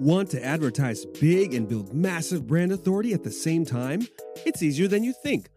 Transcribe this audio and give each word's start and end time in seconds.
Want 0.00 0.30
to 0.30 0.42
advertise 0.42 1.04
big 1.04 1.52
and 1.52 1.68
build 1.68 1.92
massive 1.92 2.46
brand 2.46 2.72
authority 2.72 3.12
at 3.12 3.22
the 3.22 3.30
same 3.30 3.66
time? 3.66 4.08
It's 4.46 4.62
easier 4.62 4.88
than 4.88 5.04
you 5.04 5.12
think. 5.12 5.50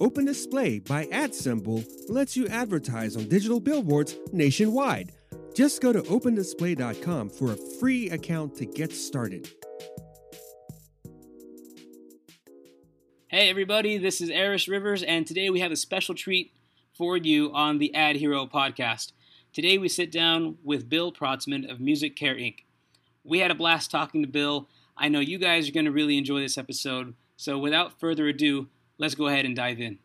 Open 0.00 0.24
Display 0.24 0.78
by 0.78 1.04
AdSemble 1.08 1.84
lets 2.08 2.34
you 2.34 2.48
advertise 2.48 3.14
on 3.14 3.28
digital 3.28 3.60
billboards 3.60 4.16
nationwide. 4.32 5.12
Just 5.54 5.82
go 5.82 5.92
to 5.92 6.00
opendisplay.com 6.00 7.28
for 7.28 7.52
a 7.52 7.58
free 7.78 8.08
account 8.08 8.54
to 8.54 8.64
get 8.64 8.90
started. 8.94 9.50
Hey 13.28 13.50
everybody, 13.50 13.98
this 13.98 14.22
is 14.22 14.30
Eris 14.30 14.66
Rivers, 14.66 15.02
and 15.02 15.26
today 15.26 15.50
we 15.50 15.60
have 15.60 15.72
a 15.72 15.76
special 15.76 16.14
treat 16.14 16.54
for 16.96 17.18
you 17.18 17.52
on 17.52 17.76
the 17.76 17.94
Ad 17.94 18.16
Hero 18.16 18.46
podcast. 18.46 19.12
Today 19.52 19.76
we 19.76 19.90
sit 19.90 20.10
down 20.10 20.56
with 20.64 20.88
Bill 20.88 21.12
Protzmann 21.12 21.70
of 21.70 21.80
Music 21.80 22.16
Care 22.16 22.36
Inc. 22.36 22.60
We 23.24 23.40
had 23.40 23.50
a 23.50 23.54
blast 23.54 23.90
talking 23.90 24.22
to 24.22 24.28
Bill. 24.28 24.68
I 24.96 25.08
know 25.08 25.20
you 25.20 25.38
guys 25.38 25.68
are 25.68 25.72
going 25.72 25.84
to 25.84 25.92
really 25.92 26.16
enjoy 26.16 26.40
this 26.40 26.56
episode. 26.56 27.14
So 27.36 27.58
without 27.58 28.00
further 28.00 28.28
ado, 28.28 28.68
let's 28.98 29.14
go 29.14 29.26
ahead 29.26 29.44
and 29.44 29.54
dive 29.54 29.78
in. 29.80 29.98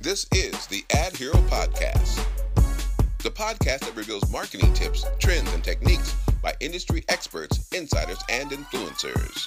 This 0.00 0.26
is 0.34 0.66
the 0.66 0.84
Ad 0.96 1.16
Hero 1.16 1.34
Podcast, 1.34 2.26
the 3.22 3.30
podcast 3.30 3.80
that 3.80 3.94
reveals 3.94 4.28
marketing 4.32 4.72
tips, 4.72 5.06
trends, 5.20 5.52
and 5.54 5.62
techniques 5.62 6.16
by 6.42 6.54
industry 6.58 7.04
experts, 7.08 7.68
insiders, 7.72 8.18
and 8.28 8.50
influencers. 8.50 9.46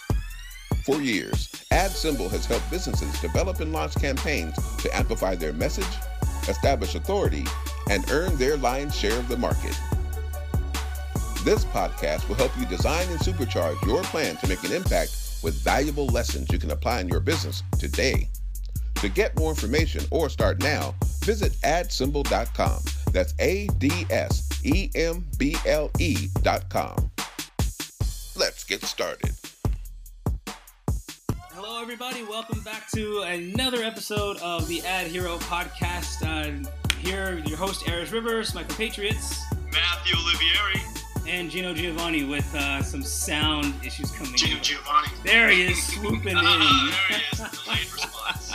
For 0.85 1.01
years, 1.01 1.49
AdSemble 1.73 2.29
has 2.31 2.45
helped 2.45 2.71
businesses 2.71 3.20
develop 3.20 3.59
and 3.59 3.73
launch 3.73 3.95
campaigns 3.95 4.55
to 4.77 4.95
amplify 4.95 5.35
their 5.35 5.51
message, 5.51 5.84
establish 6.47 6.95
authority, 6.95 7.43
and 7.89 8.09
earn 8.11 8.37
their 8.37 8.55
lion's 8.55 8.95
share 8.95 9.20
of 9.20 9.27
the 9.27 9.35
market. 9.37 9.77
This 11.45 11.63
podcast 11.66 12.27
will 12.27 12.38
help 12.38 12.58
you 12.58 12.66
design 12.66 13.08
and 13.09 13.20
supercharge 13.20 13.80
your 13.85 14.02
plan 14.05 14.35
to 14.38 14.48
make 14.48 14.63
an 14.63 14.72
impact 14.72 15.15
with 15.43 15.54
valuable 15.54 16.07
lessons 16.07 16.48
you 16.52 16.57
can 16.57 16.71
apply 16.71 17.02
in 17.02 17.07
your 17.07 17.20
business 17.20 17.62
today. 17.77 18.27
To 18.96 19.10
get 19.10 19.37
more 19.37 19.52
information 19.52 20.04
or 20.10 20.27
start 20.27 20.60
now, 20.63 20.96
visit 21.24 21.55
adsemble.com. 21.63 22.79
That's 23.12 23.35
A 23.37 23.68
D 23.77 24.07
S 24.10 24.49
E 24.65 24.90
M 24.96 25.24
B 25.37 25.55
L 25.68 25.91
E.com. 25.99 27.12
Let's 28.35 28.63
get 28.63 28.84
started. 28.84 29.35
Hello, 31.52 31.80
everybody. 31.80 32.24
Welcome 32.24 32.62
back 32.62 32.90
to 32.96 33.21
another 33.21 33.84
episode 33.84 34.37
of 34.37 34.68
the 34.68 34.82
Ad 34.82 35.05
Hero 35.12 35.37
podcast. 35.37 36.26
Uh, 36.26 36.68
here, 36.98 37.43
your 37.46 37.59
host, 37.59 37.87
Eris 37.87 38.12
Rivers, 38.12 38.55
my 38.55 38.63
compatriots, 38.63 39.43
Matthew 39.71 40.15
Olivieri 40.15 40.95
and 41.27 41.49
Gino 41.49 41.73
Giovanni 41.73 42.23
with 42.23 42.54
uh, 42.55 42.81
some 42.81 43.04
sound 43.04 43.73
issues 43.84 44.12
coming 44.12 44.35
Gino 44.35 44.57
in. 44.57 44.63
Giovanni. 44.63 45.07
There 45.23 45.49
he 45.49 45.63
is, 45.63 45.81
swooping 45.87 46.27
in. 46.37 46.37
Ah, 46.37 47.05
there 47.09 47.18
he 47.18 47.23
is. 47.31 47.37
Delayed 47.63 47.93
response. 47.93 48.54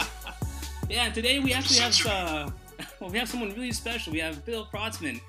yeah, 0.88 1.10
today 1.10 1.38
we 1.40 1.52
actually 1.52 1.78
have 1.80 2.06
uh, 2.06 2.50
well, 3.00 3.10
we 3.10 3.18
have 3.18 3.28
someone 3.28 3.50
really 3.50 3.72
special. 3.72 4.12
We 4.12 4.20
have 4.20 4.44
Bill 4.44 4.66
Protzmann, 4.72 5.20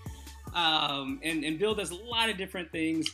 um, 0.54 1.20
and 1.24 1.44
and 1.44 1.58
Bill 1.58 1.74
does 1.76 1.92
a 1.92 1.96
lot 1.96 2.30
of 2.30 2.38
different 2.38 2.72
things. 2.72 3.10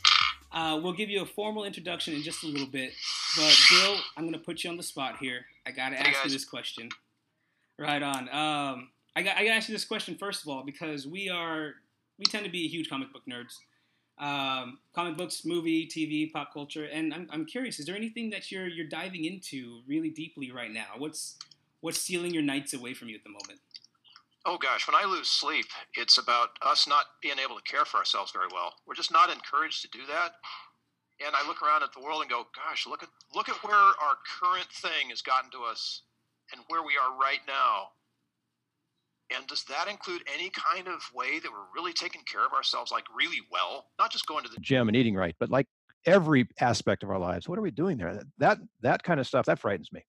Uh, 0.52 0.80
we'll 0.82 0.94
give 0.94 1.10
you 1.10 1.22
a 1.22 1.26
formal 1.26 1.64
introduction 1.66 2.14
in 2.14 2.24
just 2.24 2.44
a 2.44 2.48
little 2.48 2.68
bit, 2.68 2.92
but 3.36 3.56
Bill, 3.70 3.98
I'm 4.16 4.24
going 4.24 4.34
to 4.34 4.40
put 4.40 4.64
you 4.64 4.70
on 4.70 4.78
the 4.78 4.84
spot 4.84 5.18
here. 5.20 5.46
I 5.66 5.72
got 5.72 5.90
to 5.90 5.96
Hey, 5.96 6.10
ask 6.10 6.24
you 6.24 6.32
this 6.32 6.46
question. 6.46 6.90
Right 7.78 8.02
on. 8.02 8.30
Um, 8.30 8.90
I 9.16 9.22
got 9.22 9.38
I 9.38 9.44
got 9.44 9.50
to 9.52 9.56
ask 9.56 9.70
you 9.70 9.76
this 9.76 9.86
question 9.86 10.16
first 10.16 10.44
of 10.44 10.50
all 10.50 10.64
because 10.64 11.06
we 11.08 11.30
are 11.30 11.74
we 12.18 12.26
tend 12.26 12.46
to 12.46 12.52
be 12.52 12.68
huge 12.68 12.90
comic 12.90 13.14
book 13.14 13.24
nerds. 13.30 13.58
Um, 14.20 14.80
comic 14.94 15.16
books, 15.16 15.46
movie, 15.46 15.86
TV, 15.88 16.32
pop 16.32 16.52
culture, 16.52 16.86
and 16.86 17.14
I'm, 17.14 17.28
I'm 17.32 17.46
curious. 17.46 17.80
Is 17.80 17.86
there 17.86 17.96
anything 17.96 18.32
that 18.32 18.52
you're 18.52 18.68
you're 18.68 18.88
diving 18.88 19.26
into 19.26 19.82
really 19.88 20.10
deeply 20.10 20.52
right 20.52 20.72
now? 20.72 20.88
What's 20.98 21.38
what's 21.82 22.00
stealing 22.00 22.34
your 22.34 22.44
nights 22.44 22.74
away 22.74 22.94
from 22.96 23.10
you 23.10 23.16
at 23.16 23.24
the 23.24 23.30
moment? 23.30 23.60
Oh 24.46 24.58
gosh, 24.58 24.88
when 24.88 24.96
I 24.96 25.06
lose 25.06 25.28
sleep, 25.28 25.66
it's 25.96 26.18
about 26.18 26.50
us 26.62 26.88
not 26.88 27.06
being 27.22 27.38
able 27.38 27.58
to 27.58 27.62
care 27.64 27.86
for 27.86 27.98
ourselves 27.98 28.32
very 28.32 28.48
well. 28.52 28.74
We're 28.88 28.96
just 28.96 29.12
not 29.12 29.30
encouraged 29.30 29.82
to 29.84 29.90
do 29.90 30.06
that. 30.08 30.36
And 31.20 31.36
I 31.36 31.46
look 31.48 31.62
around 31.62 31.84
at 31.84 31.94
the 31.94 32.00
world 32.00 32.22
and 32.22 32.30
go, 32.30 32.48
gosh, 32.56 32.88
look 32.88 33.04
at 33.04 33.10
look 33.36 33.50
at 33.50 33.62
where 33.64 33.76
our 33.76 34.18
current 34.40 34.68
thing 34.72 35.10
has 35.10 35.22
gotten 35.22 35.52
to 35.52 35.64
us 35.64 36.02
and 36.52 36.62
where 36.70 36.82
we 36.82 36.94
are 36.98 37.20
right 37.20 37.42
now. 37.48 37.90
And 39.36 39.46
does 39.48 39.64
that 39.66 39.88
include 39.90 40.24
any 40.34 40.50
kind 40.50 40.88
of 40.88 41.02
way 41.14 41.40
that 41.40 41.52
we're 41.52 41.58
really 41.76 41.94
taking 41.94 42.22
care 42.32 42.46
of 42.46 42.54
ourselves 42.54 42.92
like 42.92 43.04
really 43.16 43.42
well? 43.52 43.88
Not 44.00 44.12
just 44.12 44.26
going 44.26 44.44
to 44.46 44.50
the 44.50 44.60
gym 44.62 44.88
and 44.88 44.96
eating 44.96 45.16
right, 45.16 45.36
but 45.40 45.50
like 45.50 45.68
every 46.06 46.48
aspect 46.60 47.04
of 47.04 47.10
our 47.10 47.20
lives. 47.20 47.48
What 47.50 47.60
are 47.60 47.62
we 47.62 47.72
doing 47.72 47.98
there? 47.98 48.22
That 48.38 48.60
that 48.82 49.04
kind 49.04 49.20
of 49.20 49.28
stuff 49.28 49.46
that 49.48 49.60
frightens 49.60 49.92
me. 49.92 50.06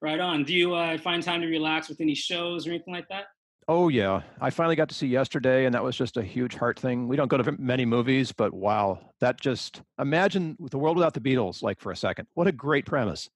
Right 0.00 0.20
on. 0.20 0.44
Do 0.44 0.54
you 0.54 0.74
uh, 0.74 0.96
find 0.98 1.22
time 1.22 1.42
to 1.42 1.46
relax 1.46 1.88
with 1.88 2.00
any 2.00 2.14
shows 2.14 2.66
or 2.66 2.70
anything 2.70 2.94
like 2.94 3.08
that? 3.08 3.24
Oh 3.68 3.88
yeah, 3.88 4.22
I 4.40 4.50
finally 4.50 4.74
got 4.74 4.88
to 4.88 4.94
see 4.94 5.06
yesterday, 5.06 5.64
and 5.64 5.74
that 5.74 5.84
was 5.84 5.96
just 5.96 6.16
a 6.16 6.22
huge 6.22 6.54
heart 6.54 6.78
thing. 6.78 7.06
We 7.06 7.16
don't 7.16 7.28
go 7.28 7.36
to 7.36 7.52
many 7.52 7.84
movies, 7.84 8.32
but 8.32 8.52
wow, 8.52 8.98
that 9.20 9.40
just 9.40 9.82
imagine 9.98 10.56
the 10.70 10.78
world 10.78 10.96
without 10.96 11.14
the 11.14 11.20
Beatles, 11.20 11.62
like 11.62 11.80
for 11.80 11.92
a 11.92 11.96
second. 11.96 12.26
What 12.34 12.46
a 12.46 12.52
great 12.52 12.86
premise. 12.86 13.28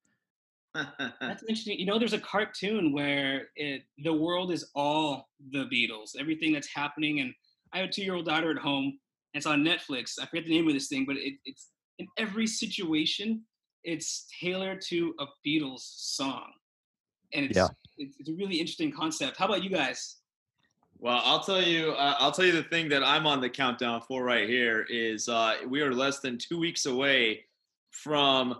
That's 1.21 1.43
interesting. 1.43 1.79
You 1.79 1.87
know, 1.87 1.99
there's 1.99 2.13
a 2.15 2.21
cartoon 2.21 2.93
where 2.93 3.49
it 3.57 3.83
the 3.99 4.13
world 4.13 4.51
is 4.51 4.71
all 4.75 5.29
the 5.53 5.67
Beatles, 5.67 6.17
everything 6.19 6.53
that's 6.53 6.69
happening. 6.69 7.21
And 7.21 7.33
I 7.73 7.79
have 7.79 7.89
a 7.89 7.93
two-year-old 7.93 8.27
daughter 8.27 8.51
at 8.51 8.59
home, 8.59 8.85
and 8.87 8.99
it's 9.35 9.47
on 9.47 9.65
Netflix. 9.65 10.15
I 10.21 10.27
forget 10.27 10.45
the 10.45 10.51
name 10.51 10.67
of 10.67 10.75
this 10.75 10.89
thing, 10.89 11.05
but 11.07 11.17
it, 11.17 11.35
it's 11.45 11.69
in 11.99 12.09
every 12.19 12.47
situation, 12.47 13.43
it's 13.85 14.27
tailored 14.41 14.81
to 14.89 15.15
a 15.21 15.27
Beatles 15.47 15.81
song, 15.81 16.51
and 17.33 17.47
it's 17.47 17.57
Yeah. 17.57 17.69
it's, 17.99 18.17
it's 18.19 18.29
a 18.29 18.35
really 18.35 18.57
interesting 18.57 18.91
concept. 18.93 19.37
How 19.37 19.45
about 19.45 19.63
you 19.63 19.71
guys? 19.71 20.17
Well, 20.99 21.21
I'll 21.25 21.41
tell 21.41 21.63
you. 21.63 21.93
Uh, 21.93 22.15
I'll 22.19 22.33
tell 22.33 22.47
you 22.47 22.53
the 22.53 22.63
thing 22.65 22.89
that 22.89 23.05
I'm 23.05 23.27
on 23.27 23.41
the 23.41 23.51
countdown 23.51 24.01
for 24.01 24.25
right 24.25 24.49
here 24.49 24.87
is 24.89 25.29
uh, 25.29 25.57
we 25.69 25.83
are 25.83 25.93
less 25.93 26.21
than 26.21 26.39
two 26.39 26.59
weeks 26.59 26.87
away 26.87 27.45
from 27.91 28.57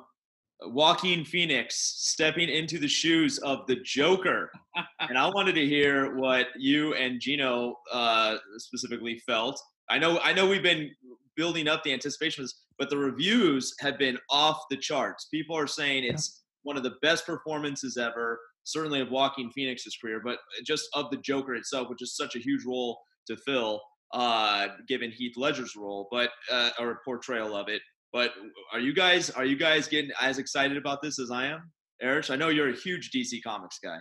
Joaquin 0.63 1.25
Phoenix 1.25 1.77
stepping 1.77 2.49
into 2.49 2.79
the 2.79 2.89
shoes 2.89 3.39
of 3.39 3.67
the 3.67 3.77
Joker, 3.85 4.51
and 5.01 5.19
I 5.19 5.29
wanted 5.29 5.55
to 5.55 5.67
hear 5.67 6.17
what 6.17 6.49
you 6.57 6.95
and 6.95 7.21
Gino 7.21 7.77
uh, 7.93 8.37
specifically 8.59 9.19
felt. 9.27 9.61
I 9.91 9.99
know. 9.99 10.19
I 10.21 10.33
know 10.33 10.49
we've 10.49 10.63
been 10.63 10.91
building 11.37 11.69
up 11.69 11.83
the 11.83 11.93
anticipation 11.93 12.43
of 12.43 12.47
this, 12.47 12.63
but 12.79 12.89
the 12.91 12.97
reviews 12.97 13.75
have 13.81 13.99
been 13.99 14.19
off 14.31 14.63
the 14.71 14.77
charts. 14.77 15.27
People 15.27 15.57
are 15.57 15.67
saying 15.67 16.05
it's 16.05 16.45
one 16.63 16.77
of 16.77 16.83
the 16.83 16.95
best 17.03 17.27
performances 17.27 17.97
ever 17.97 18.39
certainly 18.65 19.01
of 19.01 19.11
Joaquin 19.11 19.51
Phoenix's 19.51 19.97
career, 19.97 20.21
but 20.25 20.39
just 20.65 20.89
of 20.95 21.11
the 21.11 21.19
Joker 21.19 21.55
itself, 21.55 21.89
which 21.89 22.03
is 22.03 22.17
such 22.17 22.35
a 22.35 22.41
huge 22.41 22.65
role 22.65 22.99
to 23.29 23.37
fill, 23.37 23.81
uh, 24.13 24.69
given 24.89 25.11
Heath 25.11 25.37
Ledger's 25.37 25.77
role, 25.77 26.09
but 26.11 26.31
uh, 26.51 26.71
or 26.79 27.01
portrayal 27.05 27.55
of 27.55 27.69
it. 27.69 27.83
But 28.15 28.31
are 28.73 28.79
you 28.79 28.95
guys 28.95 29.29
are 29.31 29.45
you 29.45 29.57
guys 29.57 29.89
getting 29.89 30.13
as 30.21 30.39
excited 30.39 30.77
about 30.77 31.03
this 31.03 31.19
as 31.19 31.33
I 31.33 31.47
am, 31.47 31.73
Eric? 32.01 32.31
I 32.31 32.37
know 32.37 32.49
you're 32.49 32.71
a 32.71 32.77
huge 32.77 33.11
DC 33.11 33.43
Comics 33.43 33.81
guy. 33.81 33.99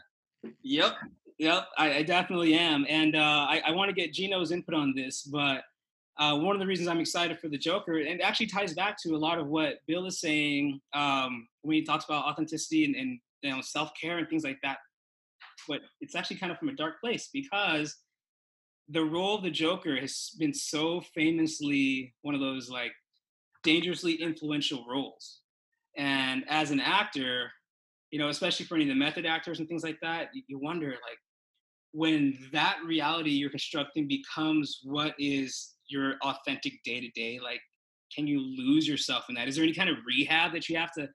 Yep, 0.61 0.93
yep, 1.39 1.65
I, 1.79 1.95
I 1.95 2.03
definitely 2.03 2.53
am, 2.53 2.85
and 2.87 3.15
uh, 3.15 3.47
I, 3.49 3.63
I 3.65 3.71
want 3.71 3.89
to 3.89 3.95
get 3.95 4.13
Gino's 4.13 4.51
input 4.51 4.75
on 4.75 4.93
this, 4.95 5.23
but 5.23 5.63
uh, 6.19 6.37
one 6.37 6.55
of 6.55 6.59
the 6.59 6.67
reasons 6.67 6.89
I'm 6.89 6.99
excited 6.99 7.39
for 7.39 7.49
the 7.49 7.57
Joker, 7.57 7.97
and 7.97 8.07
it 8.07 8.21
actually 8.21 8.45
ties 8.45 8.75
back 8.75 8.97
to 9.01 9.15
a 9.15 9.17
lot 9.17 9.39
of 9.39 9.47
what 9.47 9.77
Bill 9.87 10.05
is 10.05 10.19
saying 10.19 10.79
um, 10.93 11.47
when 11.63 11.73
he 11.73 11.83
talks 11.83 12.05
about 12.05 12.25
authenticity 12.25 12.85
and, 12.85 12.95
and 12.95 13.19
you 13.41 13.49
know 13.49 13.61
self 13.61 13.93
care 13.99 14.19
and 14.19 14.29
things 14.29 14.43
like 14.43 14.59
that. 14.61 14.77
But 15.67 15.79
it's 16.01 16.13
actually 16.13 16.37
kind 16.37 16.51
of 16.51 16.59
from 16.59 16.69
a 16.69 16.75
dark 16.75 17.01
place 17.01 17.29
because 17.33 17.95
the 18.89 19.03
role 19.03 19.37
of 19.37 19.43
the 19.43 19.49
Joker 19.49 19.99
has 19.99 20.35
been 20.37 20.53
so 20.53 21.01
famously 21.15 22.13
one 22.21 22.35
of 22.35 22.41
those 22.41 22.69
like 22.69 22.91
dangerously 23.63 24.13
influential 24.13 24.85
roles, 24.89 25.41
and 25.97 26.43
as 26.49 26.71
an 26.71 26.79
actor, 26.79 27.51
you 28.11 28.19
know, 28.19 28.29
especially 28.29 28.65
for 28.65 28.75
any 28.75 28.83
of 28.83 28.89
the 28.89 28.95
method 28.95 29.25
actors 29.25 29.59
and 29.59 29.67
things 29.67 29.83
like 29.83 29.97
that, 30.01 30.29
you, 30.33 30.43
you 30.47 30.59
wonder 30.59 30.89
like 30.89 31.17
when 31.91 32.37
that 32.51 32.77
reality 32.85 33.29
you're 33.29 33.49
constructing 33.49 34.07
becomes 34.07 34.79
what 34.83 35.13
is 35.19 35.75
your 35.87 36.15
authentic 36.23 36.73
day 36.83 36.99
to 36.99 37.09
day, 37.09 37.39
like 37.41 37.61
can 38.13 38.27
you 38.27 38.39
lose 38.39 38.87
yourself 38.87 39.25
in 39.29 39.35
that? 39.35 39.47
Is 39.47 39.55
there 39.55 39.63
any 39.63 39.73
kind 39.73 39.89
of 39.89 39.97
rehab 40.05 40.53
that 40.53 40.69
you 40.69 40.77
have 40.77 40.91
to 40.93 41.07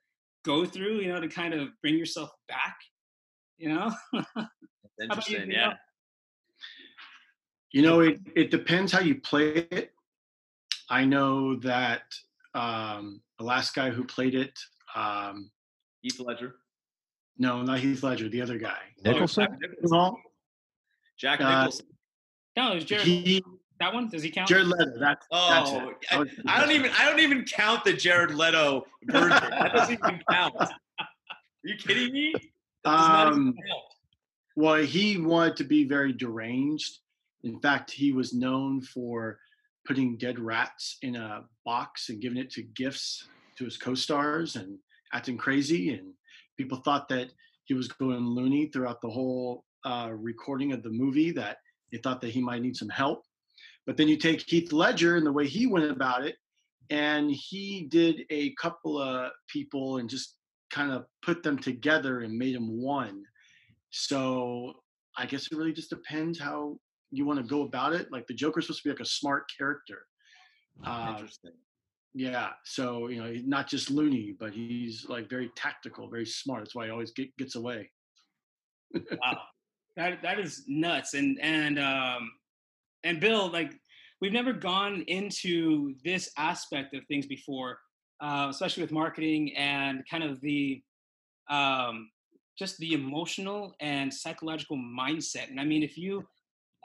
go 0.45 0.65
through, 0.65 1.01
you 1.01 1.13
know, 1.13 1.21
to 1.21 1.29
kind 1.29 1.55
of 1.55 1.69
bring 1.83 1.97
yourself 1.97 2.31
back? 2.49 2.77
You 3.57 3.71
know? 3.71 3.93
about 4.13 4.49
you, 4.99 5.05
Interesting, 5.05 5.41
Gino? 5.43 5.55
yeah. 5.55 5.75
You 7.71 7.83
know, 7.83 8.01
it, 8.01 8.21
it 8.35 8.51
depends 8.51 8.93
how 8.93 9.01
you 9.01 9.21
play 9.21 9.67
it. 9.71 9.93
I 10.89 11.05
know 11.05 11.57
that 11.57 12.03
um, 12.59 13.21
the 13.39 13.45
last 13.45 13.75
guy 13.75 13.91
who 13.91 14.05
played 14.05 14.35
it, 14.35 14.59
um, 14.95 15.51
Heath 16.03 16.19
Ledger, 16.21 16.57
no, 17.39 17.63
not 17.63 17.79
Heath 17.79 18.03
Ledger, 18.03 18.29
the 18.29 18.43
other 18.43 18.59
guy. 18.59 18.79
Nicholson? 19.05 19.47
Well, 19.83 20.19
Jack 21.19 21.41
Uh, 21.41 21.59
Nicholson. 21.61 21.87
No, 22.57 22.73
it 22.73 22.75
was 22.77 22.85
Jared. 22.85 23.07
he 23.07 23.45
That 23.79 23.95
one 23.95 24.09
does 24.09 24.23
he 24.25 24.31
count? 24.31 24.49
Jared 24.49 24.67
Leto. 24.67 24.99
That's, 24.99 25.25
that's 25.31 25.71
Oh, 25.71 25.89
it. 25.91 25.97
I, 26.11 26.19
That 26.19 26.29
I 26.47 26.61
don't 26.61 26.73
even 26.73 26.91
I 26.99 27.09
don't 27.09 27.21
even 27.21 27.45
count 27.45 27.85
the 27.85 27.93
Jared 27.93 28.33
Leto 28.35 28.85
version. 29.05 29.29
That 29.31 29.73
doesn't 29.73 29.95
even 29.95 30.21
count. 30.31 30.55
Are 30.59 30.69
you 31.63 31.77
kidding 31.77 32.13
me? 32.13 32.33
That 32.85 32.97
does 32.97 33.09
not 33.09 33.27
even 33.29 33.39
Um. 33.49 33.55
Well, 34.57 34.75
he 34.83 35.19
wanted 35.19 35.55
to 35.59 35.65
be 35.65 35.85
very 35.85 36.13
deranged. 36.13 36.99
In 37.45 37.61
fact, 37.61 37.93
he 37.93 38.11
was 38.11 38.35
known 38.35 38.81
for 38.81 39.39
putting 39.89 40.19
dead 40.19 40.39
rats 40.39 40.99
in 41.01 41.17
a 41.17 41.45
box 41.65 42.11
and 42.11 42.21
giving 42.21 42.39
it 42.39 42.51
to 42.51 42.63
gifts 42.63 43.27
to 43.57 43.65
his 43.65 43.79
co-stars 43.79 44.55
and 44.55 44.79
acting 45.15 45.39
crazy. 45.39 45.95
And 45.95 46.13
people 46.59 46.79
thought 46.79 47.09
that 47.09 47.33
he 47.65 47.73
was 47.73 47.89
going 47.89 48.21
loony 48.21 48.67
throughout 48.67 49.01
the 49.01 49.09
whole 49.09 49.65
uh, 49.87 50.11
recording 50.13 50.73
of 50.73 50.83
the 50.83 50.91
movie. 50.91 51.33
That 51.33 51.57
they 51.91 51.99
thought 51.99 52.21
that 52.21 52.31
he 52.31 52.43
might 52.43 52.61
need 52.61 52.77
some 52.77 52.91
help. 52.91 53.23
But 53.87 53.97
then 53.97 54.09
you 54.09 54.19
take 54.19 54.45
Heath 54.47 54.73
Ledger 54.73 55.17
and 55.17 55.27
the 55.27 55.33
way 55.33 55.47
he 55.47 55.67
went 55.67 55.91
about 55.91 56.27
it, 56.27 56.37
and 56.91 57.31
he 57.31 57.89
did 57.91 58.23
a 58.29 58.55
couple 58.61 59.01
of 59.01 59.33
people 59.49 59.97
and 59.97 60.11
just 60.11 60.37
kind 60.71 60.93
of 60.93 61.07
put 61.23 61.43
them 61.43 61.59
together 61.59 62.21
and 62.21 62.37
made 62.37 62.55
them 62.55 62.83
one. 62.83 63.23
So 63.91 64.75
I 65.17 65.25
guess 65.25 65.47
it 65.47 65.57
really 65.57 65.73
just 65.73 65.89
depends 65.89 66.39
how 66.39 66.79
you 67.11 67.25
want 67.25 67.39
to 67.39 67.45
go 67.45 67.63
about 67.63 67.93
it. 67.93 68.11
Like 68.13 68.27
the 68.27 68.35
Joker's 68.35 68.67
supposed 68.67 68.83
to 68.83 68.89
be 68.89 68.93
like 68.93 69.01
a 69.01 69.07
smart 69.07 69.45
character. 69.57 70.07
Uh, 70.85 71.09
Interesting. 71.13 71.53
yeah. 72.15 72.51
So 72.65 73.09
you 73.09 73.23
know, 73.23 73.33
not 73.45 73.69
just 73.69 73.91
loony, 73.91 74.37
but 74.39 74.53
he's 74.53 75.07
like 75.09 75.29
very 75.29 75.51
tactical, 75.57 76.09
very 76.09 76.27
smart. 76.27 76.61
That's 76.61 76.75
why 76.75 76.87
he 76.87 76.91
always 76.91 77.13
get, 77.13 77.37
gets 77.37 77.57
away. 77.57 77.91
wow 78.95 79.39
that 79.99 80.23
that 80.23 80.39
is 80.39 80.65
nuts 80.69 81.15
and 81.15 81.39
and 81.43 81.79
um 81.79 82.31
and 83.05 83.21
bill 83.21 83.51
like 83.51 83.75
we've 84.21 84.33
never 84.33 84.53
gone 84.53 85.03
into 85.09 85.95
this 86.05 86.31
aspect 86.39 86.95
of 86.95 87.05
things 87.07 87.27
before 87.27 87.79
uh, 88.21 88.47
especially 88.51 88.83
with 88.83 88.93
marketing 88.93 89.55
and 89.57 90.03
kind 90.11 90.25
of 90.25 90.41
the 90.41 90.81
um 91.51 92.09
just 92.59 92.79
the 92.79 92.93
emotional 92.93 93.75
and 93.81 94.13
psychological 94.13 94.77
mindset 94.77 95.51
and 95.51 95.61
i 95.61 95.65
mean 95.65 95.83
if 95.83 95.99
you 95.99 96.25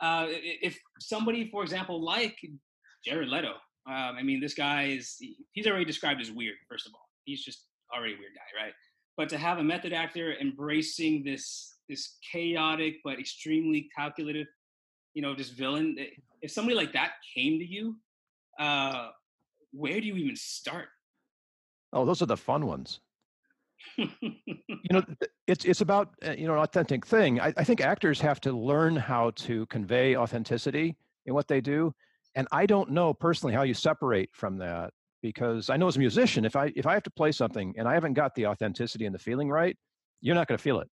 uh 0.02 0.26
if 0.30 0.80
somebody 1.00 1.50
for 1.50 1.64
example 1.64 2.04
like 2.04 2.38
jared 3.06 3.30
leto 3.30 3.54
um 3.88 4.16
i 4.18 4.24
mean 4.24 4.40
this 4.40 4.54
guy 4.54 4.86
is 4.86 5.18
he's 5.52 5.68
already 5.68 5.86
described 5.86 6.22
as 6.22 6.32
weird 6.32 6.56
first 6.70 6.88
of 6.88 6.94
all. 6.94 7.08
He's 7.26 7.44
just 7.44 7.68
already 7.96 8.16
a 8.16 8.18
weird 8.18 8.34
guy 8.36 8.64
right? 8.64 8.74
But 9.16 9.30
to 9.30 9.38
have 9.38 9.60
a 9.60 9.64
method 9.64 9.94
actor 9.94 10.36
embracing 10.42 11.24
this 11.24 11.76
this 11.88 12.18
chaotic 12.32 12.96
but 13.04 13.20
extremely 13.20 13.90
calculative 13.96 14.48
you 15.14 15.22
know 15.22 15.36
this 15.36 15.50
villain 15.50 15.96
if 16.42 16.52
somebody 16.52 16.76
like 16.76 16.92
that 16.94 17.12
came 17.36 17.60
to 17.60 17.66
you 17.66 17.96
uh 18.60 19.10
where 19.74 20.00
do 20.00 20.08
you 20.08 20.16
even 20.16 20.36
start? 20.36 20.88
Oh, 21.92 22.06
those 22.06 22.22
are 22.22 22.28
the 22.28 22.38
fun 22.38 22.66
ones. 22.66 23.00
You 23.98 25.00
know, 25.00 25.04
it's 25.48 25.66
it's 25.66 25.82
about 25.82 26.10
uh, 26.26 26.32
you 26.38 26.46
know 26.46 26.54
an 26.54 26.60
authentic 26.60 27.06
thing. 27.06 27.40
I, 27.40 27.54
I 27.58 27.64
think 27.64 27.80
actors 27.82 28.20
have 28.22 28.42
to 28.42 28.52
learn 28.52 28.96
how 28.96 29.32
to 29.32 29.66
convey 29.68 30.18
authenticity 30.18 30.98
in 31.26 31.34
what 31.34 31.48
they 31.48 31.62
do, 31.62 31.94
and 32.36 32.48
I 32.52 32.66
don't 32.66 32.92
know 32.92 33.14
personally 33.14 33.54
how 33.56 33.64
you 33.64 33.74
separate 33.74 34.30
from 34.34 34.58
that 34.58 34.92
because 35.22 35.70
I 35.70 35.78
know 35.78 35.88
as 35.88 35.96
a 35.96 36.00
musician, 36.00 36.46
if 36.46 36.56
I 36.56 36.72
if 36.76 36.86
I 36.86 36.94
have 36.94 37.04
to 37.04 37.12
play 37.12 37.32
something 37.32 37.74
and 37.78 37.88
I 37.88 37.94
haven't 37.94 38.14
got 38.14 38.36
the 38.36 38.48
authenticity 38.48 39.06
and 39.06 39.16
the 39.16 39.20
feeling 39.20 39.50
right, 39.50 39.76
you're 40.22 40.36
not 40.36 40.48
going 40.48 40.58
to 40.58 40.62
feel 40.62 40.80
it. 40.80 40.90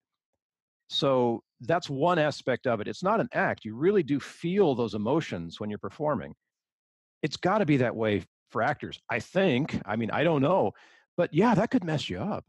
So 0.90 1.44
that's 1.62 1.90
one 1.90 2.18
aspect 2.18 2.66
of 2.66 2.82
it. 2.82 2.88
It's 2.88 3.04
not 3.04 3.20
an 3.20 3.30
act. 3.34 3.66
You 3.66 3.76
really 3.76 4.04
do 4.04 4.20
feel 4.20 4.74
those 4.74 4.94
emotions 4.94 5.60
when 5.60 5.70
you're 5.70 5.80
performing. 5.80 6.34
It's 7.22 7.38
got 7.38 7.60
to 7.60 7.66
be 7.66 7.78
that 7.78 7.96
way 7.96 8.24
for 8.50 8.62
actors. 8.62 9.00
I 9.10 9.20
think. 9.20 9.80
I 9.86 9.96
mean, 9.96 10.12
I 10.12 10.24
don't 10.24 10.42
know, 10.42 10.72
but 11.18 11.34
yeah, 11.34 11.54
that 11.56 11.70
could 11.70 11.84
mess 11.84 12.10
you 12.10 12.20
up. 12.20 12.46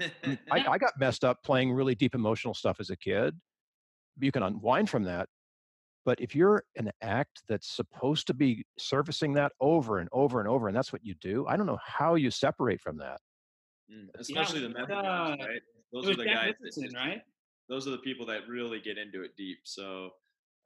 I, 0.24 0.38
I, 0.50 0.72
I 0.72 0.78
got 0.78 0.92
messed 0.98 1.24
up 1.24 1.42
playing 1.44 1.72
really 1.72 1.94
deep 1.94 2.14
emotional 2.14 2.54
stuff 2.54 2.78
as 2.80 2.90
a 2.90 2.96
kid. 2.96 3.34
You 4.20 4.32
can 4.32 4.42
unwind 4.42 4.90
from 4.90 5.04
that. 5.04 5.28
But 6.04 6.20
if 6.20 6.34
you're 6.34 6.64
an 6.76 6.90
act 7.02 7.42
that's 7.48 7.70
supposed 7.70 8.26
to 8.28 8.34
be 8.34 8.64
surfacing 8.78 9.34
that 9.34 9.52
over 9.60 9.98
and 9.98 10.08
over 10.12 10.40
and 10.40 10.48
over, 10.48 10.68
and 10.68 10.76
that's 10.76 10.92
what 10.92 11.04
you 11.04 11.14
do, 11.20 11.46
I 11.46 11.56
don't 11.56 11.66
know 11.66 11.78
how 11.84 12.14
you 12.14 12.30
separate 12.30 12.80
from 12.80 12.96
that. 12.98 13.20
Mm, 13.92 14.08
Especially 14.18 14.60
the 14.60 14.68
but, 14.68 14.88
method 14.88 15.02
guys, 15.02 15.38
uh, 15.40 15.46
right? 15.46 15.62
Those 15.92 16.08
are 16.08 16.16
the 16.16 16.24
guys. 16.24 16.54
Just, 16.64 16.94
right 16.94 17.20
those 17.68 17.86
are 17.86 17.90
the 17.90 17.98
people 17.98 18.26
that 18.26 18.48
really 18.48 18.80
get 18.80 18.98
into 18.98 19.22
it 19.22 19.36
deep. 19.36 19.58
So, 19.64 20.10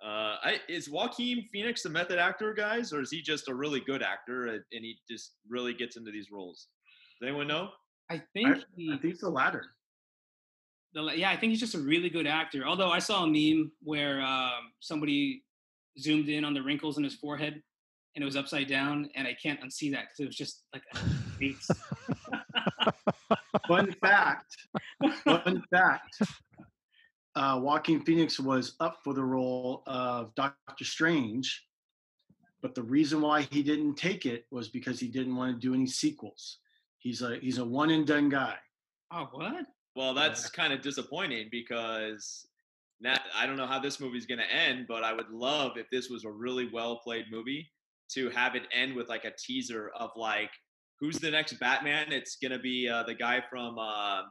uh, 0.05 0.37
I, 0.43 0.61
is 0.69 0.91
Joaquin 0.91 1.47
Phoenix 1.53 1.83
the 1.83 1.91
method 1.91 2.19
actor, 2.19 2.55
guys, 2.55 2.93
or 2.93 3.01
is 3.01 3.11
he 3.11 3.23
just 3.23 3.49
a 3.49 3.55
really 3.55 3.81
good 3.81 4.03
actor 4.03 4.47
and 4.47 4.63
and 4.73 4.85
he 4.85 4.97
just 5.09 5.33
really 5.49 5.75
gets 5.75 5.97
into 5.97 6.11
these 6.11 6.31
roles? 6.33 6.69
Does 7.21 7.29
anyone 7.29 7.47
know? 7.47 7.71
I 8.13 8.17
I, 8.17 8.23
think 8.33 8.59
he 8.77 8.93
I 8.93 8.99
think 8.99 9.15
it's 9.15 9.23
the 9.23 9.31
latter. 9.31 9.65
the, 10.95 11.03
yeah 11.17 11.31
i 11.31 11.37
think 11.37 11.51
he's 11.51 11.61
just 11.61 11.75
a 11.75 11.81
really 11.81 12.11
good 12.11 12.27
actor 12.27 12.67
although 12.67 12.91
i 12.91 12.99
saw 12.99 13.25
a 13.25 13.27
meme 13.27 13.73
where 13.83 14.21
um 14.23 14.73
somebody 14.81 15.43
zoomed 15.99 16.29
in 16.29 16.45
on 16.45 16.55
the 16.55 16.63
wrinkles 16.63 16.99
in 16.99 17.05
his 17.05 17.15
forehead 17.15 17.63
and 18.15 18.23
it 18.23 18.25
was 18.25 18.37
upside 18.37 18.69
down 18.69 19.09
and 19.17 19.27
i 19.27 19.37
can't 19.43 19.61
unsee 19.61 19.91
that 19.93 20.05
because 20.05 20.21
it 20.21 20.27
was 20.27 20.37
just 20.37 20.65
like 20.73 20.83
a 20.95 20.99
face. 21.43 21.71
Fun 23.69 23.95
fact. 24.01 24.57
Fun 25.25 25.63
fact. 25.71 26.23
Uh, 27.35 27.59
Joaquin 27.63 28.05
Phoenix 28.05 28.39
was 28.39 28.75
up 28.81 28.99
for 29.03 29.15
the 29.15 29.25
role 29.25 29.83
of 29.87 30.35
Doctor 30.35 30.85
Strange, 30.85 31.67
but 32.61 32.75
the 32.75 32.83
reason 32.83 33.21
why 33.21 33.43
he 33.51 33.63
didn't 33.63 33.95
take 33.95 34.27
it 34.27 34.45
was 34.51 34.69
because 34.69 35.01
he 35.01 35.09
didn't 35.09 35.35
want 35.35 35.55
to 35.55 35.59
do 35.59 35.75
any 35.75 35.87
sequels. 35.87 36.59
He's 37.03 37.21
a 37.23 37.37
he's 37.41 37.59
a 37.59 37.65
one 37.65 37.91
and 37.91 38.07
done 38.07 38.29
guy. 38.29 38.57
oh 39.13 39.29
what 39.33 39.67
Well, 39.97 40.15
that's 40.15 40.49
kind 40.49 40.73
of 40.73 40.81
disappointing 40.81 41.49
because 41.51 42.47
now 43.01 43.17
I 43.37 43.45
don't 43.47 43.57
know 43.57 43.67
how 43.67 43.81
this 43.81 43.99
movie's 44.01 44.25
going 44.27 44.39
to 44.39 44.55
end, 44.55 44.87
but 44.89 45.03
I 45.03 45.13
would 45.13 45.29
love 45.31 45.73
if 45.77 45.87
this 45.91 46.09
was 46.09 46.25
a 46.25 46.31
really 46.31 46.69
well 46.73 47.01
played 47.03 47.25
movie 47.31 47.71
to 48.15 48.31
have 48.31 48.55
it 48.55 48.63
end 48.73 48.95
with 48.95 49.09
like 49.09 49.25
a 49.25 49.33
teaser 49.37 49.91
of 49.99 50.11
like 50.17 50.51
who's 51.01 51.19
the 51.19 51.31
next 51.31 51.55
Batman? 51.59 52.13
It's 52.13 52.37
going 52.37 52.53
to 52.53 52.61
be 52.61 52.89
uh, 52.89 53.03
the 53.03 53.15
guy 53.15 53.43
from 53.51 53.79
uh, 53.79 54.23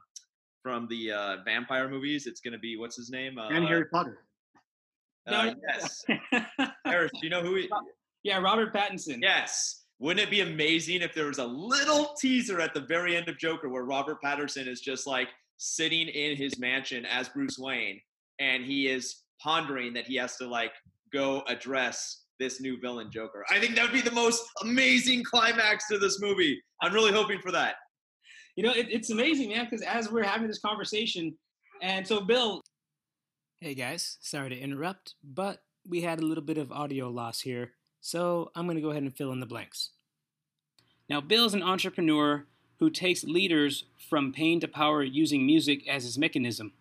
from 0.63 0.87
the 0.89 1.11
uh, 1.11 1.37
vampire 1.43 1.89
movies. 1.89 2.25
It's 2.27 2.39
going 2.39 2.53
to 2.53 2.59
be 2.59 2.77
what's 2.77 2.95
his 2.95 3.09
name? 3.09 3.37
Uh, 3.37 3.49
And 3.49 3.67
Harry 3.67 3.85
Potter. 3.91 4.19
uh, 5.27 5.31
No, 5.31 5.55
yes, 5.69 6.05
Harris. 6.85 7.11
Do 7.11 7.19
you 7.23 7.29
know 7.29 7.41
who? 7.41 7.55
He, 7.55 7.69
yeah 8.23 8.37
robert 8.39 8.71
pattinson 8.73 9.17
Yes. 9.19 9.80
Wouldn't 10.01 10.25
it 10.25 10.31
be 10.31 10.41
amazing 10.41 11.03
if 11.03 11.13
there 11.13 11.27
was 11.27 11.37
a 11.37 11.45
little 11.45 12.15
teaser 12.19 12.59
at 12.59 12.73
the 12.73 12.79
very 12.81 13.15
end 13.15 13.29
of 13.29 13.37
Joker 13.37 13.69
where 13.69 13.83
Robert 13.83 14.17
Pattinson 14.19 14.67
is 14.67 14.81
just 14.81 15.05
like 15.05 15.27
sitting 15.57 16.07
in 16.07 16.35
his 16.35 16.57
mansion 16.57 17.05
as 17.05 17.29
Bruce 17.29 17.59
Wayne 17.59 18.01
and 18.39 18.65
he 18.65 18.87
is 18.87 19.17
pondering 19.39 19.93
that 19.93 20.07
he 20.07 20.15
has 20.15 20.37
to 20.37 20.47
like 20.47 20.71
go 21.13 21.43
address 21.47 22.23
this 22.39 22.59
new 22.59 22.81
villain 22.81 23.11
Joker? 23.11 23.45
I 23.51 23.59
think 23.59 23.75
that 23.75 23.83
would 23.83 23.93
be 23.93 24.01
the 24.01 24.15
most 24.15 24.43
amazing 24.63 25.23
climax 25.23 25.87
to 25.89 25.99
this 25.99 26.19
movie. 26.19 26.59
I'm 26.81 26.93
really 26.93 27.11
hoping 27.11 27.39
for 27.39 27.51
that. 27.51 27.75
you 28.55 28.63
know 28.63 28.71
it, 28.71 28.87
it's 28.89 29.11
amazing 29.11 29.49
man 29.49 29.65
because 29.69 29.83
as 29.83 30.11
we're 30.11 30.23
having 30.23 30.47
this 30.47 30.59
conversation 30.59 31.37
and 31.83 32.07
so 32.07 32.21
bill 32.21 32.63
Hey 33.59 33.75
guys, 33.75 34.17
sorry 34.21 34.49
to 34.49 34.57
interrupt, 34.57 35.13
but 35.23 35.59
we 35.87 36.01
had 36.01 36.17
a 36.19 36.25
little 36.25 36.43
bit 36.43 36.57
of 36.57 36.71
audio 36.71 37.09
loss 37.09 37.41
here, 37.41 37.73
so 38.01 38.51
I'm 38.55 38.65
going 38.65 38.75
to 38.75 38.81
go 38.81 38.89
ahead 38.91 39.03
and 39.03 39.15
fill 39.15 39.31
in 39.31 39.39
the 39.39 39.45
blanks. 39.45 39.91
Now, 41.09 41.21
Bill 41.21 41.45
is 41.45 41.53
an 41.53 41.63
entrepreneur 41.63 42.47
who 42.79 42.89
takes 42.89 43.23
leaders 43.23 43.85
from 44.09 44.33
pain 44.33 44.59
to 44.61 44.67
power 44.67 45.03
using 45.03 45.45
music 45.45 45.87
as 45.87 46.03
his 46.03 46.17
mechanism. 46.17 46.73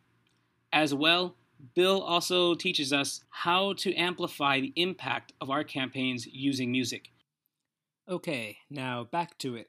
As 0.73 0.95
well, 0.95 1.37
Bill 1.75 2.01
also 2.03 2.55
teaches 2.55 2.93
us 2.93 3.23
how 3.31 3.75
to 3.75 3.95
amplify 3.95 4.61
the 4.61 4.73
impact 4.77 5.33
of 5.41 5.51
our 5.51 5.65
campaigns 5.65 6.27
using 6.27 6.73
music. 6.73 7.11
Okay, 8.09 8.59
now 8.71 9.05
back 9.05 9.39
to 9.39 9.57
it. 9.57 9.69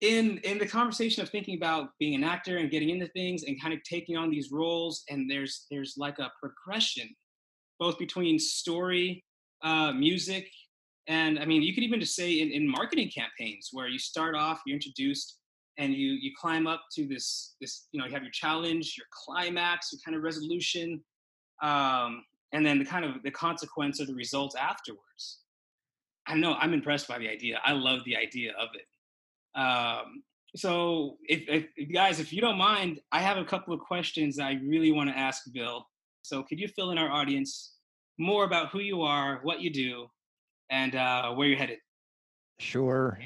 in 0.00 0.38
in 0.38 0.58
the 0.58 0.66
conversation 0.66 1.22
of 1.22 1.28
thinking 1.30 1.56
about 1.56 1.90
being 1.98 2.14
an 2.14 2.24
actor 2.24 2.58
and 2.58 2.70
getting 2.70 2.90
into 2.90 3.06
things 3.08 3.44
and 3.44 3.60
kind 3.60 3.72
of 3.74 3.82
taking 3.84 4.16
on 4.16 4.30
these 4.30 4.50
roles 4.50 5.04
and 5.08 5.30
there's 5.30 5.66
there's 5.70 5.94
like 5.96 6.18
a 6.18 6.32
progression 6.40 7.08
both 7.78 7.98
between 7.98 8.38
story 8.38 9.24
uh, 9.62 9.92
music 9.92 10.48
and 11.08 11.38
i 11.38 11.44
mean 11.44 11.62
you 11.62 11.74
could 11.74 11.82
even 11.82 12.00
just 12.00 12.14
say 12.14 12.40
in, 12.40 12.50
in 12.50 12.68
marketing 12.68 13.10
campaigns 13.14 13.70
where 13.72 13.88
you 13.88 13.98
start 13.98 14.34
off 14.34 14.60
you're 14.66 14.76
introduced 14.76 15.38
and 15.78 15.94
you 15.94 16.12
you 16.12 16.30
climb 16.38 16.66
up 16.66 16.82
to 16.92 17.06
this 17.06 17.54
this 17.60 17.88
you 17.92 18.00
know 18.00 18.06
you 18.06 18.12
have 18.12 18.22
your 18.22 18.30
challenge 18.30 18.94
your 18.96 19.06
climax 19.10 19.92
your 19.92 20.00
kind 20.04 20.16
of 20.16 20.22
resolution 20.22 21.02
um, 21.62 22.24
and 22.52 22.66
then 22.66 22.78
the 22.78 22.84
kind 22.84 23.04
of 23.04 23.22
the 23.22 23.30
consequence 23.30 24.00
or 24.00 24.06
the 24.06 24.14
results 24.14 24.54
afterwards. 24.54 25.38
I 26.26 26.36
know 26.36 26.54
i'm 26.54 26.72
impressed 26.72 27.08
by 27.08 27.18
the 27.18 27.28
idea. 27.28 27.60
I 27.64 27.72
love 27.72 28.04
the 28.04 28.16
idea 28.16 28.52
of 28.52 28.68
it. 28.74 29.60
Um, 29.60 30.22
so, 30.54 31.16
if, 31.24 31.66
if, 31.76 31.92
guys, 31.92 32.20
if 32.20 32.32
you 32.32 32.42
don't 32.42 32.58
mind, 32.58 33.00
I 33.10 33.20
have 33.20 33.38
a 33.38 33.44
couple 33.44 33.72
of 33.72 33.80
questions 33.80 34.38
I 34.38 34.60
really 34.62 34.92
want 34.92 35.08
to 35.08 35.18
ask 35.18 35.50
Bill. 35.52 35.86
So, 36.22 36.42
could 36.42 36.60
you 36.60 36.68
fill 36.68 36.90
in 36.90 36.98
our 36.98 37.10
audience 37.10 37.71
more 38.18 38.44
about 38.44 38.70
who 38.70 38.80
you 38.80 39.02
are, 39.02 39.40
what 39.42 39.60
you 39.60 39.70
do, 39.70 40.06
and 40.70 40.94
uh, 40.94 41.32
where 41.32 41.48
you're 41.48 41.58
headed. 41.58 41.78
Sure. 42.58 43.18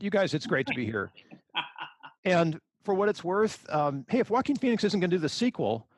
You 0.00 0.10
guys, 0.10 0.34
it's 0.34 0.46
great 0.46 0.66
to 0.66 0.74
be 0.74 0.84
here. 0.84 1.10
and 2.24 2.60
for 2.84 2.94
what 2.94 3.08
it's 3.08 3.24
worth, 3.24 3.66
um, 3.70 4.04
hey, 4.08 4.20
if 4.20 4.30
Joaquin 4.30 4.56
Phoenix 4.56 4.84
isn't 4.84 5.00
going 5.00 5.10
to 5.10 5.16
do 5.16 5.20
the 5.20 5.28
sequel, 5.28 5.88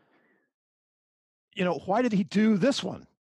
you 1.54 1.64
know, 1.64 1.80
why 1.86 2.02
did 2.02 2.12
he 2.12 2.24
do 2.24 2.56
this 2.56 2.82
one? 2.82 3.06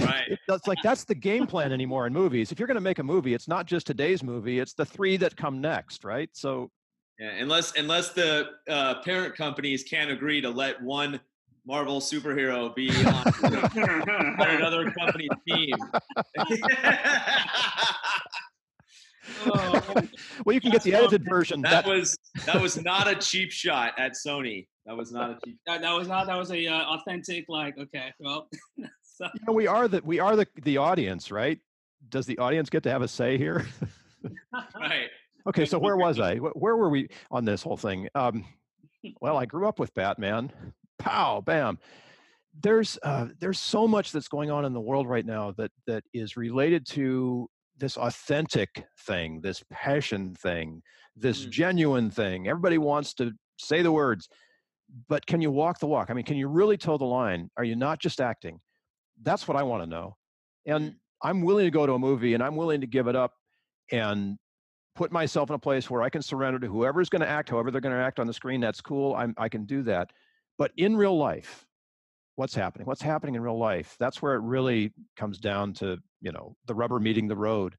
Right. 0.00 0.38
It's 0.48 0.66
like 0.66 0.78
that's 0.82 1.04
the 1.04 1.14
game 1.14 1.46
plan 1.46 1.70
anymore 1.70 2.06
in 2.06 2.14
movies. 2.14 2.50
If 2.50 2.58
you're 2.58 2.66
going 2.66 2.76
to 2.76 2.80
make 2.80 2.98
a 2.98 3.02
movie, 3.02 3.34
it's 3.34 3.46
not 3.46 3.66
just 3.66 3.86
today's 3.86 4.22
movie; 4.22 4.58
it's 4.58 4.72
the 4.72 4.86
three 4.86 5.18
that 5.18 5.36
come 5.36 5.60
next, 5.60 6.02
right? 6.02 6.30
So, 6.32 6.70
yeah, 7.18 7.32
unless 7.32 7.76
unless 7.76 8.08
the 8.08 8.52
uh, 8.70 9.02
parent 9.02 9.36
companies 9.36 9.82
can't 9.82 10.10
agree 10.10 10.40
to 10.40 10.48
let 10.48 10.82
one 10.82 11.20
Marvel 11.66 12.00
superhero 12.00 12.74
be 12.74 12.90
on, 13.06 14.40
on 14.40 14.48
another 14.48 14.90
company 14.90 15.28
team. 15.48 15.76
oh, 19.46 19.82
well, 20.44 20.54
you 20.54 20.60
can 20.60 20.70
get 20.70 20.82
the 20.82 20.94
edited 20.94 21.24
version. 21.24 21.62
That, 21.62 21.84
that, 21.84 21.86
was 21.86 22.18
that 22.46 22.60
was 22.60 22.82
not 22.82 23.08
a 23.08 23.14
cheap 23.14 23.52
shot 23.52 23.94
at 23.98 24.12
Sony. 24.12 24.66
That 24.86 24.96
was 24.96 25.12
not 25.12 25.30
a 25.30 25.38
cheap. 25.44 25.58
That, 25.66 25.82
that 25.82 25.92
was 25.92 26.08
not. 26.08 26.26
That 26.26 26.36
was 26.36 26.50
a 26.50 26.66
uh, 26.66 26.82
authentic. 26.82 27.44
Like, 27.48 27.78
okay, 27.78 28.12
well, 28.18 28.48
so. 29.02 29.26
you 29.34 29.40
know, 29.46 29.52
we 29.52 29.66
are 29.66 29.86
the 29.86 30.02
we 30.04 30.18
are 30.18 30.34
the 30.34 30.46
the 30.62 30.78
audience, 30.78 31.30
right? 31.30 31.58
Does 32.08 32.26
the 32.26 32.38
audience 32.38 32.68
get 32.68 32.82
to 32.82 32.90
have 32.90 33.02
a 33.02 33.08
say 33.08 33.38
here? 33.38 33.66
right. 34.74 35.08
Okay, 35.46 35.64
so 35.64 35.78
where 35.78 35.96
was 35.96 36.18
I? 36.18 36.36
Where 36.36 36.76
were 36.76 36.88
we 36.88 37.08
on 37.30 37.44
this 37.44 37.62
whole 37.62 37.76
thing? 37.76 38.08
Um, 38.16 38.44
well, 39.20 39.36
I 39.36 39.46
grew 39.46 39.66
up 39.66 39.78
with 39.78 39.92
Batman. 39.94 40.52
Pow, 41.02 41.40
bam. 41.40 41.78
There's 42.62 42.98
uh, 43.02 43.28
there's 43.40 43.58
so 43.58 43.88
much 43.88 44.12
that's 44.12 44.28
going 44.28 44.50
on 44.50 44.64
in 44.64 44.72
the 44.72 44.80
world 44.80 45.08
right 45.08 45.24
now 45.24 45.52
that 45.52 45.70
that 45.86 46.04
is 46.12 46.36
related 46.36 46.86
to 46.90 47.48
this 47.78 47.96
authentic 47.96 48.84
thing, 49.00 49.40
this 49.40 49.62
passion 49.70 50.34
thing, 50.34 50.82
this 51.16 51.44
mm. 51.44 51.50
genuine 51.50 52.10
thing. 52.10 52.48
Everybody 52.48 52.78
wants 52.78 53.14
to 53.14 53.32
say 53.58 53.82
the 53.82 53.90
words, 53.90 54.28
but 55.08 55.26
can 55.26 55.40
you 55.40 55.50
walk 55.50 55.78
the 55.78 55.86
walk? 55.86 56.10
I 56.10 56.14
mean, 56.14 56.24
can 56.24 56.36
you 56.36 56.48
really 56.48 56.76
toe 56.76 56.98
the 56.98 57.04
line? 57.04 57.50
Are 57.56 57.64
you 57.64 57.74
not 57.74 57.98
just 57.98 58.20
acting? 58.20 58.60
That's 59.22 59.48
what 59.48 59.56
I 59.56 59.62
want 59.62 59.82
to 59.82 59.88
know. 59.88 60.16
And 60.66 60.92
mm. 60.92 60.94
I'm 61.22 61.42
willing 61.42 61.64
to 61.64 61.70
go 61.70 61.86
to 61.86 61.94
a 61.94 61.98
movie 61.98 62.34
and 62.34 62.42
I'm 62.42 62.56
willing 62.56 62.82
to 62.82 62.86
give 62.86 63.08
it 63.08 63.16
up 63.16 63.32
and 63.90 64.36
put 64.94 65.10
myself 65.10 65.48
in 65.48 65.54
a 65.54 65.58
place 65.58 65.88
where 65.88 66.02
I 66.02 66.10
can 66.10 66.22
surrender 66.22 66.58
to 66.58 66.66
whoever's 66.66 67.08
going 67.08 67.22
to 67.22 67.28
act, 67.28 67.48
however 67.48 67.70
they're 67.70 67.80
going 67.80 67.96
to 67.96 68.02
act 68.02 68.20
on 68.20 68.26
the 68.26 68.32
screen. 68.32 68.60
That's 68.60 68.80
cool. 68.80 69.14
I'm, 69.14 69.34
I 69.38 69.48
can 69.48 69.64
do 69.64 69.82
that. 69.84 70.10
But 70.62 70.70
in 70.76 70.96
real 70.96 71.18
life, 71.18 71.66
what's 72.36 72.54
happening? 72.54 72.86
What's 72.86 73.02
happening 73.02 73.34
in 73.34 73.42
real 73.42 73.58
life? 73.58 73.96
That's 73.98 74.22
where 74.22 74.34
it 74.34 74.42
really 74.42 74.92
comes 75.16 75.38
down 75.38 75.72
to, 75.72 75.98
you 76.20 76.30
know, 76.30 76.54
the 76.66 76.74
rubber 76.76 77.00
meeting 77.00 77.26
the 77.26 77.34
road. 77.34 77.74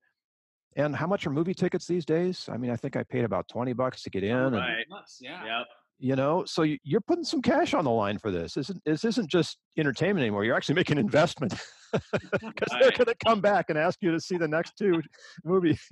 And 0.75 0.93
how 0.93 1.07
much 1.07 1.25
are 1.25 1.29
movie 1.29 1.53
tickets 1.53 1.87
these 1.87 2.03
days? 2.03 2.49
I 2.51 2.57
mean, 2.57 2.71
I 2.71 2.75
think 2.75 2.97
I 2.97 3.03
paid 3.03 3.23
about 3.23 3.47
20 3.47 3.71
bucks 3.71 4.03
to 4.03 4.09
get 4.09 4.25
in. 4.25 4.51
Right. 4.51 4.85
And, 4.89 4.99
yeah. 5.21 5.45
Yep 5.45 5.67
you 5.99 6.15
know 6.15 6.43
so 6.43 6.63
you're 6.83 6.99
putting 7.01 7.23
some 7.23 7.39
cash 7.39 7.75
on 7.75 7.85
the 7.85 7.91
line 7.91 8.17
for 8.17 8.31
this 8.31 8.55
this 8.55 8.67
isn't, 8.67 8.83
this 8.83 9.05
isn't 9.05 9.29
just 9.29 9.59
entertainment 9.77 10.23
anymore 10.23 10.43
you're 10.43 10.55
actually 10.55 10.73
making 10.73 10.97
an 10.97 11.05
investment 11.05 11.53
because 11.91 12.67
they're 12.81 12.89
going 12.89 13.05
to 13.05 13.15
come 13.23 13.39
back 13.39 13.69
and 13.69 13.77
ask 13.77 13.99
you 14.01 14.11
to 14.11 14.19
see 14.19 14.35
the 14.35 14.47
next 14.47 14.75
two 14.75 15.03
movies 15.45 15.87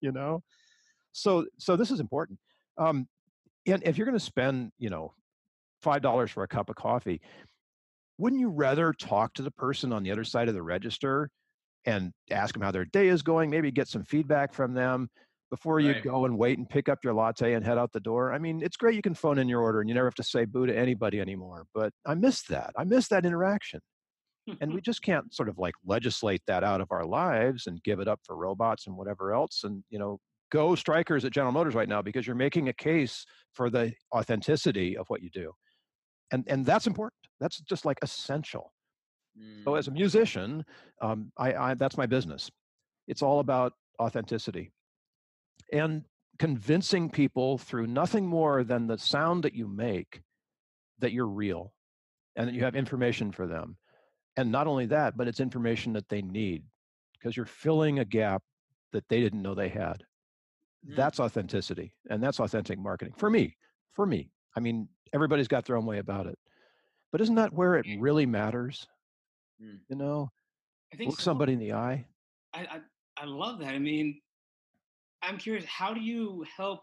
you 0.00 0.10
know 0.10 0.42
so 1.12 1.46
so 1.60 1.76
this 1.76 1.92
is 1.92 2.00
important 2.00 2.40
um 2.76 3.06
and 3.68 3.84
if 3.84 3.96
you're 3.96 4.04
going 4.04 4.18
to 4.18 4.24
spend 4.24 4.72
you 4.80 4.90
know 4.90 5.14
five 5.86 6.02
dollars 6.02 6.30
for 6.30 6.42
a 6.42 6.48
cup 6.48 6.68
of 6.68 6.76
coffee 6.76 7.20
wouldn't 8.18 8.40
you 8.40 8.48
rather 8.48 8.92
talk 8.92 9.34
to 9.34 9.42
the 9.42 9.50
person 9.50 9.92
on 9.92 10.02
the 10.02 10.10
other 10.10 10.24
side 10.24 10.48
of 10.48 10.54
the 10.54 10.62
register 10.62 11.30
and 11.84 12.12
ask 12.30 12.54
them 12.54 12.62
how 12.62 12.72
their 12.72 12.86
day 12.86 13.08
is 13.08 13.22
going 13.22 13.50
maybe 13.50 13.70
get 13.70 13.86
some 13.88 14.02
feedback 14.02 14.52
from 14.52 14.74
them 14.74 15.08
before 15.50 15.78
you 15.78 15.92
right. 15.92 16.02
go 16.02 16.24
and 16.24 16.36
wait 16.36 16.58
and 16.58 16.68
pick 16.68 16.88
up 16.88 16.98
your 17.04 17.14
latte 17.14 17.54
and 17.54 17.64
head 17.64 17.78
out 17.78 17.92
the 17.92 18.00
door. 18.00 18.32
I 18.32 18.38
mean, 18.38 18.60
it's 18.62 18.76
great 18.76 18.96
you 18.96 19.02
can 19.02 19.14
phone 19.14 19.38
in 19.38 19.48
your 19.48 19.60
order 19.60 19.80
and 19.80 19.88
you 19.88 19.94
never 19.94 20.06
have 20.06 20.14
to 20.16 20.22
say 20.22 20.44
boo 20.44 20.66
to 20.66 20.76
anybody 20.76 21.20
anymore. 21.20 21.66
But 21.72 21.92
I 22.04 22.14
miss 22.14 22.42
that. 22.48 22.72
I 22.76 22.84
miss 22.84 23.08
that 23.08 23.24
interaction. 23.24 23.80
and 24.60 24.74
we 24.74 24.80
just 24.84 25.02
can't 25.02 25.32
sort 25.32 25.48
of 25.48 25.58
like 25.58 25.74
legislate 25.84 26.42
that 26.48 26.64
out 26.64 26.80
of 26.80 26.88
our 26.90 27.06
lives 27.06 27.66
and 27.66 27.82
give 27.84 28.00
it 28.00 28.08
up 28.08 28.20
for 28.24 28.36
robots 28.36 28.86
and 28.86 28.96
whatever 28.96 29.32
else. 29.32 29.62
And, 29.62 29.84
you 29.88 29.98
know, 29.98 30.18
go 30.50 30.74
strikers 30.74 31.24
at 31.24 31.32
General 31.32 31.52
Motors 31.52 31.74
right 31.74 31.88
now 31.88 32.02
because 32.02 32.26
you're 32.26 32.36
making 32.36 32.68
a 32.68 32.72
case 32.72 33.24
for 33.52 33.70
the 33.70 33.92
authenticity 34.14 34.96
of 34.96 35.06
what 35.08 35.22
you 35.22 35.30
do. 35.30 35.52
And, 36.32 36.44
and 36.48 36.64
that's 36.64 36.86
important. 36.86 37.20
That's 37.40 37.60
just 37.60 37.84
like 37.84 37.98
essential. 38.02 38.72
Mm. 39.38 39.64
So 39.64 39.74
as 39.74 39.88
a 39.88 39.90
musician, 39.90 40.64
um, 41.00 41.30
I, 41.36 41.54
I, 41.54 41.74
that's 41.74 41.96
my 41.96 42.06
business. 42.06 42.50
It's 43.06 43.22
all 43.22 43.40
about 43.40 43.72
authenticity 44.00 44.72
and 45.72 46.04
convincing 46.38 47.10
people 47.10 47.58
through 47.58 47.86
nothing 47.86 48.26
more 48.26 48.64
than 48.64 48.86
the 48.86 48.98
sound 48.98 49.44
that 49.44 49.54
you 49.54 49.66
make 49.66 50.20
that 50.98 51.12
you're 51.12 51.26
real 51.26 51.72
and 52.36 52.48
that 52.48 52.54
you 52.54 52.64
have 52.64 52.76
information 52.76 53.32
for 53.32 53.46
them. 53.46 53.76
And 54.36 54.52
not 54.52 54.66
only 54.66 54.86
that, 54.86 55.16
but 55.16 55.28
it's 55.28 55.40
information 55.40 55.92
that 55.94 56.08
they 56.08 56.22
need 56.22 56.62
because 57.12 57.36
you're 57.36 57.46
filling 57.46 57.98
a 57.98 58.04
gap 58.04 58.42
that 58.92 59.08
they 59.08 59.20
didn't 59.20 59.42
know 59.42 59.54
they 59.54 59.68
had. 59.68 60.02
Mm. 60.86 60.96
That's 60.96 61.20
authenticity 61.20 61.94
and 62.10 62.22
that's 62.22 62.40
authentic 62.40 62.78
marketing 62.78 63.14
for 63.16 63.30
me. 63.30 63.56
For 63.94 64.06
me. 64.06 64.30
I 64.56 64.60
mean, 64.60 64.88
everybody's 65.12 65.48
got 65.48 65.66
their 65.66 65.76
own 65.76 65.86
way 65.86 65.98
about 65.98 66.26
it. 66.26 66.38
But 67.12 67.20
isn't 67.20 67.36
that 67.36 67.52
where 67.52 67.76
it 67.76 67.86
really 67.98 68.26
matters? 68.26 68.86
Mm. 69.62 69.78
You 69.88 69.96
know, 69.96 70.30
I 70.92 70.96
think 70.96 71.10
look 71.10 71.20
so. 71.20 71.24
somebody 71.24 71.52
in 71.52 71.58
the 71.58 71.72
eye. 71.72 72.06
I, 72.52 72.60
I 72.60 72.80
I 73.18 73.24
love 73.24 73.60
that. 73.60 73.68
I 73.68 73.78
mean, 73.78 74.20
I'm 75.22 75.38
curious, 75.38 75.64
how 75.66 75.94
do 75.94 76.00
you 76.00 76.44
help? 76.56 76.80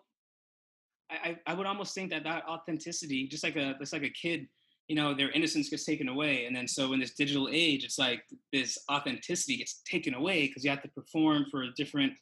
I, 1.11 1.37
I 1.45 1.53
would 1.53 1.67
almost 1.67 1.93
think 1.93 2.09
that 2.09 2.23
that 2.23 2.45
authenticity, 2.47 3.27
just 3.27 3.43
like 3.43 3.55
a 3.55 3.75
just 3.79 3.93
like 3.93 4.03
a 4.03 4.09
kid, 4.09 4.47
you 4.87 4.95
know, 4.95 5.13
their 5.13 5.29
innocence 5.31 5.69
gets 5.69 5.85
taken 5.85 6.07
away, 6.07 6.45
and 6.45 6.55
then 6.55 6.67
so 6.67 6.93
in 6.93 6.99
this 6.99 7.13
digital 7.13 7.49
age, 7.51 7.83
it's 7.83 7.99
like 7.99 8.23
this 8.51 8.77
authenticity 8.91 9.57
gets 9.57 9.81
taken 9.83 10.13
away 10.15 10.47
because 10.47 10.63
you 10.63 10.69
have 10.71 10.81
to 10.81 10.89
perform 10.89 11.45
for 11.51 11.65
different 11.75 12.13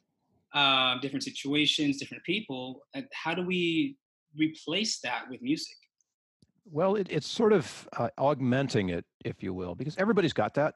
uh, 0.52 0.98
different 1.00 1.22
situations, 1.22 1.98
different 1.98 2.22
people. 2.24 2.82
How 3.14 3.32
do 3.32 3.42
we 3.42 3.96
replace 4.36 5.00
that 5.00 5.24
with 5.30 5.42
music? 5.42 5.76
Well, 6.70 6.94
it, 6.94 7.08
it's 7.10 7.26
sort 7.26 7.52
of 7.52 7.88
uh, 7.96 8.08
augmenting 8.18 8.90
it, 8.90 9.04
if 9.24 9.42
you 9.42 9.52
will, 9.52 9.74
because 9.74 9.96
everybody's 9.96 10.32
got 10.32 10.54
that. 10.54 10.74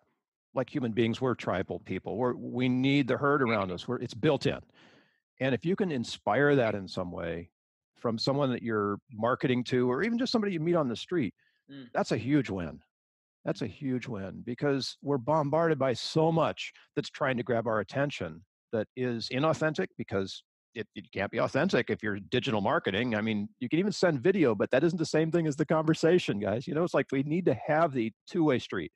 Like 0.54 0.74
human 0.74 0.92
beings, 0.92 1.20
we're 1.20 1.34
tribal 1.34 1.80
people. 1.80 2.16
We're, 2.16 2.34
we 2.34 2.68
need 2.68 3.08
the 3.08 3.16
herd 3.16 3.42
around 3.42 3.70
us. 3.70 3.86
We're, 3.86 3.98
it's 3.98 4.14
built 4.14 4.46
in. 4.46 4.58
And 5.40 5.54
if 5.54 5.64
you 5.64 5.76
can 5.76 5.92
inspire 5.92 6.56
that 6.56 6.74
in 6.74 6.88
some 6.88 7.12
way 7.12 7.50
from 7.96 8.18
someone 8.18 8.50
that 8.52 8.62
you're 8.62 8.98
marketing 9.12 9.64
to, 9.64 9.90
or 9.90 10.02
even 10.02 10.18
just 10.18 10.32
somebody 10.32 10.54
you 10.54 10.60
meet 10.60 10.74
on 10.74 10.88
the 10.88 10.96
street, 10.96 11.34
mm. 11.70 11.86
that's 11.92 12.12
a 12.12 12.16
huge 12.16 12.48
win. 12.48 12.80
That's 13.44 13.62
a 13.62 13.66
huge 13.66 14.08
win 14.08 14.42
because 14.44 14.96
we're 15.02 15.18
bombarded 15.18 15.78
by 15.78 15.92
so 15.92 16.32
much 16.32 16.72
that's 16.96 17.10
trying 17.10 17.36
to 17.36 17.42
grab 17.42 17.66
our 17.66 17.80
attention 17.80 18.42
that 18.72 18.88
is 18.96 19.28
inauthentic 19.28 19.88
because 19.96 20.42
it, 20.76 20.86
it, 20.94 21.10
can't 21.10 21.32
be 21.32 21.40
authentic 21.40 21.88
if 21.88 22.02
you're 22.02 22.18
digital 22.20 22.60
marketing. 22.60 23.14
I 23.14 23.22
mean, 23.22 23.48
you 23.60 23.68
can 23.68 23.78
even 23.78 23.92
send 23.92 24.20
video, 24.20 24.54
but 24.54 24.70
that 24.70 24.84
isn't 24.84 24.98
the 24.98 25.06
same 25.06 25.30
thing 25.30 25.46
as 25.46 25.56
the 25.56 25.64
conversation, 25.64 26.38
guys. 26.38 26.68
You 26.68 26.74
know, 26.74 26.84
it's 26.84 26.94
like 26.94 27.06
we 27.10 27.22
need 27.22 27.46
to 27.46 27.56
have 27.66 27.92
the 27.92 28.12
two 28.28 28.44
way 28.44 28.58
street. 28.58 28.92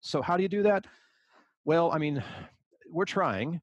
So, 0.00 0.22
how 0.22 0.36
do 0.36 0.42
you 0.42 0.48
do 0.48 0.62
that? 0.64 0.86
Well, 1.64 1.92
I 1.92 1.98
mean, 1.98 2.24
we're 2.90 3.04
trying. 3.04 3.60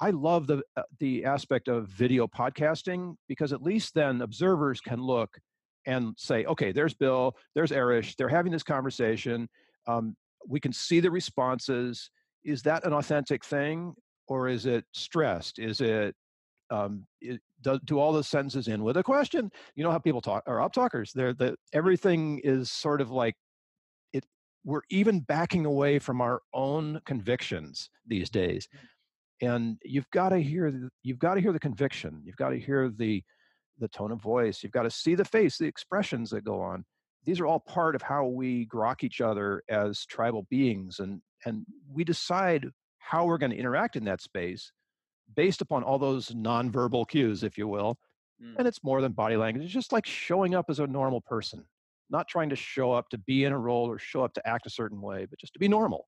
I 0.00 0.10
love 0.10 0.46
the 0.46 0.62
uh, 0.76 0.82
the 0.98 1.24
aspect 1.26 1.68
of 1.68 1.88
video 1.88 2.26
podcasting 2.26 3.16
because 3.28 3.52
at 3.52 3.62
least 3.62 3.94
then 3.94 4.22
observers 4.22 4.80
can 4.80 5.00
look 5.00 5.38
and 5.86 6.14
say, 6.16 6.44
okay, 6.46 6.72
there's 6.72 6.94
Bill, 6.94 7.36
there's 7.54 7.72
Arish, 7.72 8.16
they're 8.16 8.28
having 8.28 8.52
this 8.52 8.62
conversation. 8.62 9.48
Um, 9.86 10.16
we 10.48 10.60
can 10.60 10.72
see 10.72 11.00
the 11.00 11.10
responses. 11.10 12.10
Is 12.44 12.62
that 12.62 12.86
an 12.86 12.94
authentic 12.94 13.44
thing, 13.44 13.94
or 14.26 14.48
is 14.48 14.64
it 14.64 14.84
stressed? 14.92 15.58
Is 15.58 15.82
it 15.82 16.14
um, 16.70 17.06
it, 17.20 17.40
do, 17.62 17.78
do, 17.84 17.98
all 17.98 18.12
the 18.12 18.24
sentences 18.24 18.68
in 18.68 18.82
with 18.82 18.96
a 18.96 19.02
question? 19.02 19.50
You 19.74 19.84
know 19.84 19.90
how 19.90 19.98
people 19.98 20.20
talk 20.20 20.42
are 20.46 20.62
up 20.62 20.72
talkers. 20.72 21.12
They're 21.14 21.34
the 21.34 21.56
everything 21.72 22.40
is 22.44 22.70
sort 22.70 23.00
of 23.00 23.10
like 23.10 23.34
it. 24.12 24.24
We're 24.64 24.82
even 24.90 25.20
backing 25.20 25.66
away 25.66 25.98
from 25.98 26.20
our 26.20 26.40
own 26.54 27.00
convictions 27.04 27.90
these 28.06 28.30
days 28.30 28.68
and 29.40 29.78
you've 29.84 30.10
got 30.10 30.30
to 30.30 30.38
hear 30.38 30.90
you've 31.02 31.18
got 31.18 31.34
to 31.34 31.40
hear 31.40 31.52
the 31.52 31.60
conviction 31.60 32.20
you've 32.24 32.36
got 32.36 32.50
to 32.50 32.58
hear 32.58 32.90
the 32.90 33.22
the 33.78 33.88
tone 33.88 34.12
of 34.12 34.20
voice 34.20 34.62
you've 34.62 34.72
got 34.72 34.82
to 34.82 34.90
see 34.90 35.14
the 35.14 35.24
face 35.24 35.58
the 35.58 35.66
expressions 35.66 36.30
that 36.30 36.44
go 36.44 36.60
on 36.60 36.84
these 37.24 37.40
are 37.40 37.46
all 37.46 37.60
part 37.60 37.94
of 37.94 38.02
how 38.02 38.26
we 38.26 38.66
grok 38.66 39.02
each 39.02 39.20
other 39.20 39.62
as 39.68 40.04
tribal 40.06 40.46
beings 40.50 40.98
and 41.00 41.20
and 41.46 41.64
we 41.90 42.04
decide 42.04 42.66
how 42.98 43.24
we're 43.24 43.38
going 43.38 43.50
to 43.50 43.56
interact 43.56 43.96
in 43.96 44.04
that 44.04 44.20
space 44.20 44.72
based 45.34 45.60
upon 45.60 45.82
all 45.82 45.98
those 45.98 46.28
nonverbal 46.30 47.08
cues 47.08 47.42
if 47.42 47.58
you 47.58 47.68
will 47.68 47.98
mm. 48.42 48.54
and 48.58 48.66
it's 48.66 48.82
more 48.84 49.00
than 49.00 49.12
body 49.12 49.36
language 49.36 49.64
it's 49.64 49.74
just 49.74 49.92
like 49.92 50.06
showing 50.06 50.54
up 50.54 50.66
as 50.68 50.80
a 50.80 50.86
normal 50.86 51.20
person 51.20 51.64
not 52.10 52.26
trying 52.28 52.48
to 52.50 52.56
show 52.56 52.92
up 52.92 53.08
to 53.08 53.18
be 53.18 53.44
in 53.44 53.52
a 53.52 53.58
role 53.58 53.88
or 53.88 53.98
show 53.98 54.24
up 54.24 54.34
to 54.34 54.48
act 54.48 54.66
a 54.66 54.70
certain 54.70 55.00
way 55.00 55.26
but 55.28 55.38
just 55.38 55.52
to 55.52 55.58
be 55.58 55.68
normal 55.68 56.06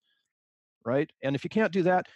right 0.85 1.11
and 1.23 1.37
if 1.37 1.45
you 1.45 1.51
can't 1.51 1.73
do 1.73 1.83
that 1.83 2.07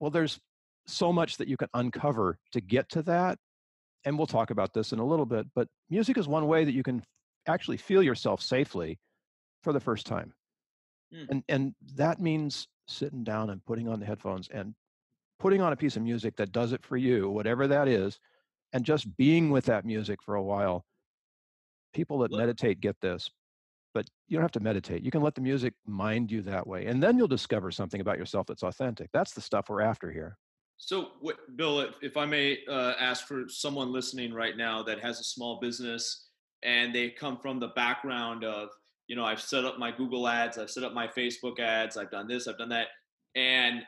Well, 0.00 0.10
there's 0.10 0.40
so 0.86 1.12
much 1.12 1.36
that 1.38 1.48
you 1.48 1.56
can 1.56 1.68
uncover 1.74 2.38
to 2.52 2.60
get 2.60 2.88
to 2.90 3.02
that. 3.02 3.38
And 4.04 4.18
we'll 4.18 4.26
talk 4.26 4.50
about 4.50 4.74
this 4.74 4.92
in 4.92 4.98
a 4.98 5.04
little 5.06 5.24
bit, 5.26 5.46
but 5.54 5.68
music 5.88 6.18
is 6.18 6.28
one 6.28 6.46
way 6.46 6.64
that 6.64 6.74
you 6.74 6.82
can 6.82 7.02
actually 7.46 7.78
feel 7.78 8.02
yourself 8.02 8.42
safely 8.42 8.98
for 9.62 9.72
the 9.72 9.80
first 9.80 10.06
time. 10.06 10.34
Mm. 11.14 11.26
And 11.30 11.44
and 11.48 11.74
that 11.94 12.20
means 12.20 12.68
sitting 12.86 13.24
down 13.24 13.50
and 13.50 13.64
putting 13.64 13.88
on 13.88 14.00
the 14.00 14.06
headphones 14.06 14.48
and 14.48 14.74
putting 15.44 15.60
on 15.60 15.74
a 15.74 15.76
piece 15.76 15.94
of 15.94 16.02
music 16.02 16.36
that 16.36 16.52
does 16.52 16.72
it 16.72 16.82
for 16.82 16.96
you, 16.96 17.28
whatever 17.28 17.68
that 17.68 17.86
is, 17.86 18.18
and 18.72 18.82
just 18.82 19.14
being 19.18 19.50
with 19.50 19.66
that 19.66 19.84
music 19.84 20.22
for 20.22 20.36
a 20.36 20.42
while. 20.42 20.86
People 21.92 22.18
that 22.20 22.32
meditate 22.32 22.80
get 22.80 22.98
this, 23.02 23.30
but 23.92 24.08
you 24.26 24.38
don't 24.38 24.42
have 24.42 24.52
to 24.52 24.60
meditate. 24.60 25.02
You 25.02 25.10
can 25.10 25.20
let 25.20 25.34
the 25.34 25.42
music 25.42 25.74
mind 25.86 26.32
you 26.32 26.40
that 26.40 26.66
way, 26.66 26.86
and 26.86 27.02
then 27.02 27.18
you'll 27.18 27.28
discover 27.28 27.70
something 27.70 28.00
about 28.00 28.16
yourself 28.16 28.46
that's 28.46 28.62
authentic. 28.62 29.10
That's 29.12 29.34
the 29.34 29.42
stuff 29.42 29.68
we're 29.68 29.82
after 29.82 30.10
here. 30.10 30.38
So, 30.78 31.08
what, 31.20 31.36
Bill, 31.56 31.80
if, 31.80 31.96
if 32.00 32.16
I 32.16 32.24
may 32.24 32.60
uh, 32.66 32.94
ask 32.98 33.26
for 33.26 33.44
someone 33.46 33.92
listening 33.92 34.32
right 34.32 34.56
now 34.56 34.82
that 34.84 34.98
has 35.00 35.20
a 35.20 35.24
small 35.24 35.60
business 35.60 36.30
and 36.62 36.94
they 36.94 37.10
come 37.10 37.36
from 37.36 37.60
the 37.60 37.68
background 37.68 38.44
of 38.44 38.70
you 39.08 39.16
know, 39.16 39.26
I've 39.26 39.42
set 39.42 39.66
up 39.66 39.78
my 39.78 39.90
Google 39.90 40.26
ads, 40.26 40.56
I've 40.56 40.70
set 40.70 40.84
up 40.84 40.94
my 40.94 41.06
Facebook 41.06 41.60
ads, 41.60 41.98
I've 41.98 42.10
done 42.10 42.26
this, 42.26 42.48
I've 42.48 42.56
done 42.56 42.70
that. 42.70 42.86
And 43.34 43.82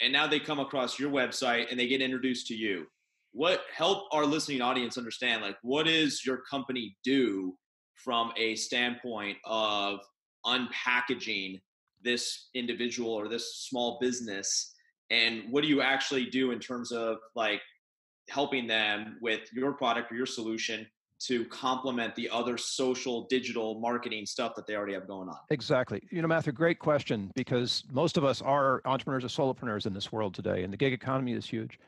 and 0.00 0.12
now 0.12 0.26
they 0.26 0.40
come 0.40 0.58
across 0.58 0.98
your 0.98 1.10
website 1.10 1.70
and 1.70 1.78
they 1.78 1.86
get 1.86 2.02
introduced 2.02 2.46
to 2.48 2.54
you. 2.54 2.86
What 3.32 3.62
help 3.74 4.04
our 4.12 4.24
listening 4.24 4.62
audience 4.62 4.96
understand 4.96 5.42
like 5.42 5.56
what 5.62 5.86
does 5.86 6.24
your 6.24 6.38
company 6.50 6.96
do 7.04 7.56
from 7.94 8.32
a 8.36 8.54
standpoint 8.56 9.36
of 9.44 10.00
unpackaging 10.46 11.60
this 12.02 12.48
individual 12.54 13.12
or 13.12 13.28
this 13.28 13.56
small 13.56 13.98
business 14.00 14.74
and 15.10 15.44
what 15.50 15.62
do 15.62 15.68
you 15.68 15.82
actually 15.82 16.26
do 16.26 16.50
in 16.50 16.58
terms 16.58 16.92
of 16.92 17.18
like 17.34 17.60
helping 18.28 18.66
them 18.66 19.18
with 19.20 19.40
your 19.52 19.72
product 19.72 20.10
or 20.10 20.14
your 20.14 20.26
solution 20.26 20.86
to 21.18 21.44
complement 21.46 22.14
the 22.14 22.28
other 22.30 22.58
social 22.58 23.26
digital 23.28 23.80
marketing 23.80 24.26
stuff 24.26 24.54
that 24.54 24.66
they 24.66 24.74
already 24.74 24.94
have 24.94 25.06
going 25.06 25.28
on? 25.28 25.36
Exactly. 25.50 26.02
You 26.10 26.22
know, 26.22 26.28
Matthew, 26.28 26.52
great 26.52 26.78
question 26.78 27.30
because 27.34 27.84
most 27.90 28.16
of 28.16 28.24
us 28.24 28.42
are 28.42 28.82
entrepreneurs 28.84 29.24
or 29.24 29.28
solopreneurs 29.28 29.86
in 29.86 29.94
this 29.94 30.12
world 30.12 30.34
today, 30.34 30.62
and 30.62 30.72
the 30.72 30.76
gig 30.76 30.92
economy 30.92 31.32
is 31.32 31.46
huge. 31.46 31.78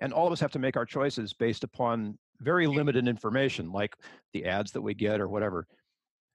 And 0.00 0.12
all 0.12 0.26
of 0.26 0.32
us 0.32 0.40
have 0.40 0.52
to 0.52 0.58
make 0.58 0.76
our 0.76 0.86
choices 0.86 1.32
based 1.32 1.64
upon 1.64 2.16
very 2.40 2.66
limited 2.66 3.08
information, 3.08 3.72
like 3.72 3.96
the 4.32 4.44
ads 4.44 4.70
that 4.72 4.80
we 4.80 4.94
get 4.94 5.20
or 5.20 5.28
whatever. 5.28 5.66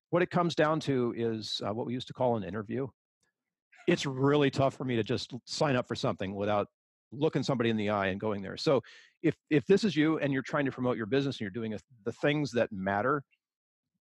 What 0.10 0.22
it 0.22 0.30
comes 0.30 0.54
down 0.54 0.80
to 0.82 1.14
is 1.18 1.62
uh, 1.66 1.74
what 1.74 1.86
we 1.86 1.94
used 1.94 2.08
to 2.08 2.14
call 2.14 2.36
an 2.36 2.44
interview. 2.44 2.88
It's 3.88 4.06
really 4.06 4.52
tough 4.52 4.76
for 4.76 4.84
me 4.84 4.96
to 4.98 5.04
just 5.04 5.34
sign 5.46 5.76
up 5.76 5.88
for 5.88 5.96
something 5.96 6.36
without 6.36 6.68
looking 7.12 7.44
somebody 7.44 7.70
in 7.70 7.78
the 7.78 7.90
eye 7.90 8.08
and 8.08 8.20
going 8.20 8.42
there. 8.42 8.58
So 8.58 8.82
if 9.24 9.36
if 9.50 9.66
this 9.66 9.84
is 9.84 9.96
you 9.96 10.20
and 10.20 10.32
you're 10.32 10.44
trying 10.44 10.66
to 10.66 10.72
promote 10.72 10.98
your 10.98 11.06
business 11.06 11.38
and 11.38 11.42
you're 11.42 11.50
doing 11.50 11.74
a, 11.74 11.80
the 12.06 12.12
things 12.12 12.52
that 12.52 12.72
matter, 12.72 13.24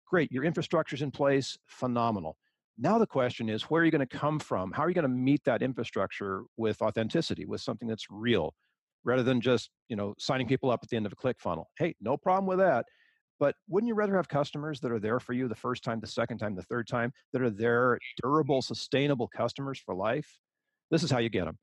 great. 0.08 0.32
Your 0.32 0.44
infrastructure's 0.44 1.02
in 1.02 1.10
place, 1.10 1.56
phenomenal. 1.66 2.36
Now 2.78 2.98
the 2.98 3.06
question 3.06 3.48
is, 3.50 3.64
where 3.64 3.82
are 3.82 3.84
you 3.84 3.90
going 3.90 4.06
to 4.06 4.18
come 4.18 4.38
from? 4.38 4.72
How 4.72 4.82
are 4.82 4.88
you 4.88 4.94
going 4.94 5.02
to 5.02 5.08
meet 5.08 5.44
that 5.44 5.62
infrastructure 5.62 6.44
with 6.56 6.80
authenticity, 6.80 7.44
with 7.44 7.60
something 7.60 7.86
that's 7.86 8.06
real, 8.10 8.54
rather 9.04 9.22
than 9.22 9.40
just 9.40 9.70
you 9.88 9.96
know 9.96 10.14
signing 10.18 10.48
people 10.48 10.70
up 10.70 10.80
at 10.82 10.88
the 10.88 10.96
end 10.96 11.06
of 11.06 11.12
a 11.12 11.16
click 11.16 11.36
funnel? 11.38 11.68
Hey, 11.78 11.94
no 12.00 12.16
problem 12.16 12.46
with 12.46 12.58
that. 12.58 12.86
But 13.38 13.54
wouldn't 13.68 13.88
you 13.88 13.94
rather 13.94 14.16
have 14.16 14.28
customers 14.28 14.80
that 14.80 14.92
are 14.92 14.98
there 14.98 15.18
for 15.18 15.32
you 15.32 15.48
the 15.48 15.54
first 15.54 15.82
time, 15.82 16.00
the 16.00 16.06
second 16.06 16.38
time, 16.38 16.54
the 16.54 16.62
third 16.62 16.86
time, 16.86 17.10
that 17.32 17.40
are 17.40 17.48
there, 17.48 17.98
durable, 18.22 18.60
sustainable 18.60 19.28
customers 19.28 19.78
for 19.78 19.94
life? 19.94 20.38
This 20.90 21.02
is 21.02 21.10
how 21.10 21.18
you 21.18 21.30
get 21.30 21.46
them. 21.46 21.58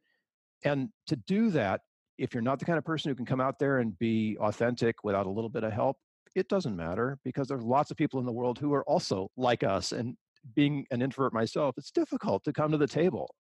And 0.63 0.89
to 1.05 1.15
do 1.15 1.51
that, 1.51 1.81
if 2.17 2.33
you're 2.33 2.43
not 2.43 2.59
the 2.59 2.65
kind 2.65 2.77
of 2.77 2.85
person 2.85 3.09
who 3.09 3.15
can 3.15 3.25
come 3.25 3.41
out 3.41 3.59
there 3.59 3.79
and 3.79 3.97
be 3.99 4.37
authentic 4.39 5.03
without 5.03 5.25
a 5.25 5.29
little 5.29 5.49
bit 5.49 5.63
of 5.63 5.71
help, 5.71 5.97
it 6.35 6.49
doesn't 6.49 6.75
matter 6.75 7.17
because 7.23 7.47
there's 7.47 7.63
lots 7.63 7.91
of 7.91 7.97
people 7.97 8.19
in 8.19 8.25
the 8.25 8.31
world 8.31 8.59
who 8.59 8.73
are 8.73 8.83
also 8.83 9.29
like 9.37 9.63
us. 9.63 9.91
And 9.91 10.15
being 10.55 10.85
an 10.91 11.01
introvert 11.01 11.33
myself, 11.33 11.75
it's 11.77 11.91
difficult 11.91 12.43
to 12.43 12.53
come 12.53 12.71
to 12.71 12.77
the 12.77 12.87
table, 12.87 13.33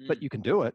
mm. 0.00 0.08
but 0.08 0.22
you 0.22 0.28
can 0.28 0.40
do 0.40 0.62
it. 0.62 0.74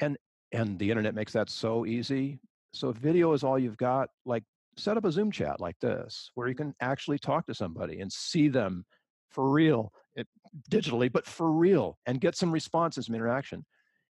And 0.00 0.16
and 0.52 0.78
the 0.78 0.90
internet 0.90 1.14
makes 1.14 1.32
that 1.32 1.50
so 1.50 1.86
easy. 1.86 2.38
So 2.72 2.90
if 2.90 2.96
video 2.96 3.32
is 3.32 3.42
all 3.42 3.58
you've 3.58 3.76
got, 3.76 4.08
like 4.24 4.44
set 4.76 4.96
up 4.96 5.04
a 5.04 5.12
Zoom 5.12 5.30
chat 5.30 5.60
like 5.60 5.78
this, 5.80 6.30
where 6.34 6.48
you 6.48 6.54
can 6.54 6.74
actually 6.80 7.18
talk 7.18 7.46
to 7.46 7.54
somebody 7.54 8.00
and 8.00 8.12
see 8.12 8.48
them 8.48 8.84
for 9.30 9.50
real, 9.50 9.92
it, 10.14 10.28
digitally, 10.70 11.12
but 11.12 11.26
for 11.26 11.50
real, 11.50 11.98
and 12.06 12.20
get 12.20 12.36
some 12.36 12.52
responses, 12.52 13.06
some 13.06 13.14
interaction. 13.14 13.64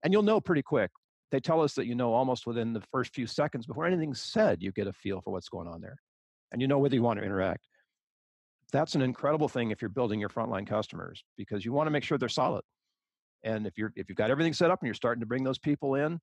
And 0.05 0.13
you'll 0.13 0.23
know 0.23 0.41
pretty 0.41 0.63
quick 0.63 0.91
they 1.31 1.41
tell 1.41 1.61
us 1.61 1.75
that 1.75 1.87
you 1.87 1.95
know 1.95 2.13
almost 2.13 2.47
within 2.47 2.73
the 2.73 2.83
first 2.93 3.15
few 3.15 3.27
seconds 3.27 3.67
before 3.67 3.87
anything's 3.87 4.21
said, 4.21 4.63
you 4.63 4.73
get 4.73 4.87
a 4.87 4.93
feel 4.93 5.21
for 5.21 5.33
what's 5.33 5.49
going 5.49 5.69
on 5.69 5.81
there. 5.81 5.97
And 6.53 6.63
you 6.63 6.69
know 6.69 6.79
whether 6.79 6.95
you 6.95 7.03
want 7.03 7.19
to 7.19 7.25
interact. 7.25 7.67
That's 8.73 8.95
an 8.95 9.03
incredible 9.03 9.49
thing 9.49 9.71
if 9.71 9.81
you're 9.83 9.89
building 9.89 10.21
your 10.21 10.29
frontline 10.29 10.67
customers 10.67 11.25
because 11.37 11.65
you 11.65 11.73
want 11.73 11.87
to 11.87 11.91
make 11.91 12.05
sure 12.05 12.19
they're 12.19 12.29
solid. 12.29 12.63
And 13.45 13.67
if 13.67 13.79
you're 13.79 13.93
if 13.97 14.09
you've 14.09 14.19
got 14.19 14.31
everything 14.31 14.53
set 14.53 14.71
up 14.71 14.81
and 14.81 14.87
you're 14.87 14.95
starting 14.95 15.21
to 15.21 15.27
bring 15.27 15.45
those 15.45 15.59
people 15.59 15.95
in, 15.95 16.21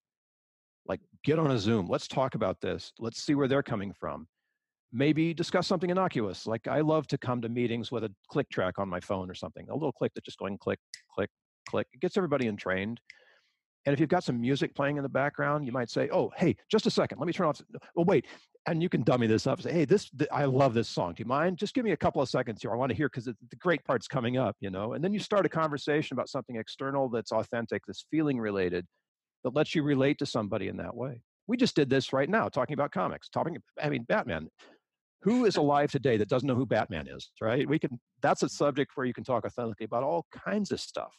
like 0.85 0.99
get 1.23 1.39
on 1.39 1.51
a 1.51 1.59
Zoom. 1.59 1.87
Let's 1.87 2.07
talk 2.07 2.35
about 2.35 2.59
this. 2.61 2.91
Let's 2.99 3.23
see 3.23 3.35
where 3.35 3.47
they're 3.47 3.63
coming 3.63 3.93
from. 3.97 4.27
Maybe 4.91 5.33
discuss 5.33 5.67
something 5.67 5.89
innocuous. 5.89 6.45
Like 6.45 6.67
I 6.67 6.81
love 6.81 7.07
to 7.07 7.17
come 7.17 7.41
to 7.41 7.49
meetings 7.49 7.91
with 7.91 8.03
a 8.03 8.11
click 8.29 8.49
track 8.49 8.77
on 8.77 8.89
my 8.89 8.99
phone 8.99 9.29
or 9.29 9.33
something. 9.33 9.67
A 9.69 9.73
little 9.73 9.91
click 9.91 10.13
that 10.15 10.23
just 10.23 10.37
going 10.37 10.57
click, 10.57 10.79
click, 11.13 11.29
click. 11.67 11.87
It 11.93 12.01
gets 12.01 12.17
everybody 12.17 12.47
entrained. 12.47 12.99
And 13.85 13.93
if 13.93 13.99
you've 13.99 14.09
got 14.09 14.23
some 14.23 14.39
music 14.39 14.73
playing 14.75 14.97
in 14.97 15.03
the 15.03 15.09
background, 15.09 15.65
you 15.65 15.71
might 15.71 15.89
say, 15.89 16.09
"Oh, 16.11 16.31
hey, 16.37 16.55
just 16.69 16.85
a 16.85 16.91
second, 16.91 17.19
let 17.19 17.27
me 17.27 17.33
turn 17.33 17.47
off." 17.47 17.61
Well, 17.95 18.05
wait, 18.05 18.25
and 18.65 18.81
you 18.81 18.87
can 18.87 19.03
dummy 19.03 19.27
this 19.27 19.45
up. 19.45 19.57
And 19.57 19.63
say, 19.63 19.73
"Hey, 19.73 19.85
this 19.85 20.09
th- 20.09 20.29
I 20.31 20.45
love 20.45 20.73
this 20.73 20.87
song. 20.87 21.13
Do 21.13 21.21
you 21.21 21.27
mind? 21.27 21.57
Just 21.57 21.73
give 21.73 21.83
me 21.83 21.91
a 21.91 21.97
couple 21.97 22.21
of 22.21 22.29
seconds 22.29 22.61
here. 22.61 22.71
I 22.71 22.75
want 22.75 22.91
to 22.91 22.95
hear 22.95 23.09
because 23.09 23.25
the 23.25 23.35
great 23.59 23.83
part's 23.83 24.07
coming 24.07 24.37
up." 24.37 24.55
You 24.61 24.69
know, 24.69 24.93
and 24.93 25.03
then 25.03 25.13
you 25.13 25.19
start 25.19 25.45
a 25.45 25.49
conversation 25.49 26.15
about 26.15 26.29
something 26.29 26.55
external 26.55 27.09
that's 27.09 27.31
authentic, 27.31 27.83
that's 27.85 28.05
feeling 28.09 28.39
related, 28.39 28.85
that 29.43 29.55
lets 29.55 29.75
you 29.75 29.83
relate 29.83 30.17
to 30.19 30.25
somebody 30.25 30.69
in 30.69 30.77
that 30.77 30.95
way. 30.95 31.21
We 31.47 31.57
just 31.57 31.75
did 31.75 31.89
this 31.89 32.13
right 32.13 32.29
now, 32.29 32.47
talking 32.47 32.75
about 32.75 32.91
comics. 32.91 33.27
Talking, 33.27 33.57
I 33.81 33.89
mean, 33.89 34.03
Batman. 34.03 34.47
Who 35.23 35.45
is 35.45 35.55
alive 35.55 35.91
today 35.91 36.17
that 36.17 36.27
doesn't 36.27 36.47
know 36.47 36.55
who 36.55 36.65
Batman 36.65 37.07
is? 37.07 37.31
Right? 37.41 37.67
We 37.67 37.79
can. 37.79 37.99
That's 38.21 38.43
a 38.43 38.49
subject 38.49 38.91
where 38.95 39.05
you 39.05 39.13
can 39.13 39.23
talk 39.25 39.45
authentically 39.45 39.85
about 39.85 40.03
all 40.03 40.25
kinds 40.31 40.71
of 40.71 40.79
stuff, 40.79 41.13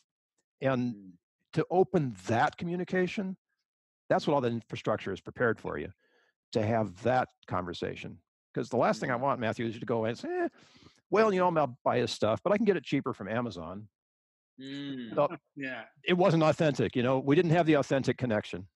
and 0.62 0.94
mm 0.94 1.10
to 1.54 1.66
open 1.70 2.14
that 2.26 2.56
communication, 2.56 3.36
that's 4.08 4.26
what 4.26 4.34
all 4.34 4.40
the 4.40 4.48
infrastructure 4.48 5.12
is 5.12 5.20
prepared 5.20 5.58
for 5.58 5.78
you 5.78 5.88
to 6.52 6.64
have 6.64 7.02
that 7.02 7.28
conversation. 7.46 8.18
Because 8.52 8.68
the 8.68 8.76
last 8.76 9.00
thing 9.00 9.10
I 9.10 9.16
want, 9.16 9.40
Matthew, 9.40 9.66
is 9.66 9.74
you 9.74 9.80
to 9.80 9.86
go 9.86 10.04
and 10.04 10.16
say, 10.16 10.28
eh, 10.28 10.48
well, 11.10 11.32
you 11.32 11.40
know, 11.40 11.48
I'm 11.48 11.54
going 11.54 11.76
buy 11.84 11.98
his 11.98 12.10
stuff, 12.10 12.40
but 12.44 12.52
I 12.52 12.56
can 12.56 12.64
get 12.64 12.76
it 12.76 12.84
cheaper 12.84 13.12
from 13.12 13.28
Amazon. 13.28 13.88
Mm. 14.60 15.14
So 15.14 15.28
yeah. 15.56 15.82
It 16.04 16.14
wasn't 16.14 16.42
authentic. 16.42 16.94
You 16.94 17.02
know, 17.02 17.18
we 17.18 17.34
didn't 17.34 17.50
have 17.52 17.66
the 17.66 17.74
authentic 17.74 18.18
connection. 18.18 18.66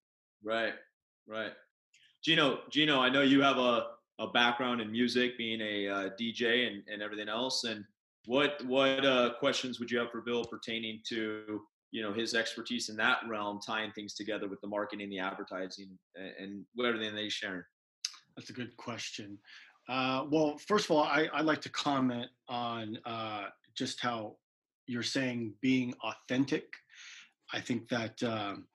Right, 0.42 0.74
right. 1.28 1.52
Gino, 2.24 2.60
Gino, 2.70 3.00
I 3.00 3.08
know 3.08 3.22
you 3.22 3.42
have 3.42 3.58
a, 3.58 3.86
a 4.18 4.28
background 4.28 4.80
in 4.80 4.90
music, 4.90 5.38
being 5.38 5.60
a 5.60 5.88
uh, 5.88 6.08
DJ 6.20 6.66
and, 6.66 6.82
and 6.92 7.02
everything 7.02 7.28
else. 7.28 7.64
And 7.64 7.84
what 8.26 8.64
what 8.66 9.04
uh, 9.04 9.34
questions 9.38 9.78
would 9.78 9.90
you 9.90 9.98
have 9.98 10.10
for 10.10 10.20
Bill 10.20 10.44
pertaining 10.44 11.00
to 11.08 11.62
you 11.90 12.02
know 12.02 12.12
his 12.12 12.34
expertise 12.34 12.88
in 12.88 12.96
that 12.96 13.18
realm 13.28 13.60
tying 13.64 13.90
things 13.92 14.14
together 14.14 14.48
with 14.48 14.60
the 14.60 14.66
marketing 14.66 15.08
the 15.08 15.18
advertising 15.18 15.98
and, 16.16 16.64
everything 16.84 17.14
they 17.14 17.28
share 17.28 17.66
that's 18.36 18.50
a 18.50 18.52
good 18.52 18.76
question. 18.76 19.36
Uh, 19.88 20.24
well 20.30 20.58
first 20.58 20.84
of 20.84 20.92
all 20.92 21.02
I, 21.02 21.28
I 21.32 21.40
like 21.40 21.60
to 21.62 21.70
comment 21.70 22.28
on 22.48 22.98
uh, 23.04 23.46
just 23.74 24.00
how 24.00 24.36
you're 24.86 25.02
saying 25.02 25.54
being 25.60 25.94
authentic. 26.02 26.72
I 27.52 27.60
think 27.60 27.88
that 27.88 28.22
um, 28.22 28.66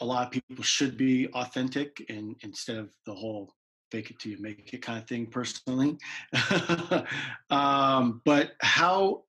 a 0.00 0.04
lot 0.04 0.26
of 0.26 0.32
people 0.32 0.62
should 0.62 0.96
be 0.96 1.28
authentic 1.28 2.04
and 2.08 2.36
instead 2.42 2.76
of 2.76 2.90
the 3.06 3.14
whole 3.14 3.54
fake 3.90 4.10
it 4.10 4.18
till 4.18 4.32
you 4.32 4.38
make 4.40 4.72
it 4.72 4.82
kind 4.82 4.98
of 4.98 5.08
thing 5.08 5.26
personally. 5.26 5.98
Um, 7.50 8.20
but 8.26 8.52
how 8.60 9.22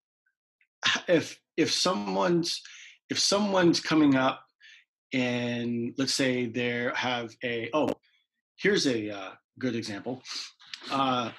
if 1.07 1.39
if 1.55 1.71
someone's 1.71 2.61
if 3.09 3.19
someone's 3.19 3.79
coming 3.79 4.15
up 4.15 4.43
and 5.13 5.93
let's 5.97 6.13
say 6.13 6.45
they 6.45 6.89
have 6.95 7.35
a 7.43 7.69
oh 7.73 7.89
here's 8.57 8.87
a 8.87 9.09
uh, 9.09 9.31
good 9.57 9.75
example. 9.75 10.21
Uh, 10.91 11.31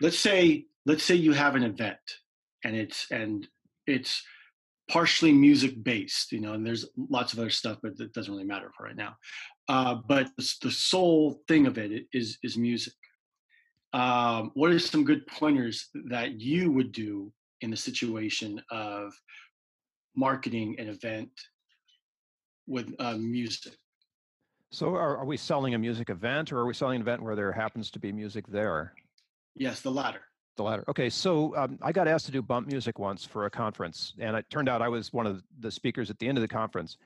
let's 0.00 0.18
say 0.18 0.66
let's 0.86 1.02
say 1.02 1.14
you 1.14 1.32
have 1.32 1.56
an 1.56 1.64
event 1.64 1.98
and 2.64 2.76
it's 2.76 3.06
and 3.10 3.46
it's 3.86 4.22
partially 4.90 5.32
music 5.32 5.82
based 5.84 6.32
you 6.32 6.40
know 6.40 6.54
and 6.54 6.66
there's 6.66 6.86
lots 7.10 7.34
of 7.34 7.38
other 7.38 7.50
stuff 7.50 7.76
but 7.82 7.92
it 8.00 8.12
doesn't 8.14 8.32
really 8.32 8.46
matter 8.46 8.70
for 8.76 8.84
right 8.84 8.96
now. 8.96 9.16
Uh, 9.68 9.96
but 10.08 10.28
the 10.36 10.70
sole 10.70 11.42
thing 11.48 11.66
of 11.66 11.78
it 11.78 12.06
is 12.12 12.38
is 12.42 12.56
music. 12.56 12.94
Um, 13.92 14.50
what 14.54 14.70
are 14.70 14.78
some 14.78 15.04
good 15.04 15.26
pointers 15.26 15.88
that 16.10 16.40
you 16.40 16.70
would 16.72 16.92
do 16.92 17.32
in 17.62 17.70
the 17.70 17.76
situation 17.76 18.60
of 18.70 19.12
marketing 20.18 20.74
an 20.78 20.88
event 20.88 21.30
with 22.66 22.92
uh, 22.98 23.16
music? 23.16 23.72
So 24.70 24.88
are, 24.88 25.16
are 25.18 25.24
we 25.24 25.36
selling 25.36 25.74
a 25.74 25.78
music 25.78 26.10
event 26.10 26.52
or 26.52 26.58
are 26.58 26.66
we 26.66 26.74
selling 26.74 26.96
an 26.96 27.02
event 27.02 27.22
where 27.22 27.36
there 27.36 27.52
happens 27.52 27.90
to 27.92 28.00
be 28.00 28.12
music 28.12 28.46
there? 28.48 28.94
Yes, 29.54 29.80
the 29.80 29.90
latter. 29.90 30.20
The 30.56 30.64
latter. 30.64 30.84
Okay, 30.88 31.08
so 31.08 31.56
um, 31.56 31.78
I 31.80 31.92
got 31.92 32.08
asked 32.08 32.26
to 32.26 32.32
do 32.32 32.42
bump 32.42 32.66
music 32.66 32.98
once 32.98 33.24
for 33.24 33.46
a 33.46 33.50
conference, 33.50 34.14
and 34.18 34.36
it 34.36 34.44
turned 34.50 34.68
out 34.68 34.82
I 34.82 34.88
was 34.88 35.12
one 35.12 35.26
of 35.26 35.42
the 35.60 35.70
speakers 35.70 36.10
at 36.10 36.18
the 36.18 36.28
end 36.28 36.36
of 36.36 36.42
the 36.42 36.48
conference. 36.48 36.98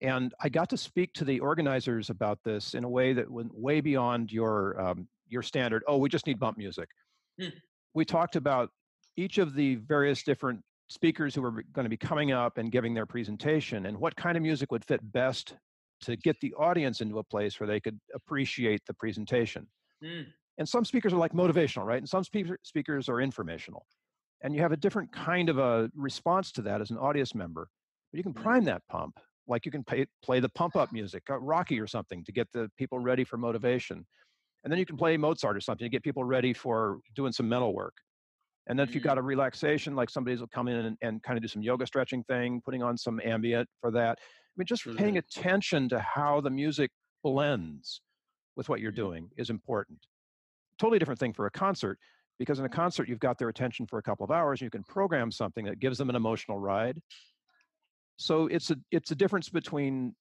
And 0.00 0.32
I 0.40 0.48
got 0.48 0.70
to 0.70 0.78
speak 0.78 1.12
to 1.14 1.24
the 1.26 1.40
organizers 1.40 2.08
about 2.08 2.38
this 2.42 2.72
in 2.72 2.84
a 2.84 2.88
way 2.88 3.12
that 3.12 3.30
went 3.30 3.54
way 3.54 3.82
beyond 3.82 4.32
your 4.32 4.80
um, 4.80 5.08
your 5.28 5.42
standard. 5.42 5.82
Oh, 5.86 5.98
we 5.98 6.08
just 6.08 6.26
need 6.26 6.40
bump 6.40 6.56
music. 6.56 6.88
Hmm. 7.38 7.48
We 7.92 8.06
talked 8.06 8.34
about 8.34 8.70
each 9.16 9.36
of 9.36 9.54
the 9.54 9.74
various 9.74 10.22
different 10.22 10.62
speakers 10.90 11.34
who 11.34 11.40
were 11.40 11.62
going 11.72 11.84
to 11.84 11.88
be 11.88 11.96
coming 11.96 12.32
up 12.32 12.58
and 12.58 12.72
giving 12.72 12.92
their 12.92 13.06
presentation 13.06 13.86
and 13.86 13.96
what 13.96 14.16
kind 14.16 14.36
of 14.36 14.42
music 14.42 14.72
would 14.72 14.84
fit 14.84 15.00
best 15.12 15.54
to 16.02 16.16
get 16.16 16.38
the 16.40 16.52
audience 16.54 17.00
into 17.00 17.20
a 17.20 17.24
place 17.24 17.60
where 17.60 17.66
they 17.68 17.78
could 17.78 17.98
appreciate 18.12 18.80
the 18.86 18.94
presentation. 18.94 19.66
Mm. 20.02 20.26
And 20.58 20.68
some 20.68 20.84
speakers 20.84 21.12
are 21.12 21.16
like 21.16 21.32
motivational, 21.32 21.84
right? 21.84 21.98
And 21.98 22.08
some 22.08 22.24
speaker, 22.24 22.58
speakers 22.64 23.08
are 23.08 23.20
informational. 23.20 23.86
And 24.42 24.54
you 24.54 24.62
have 24.62 24.72
a 24.72 24.76
different 24.76 25.12
kind 25.12 25.48
of 25.48 25.58
a 25.58 25.90
response 25.94 26.50
to 26.52 26.62
that 26.62 26.80
as 26.80 26.90
an 26.90 26.98
audience 26.98 27.34
member. 27.36 27.68
But 28.10 28.18
you 28.18 28.24
can 28.24 28.32
hmm. 28.32 28.42
prime 28.42 28.64
that 28.64 28.82
pump. 28.90 29.18
Like 29.46 29.64
you 29.64 29.72
can 29.72 29.84
pay, 29.84 30.06
play 30.24 30.40
the 30.40 30.48
pump 30.48 30.74
up 30.76 30.92
music, 30.92 31.22
uh, 31.30 31.38
Rocky 31.38 31.78
or 31.80 31.86
something, 31.86 32.24
to 32.24 32.32
get 32.32 32.48
the 32.52 32.68
people 32.76 32.98
ready 32.98 33.24
for 33.24 33.36
motivation. 33.36 34.04
And 34.64 34.72
then 34.72 34.78
you 34.78 34.86
can 34.86 34.96
play 34.96 35.16
Mozart 35.16 35.56
or 35.56 35.60
something 35.60 35.84
to 35.84 35.88
get 35.88 36.02
people 36.02 36.24
ready 36.24 36.52
for 36.52 36.98
doing 37.14 37.32
some 37.32 37.48
mental 37.48 37.74
work. 37.74 37.94
And 38.66 38.78
then 38.78 38.86
if 38.88 38.94
you've 38.94 39.04
got 39.04 39.16
mm. 39.16 39.20
a 39.20 39.22
relaxation, 39.22 39.96
like 39.96 40.10
somebody's 40.10 40.40
will 40.40 40.48
come 40.48 40.68
in 40.68 40.76
and, 40.76 40.96
and 41.02 41.22
kind 41.22 41.36
of 41.36 41.42
do 41.42 41.48
some 41.48 41.62
yoga 41.62 41.86
stretching 41.86 42.22
thing, 42.24 42.60
putting 42.64 42.82
on 42.82 42.96
some 42.96 43.20
ambient 43.24 43.68
for 43.80 43.90
that. 43.90 44.18
I 44.20 44.54
mean, 44.56 44.66
just 44.66 44.84
paying 44.96 45.16
attention 45.18 45.88
to 45.88 45.98
how 46.00 46.40
the 46.40 46.50
music 46.50 46.90
blends 47.22 48.00
with 48.56 48.68
what 48.68 48.80
you're 48.80 48.92
mm-hmm. 48.92 49.02
doing 49.02 49.30
is 49.36 49.50
important. 49.50 49.98
Totally 50.78 50.98
different 50.98 51.20
thing 51.20 51.32
for 51.32 51.46
a 51.46 51.50
concert, 51.50 51.98
because 52.38 52.58
in 52.58 52.64
a 52.64 52.68
concert, 52.68 53.08
you've 53.08 53.20
got 53.20 53.38
their 53.38 53.48
attention 53.48 53.86
for 53.86 53.98
a 53.98 54.02
couple 54.02 54.24
of 54.24 54.30
hours. 54.30 54.60
And 54.60 54.66
you 54.66 54.70
can 54.70 54.84
program 54.84 55.30
something 55.30 55.64
that 55.66 55.78
gives 55.78 55.98
them 55.98 56.10
an 56.10 56.16
emotional 56.16 56.58
ride. 56.58 57.00
So 58.16 58.46
it's 58.48 58.70
a 58.70 58.76
it's 58.90 59.10
a 59.10 59.14
difference 59.14 59.48
between 59.48 60.14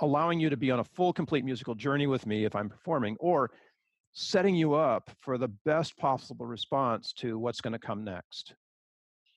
allowing 0.00 0.40
you 0.40 0.48
to 0.48 0.56
be 0.56 0.70
on 0.70 0.80
a 0.80 0.84
full, 0.84 1.12
complete 1.12 1.44
musical 1.44 1.74
journey 1.74 2.06
with 2.06 2.26
me 2.26 2.44
if 2.44 2.56
I'm 2.56 2.68
performing, 2.68 3.16
or 3.20 3.50
setting 4.12 4.54
you 4.54 4.74
up 4.74 5.10
for 5.20 5.38
the 5.38 5.48
best 5.64 5.96
possible 5.96 6.46
response 6.46 7.12
to 7.14 7.38
what's 7.38 7.60
going 7.60 7.72
to 7.72 7.78
come 7.78 8.04
next. 8.04 8.54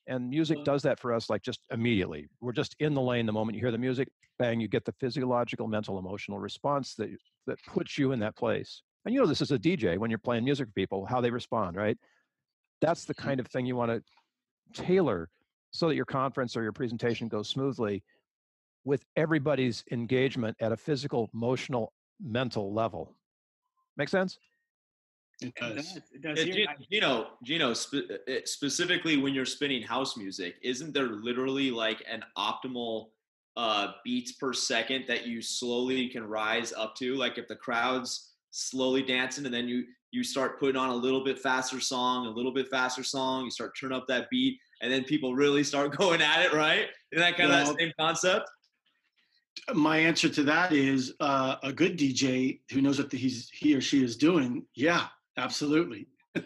And 0.07 0.29
music 0.29 0.63
does 0.63 0.83
that 0.83 0.99
for 0.99 1.13
us 1.13 1.29
like 1.29 1.41
just 1.41 1.61
immediately. 1.71 2.27
We're 2.39 2.51
just 2.51 2.75
in 2.79 2.93
the 2.93 3.01
lane 3.01 3.25
the 3.25 3.33
moment 3.33 3.55
you 3.55 3.61
hear 3.61 3.71
the 3.71 3.77
music, 3.77 4.07
bang, 4.38 4.59
you 4.59 4.67
get 4.67 4.85
the 4.85 4.93
physiological, 4.99 5.67
mental, 5.67 5.97
emotional 5.97 6.38
response 6.38 6.93
that 6.95 7.09
that 7.47 7.57
puts 7.65 7.97
you 7.97 8.11
in 8.11 8.19
that 8.19 8.35
place. 8.35 8.83
And 9.05 9.13
you 9.13 9.19
know 9.19 9.27
this 9.27 9.41
is 9.41 9.51
a 9.51 9.57
DJ 9.57 9.97
when 9.97 10.11
you're 10.11 10.19
playing 10.19 10.43
music 10.43 10.67
for 10.67 10.73
people, 10.73 11.05
how 11.05 11.21
they 11.21 11.31
respond, 11.31 11.75
right? 11.75 11.97
That's 12.81 13.05
the 13.05 13.15
mm-hmm. 13.15 13.27
kind 13.27 13.39
of 13.39 13.47
thing 13.47 13.65
you 13.65 13.75
want 13.75 13.91
to 13.91 14.83
tailor 14.83 15.29
so 15.71 15.88
that 15.88 15.95
your 15.95 16.05
conference 16.05 16.55
or 16.55 16.63
your 16.63 16.71
presentation 16.71 17.27
goes 17.27 17.49
smoothly 17.49 18.03
with 18.83 19.03
everybody's 19.15 19.83
engagement 19.91 20.55
at 20.59 20.71
a 20.71 20.77
physical, 20.77 21.29
emotional, 21.33 21.91
mental 22.23 22.73
level. 22.73 23.15
Make 23.97 24.09
sense? 24.09 24.38
It 25.41 25.54
does. 25.56 25.98
It 26.13 26.21
does. 26.21 26.39
It 26.39 26.65
does. 26.65 26.88
Gino, 26.89 27.28
Gino, 27.43 27.74
spe- 27.74 28.10
uh, 28.10 28.32
uh, 28.32 28.36
specifically 28.45 29.17
when 29.17 29.34
you're 29.34 29.45
spinning 29.45 29.82
house 29.82 30.15
music, 30.15 30.56
isn't 30.62 30.93
there 30.93 31.08
literally 31.08 31.71
like 31.71 32.04
an 32.10 32.24
optimal 32.38 33.08
uh, 33.58 33.93
beats 34.04 34.34
per 34.34 34.54
second 34.54 35.06
that 35.08 35.28
you 35.28 35.41
slowly 35.41 36.08
can 36.08 36.26
rise 36.26 36.71
up 36.74 36.95
to? 36.95 37.15
Like 37.15 37.38
if 37.38 37.48
the 37.48 37.56
crowd's 37.56 38.32
slowly 38.52 39.02
dancing 39.02 39.45
and 39.45 39.54
then 39.54 39.67
you 39.67 39.86
you 40.12 40.24
start 40.24 40.58
putting 40.62 40.78
on 40.78 40.89
a 40.89 40.95
little 40.95 41.26
bit 41.26 41.38
faster 41.38 41.82
song, 41.82 42.28
a 42.28 42.30
little 42.30 42.54
bit 42.54 42.69
faster 42.69 43.04
song, 43.04 43.43
you 43.43 43.52
start 43.52 43.78
turn 43.78 43.91
up 43.91 44.08
that 44.08 44.30
beat, 44.30 44.58
and 44.82 44.89
then 44.91 45.04
people 45.04 45.36
really 45.36 45.63
start 45.63 45.91
going 45.98 46.21
at 46.21 46.45
it, 46.45 46.54
right? 46.54 46.88
Isn't 47.12 47.21
that 47.21 47.36
kind 47.36 47.50
well, 47.50 47.62
of 47.62 47.67
that 47.67 47.78
same 47.78 47.91
concept? 48.00 48.50
My 49.74 49.98
answer 49.98 50.30
to 50.30 50.43
that 50.43 50.71
is 50.71 51.13
uh, 51.19 51.56
a 51.63 51.74
good 51.74 51.98
DJ 51.98 52.62
who 52.71 52.82
knows 52.82 52.98
what 52.98 53.10
the, 53.10 53.17
he's 53.17 53.50
he 53.50 53.76
or 53.76 53.82
she 53.82 54.04
is 54.04 54.15
doing. 54.15 54.65
Yeah, 54.76 55.08
Absolutely. 55.38 56.08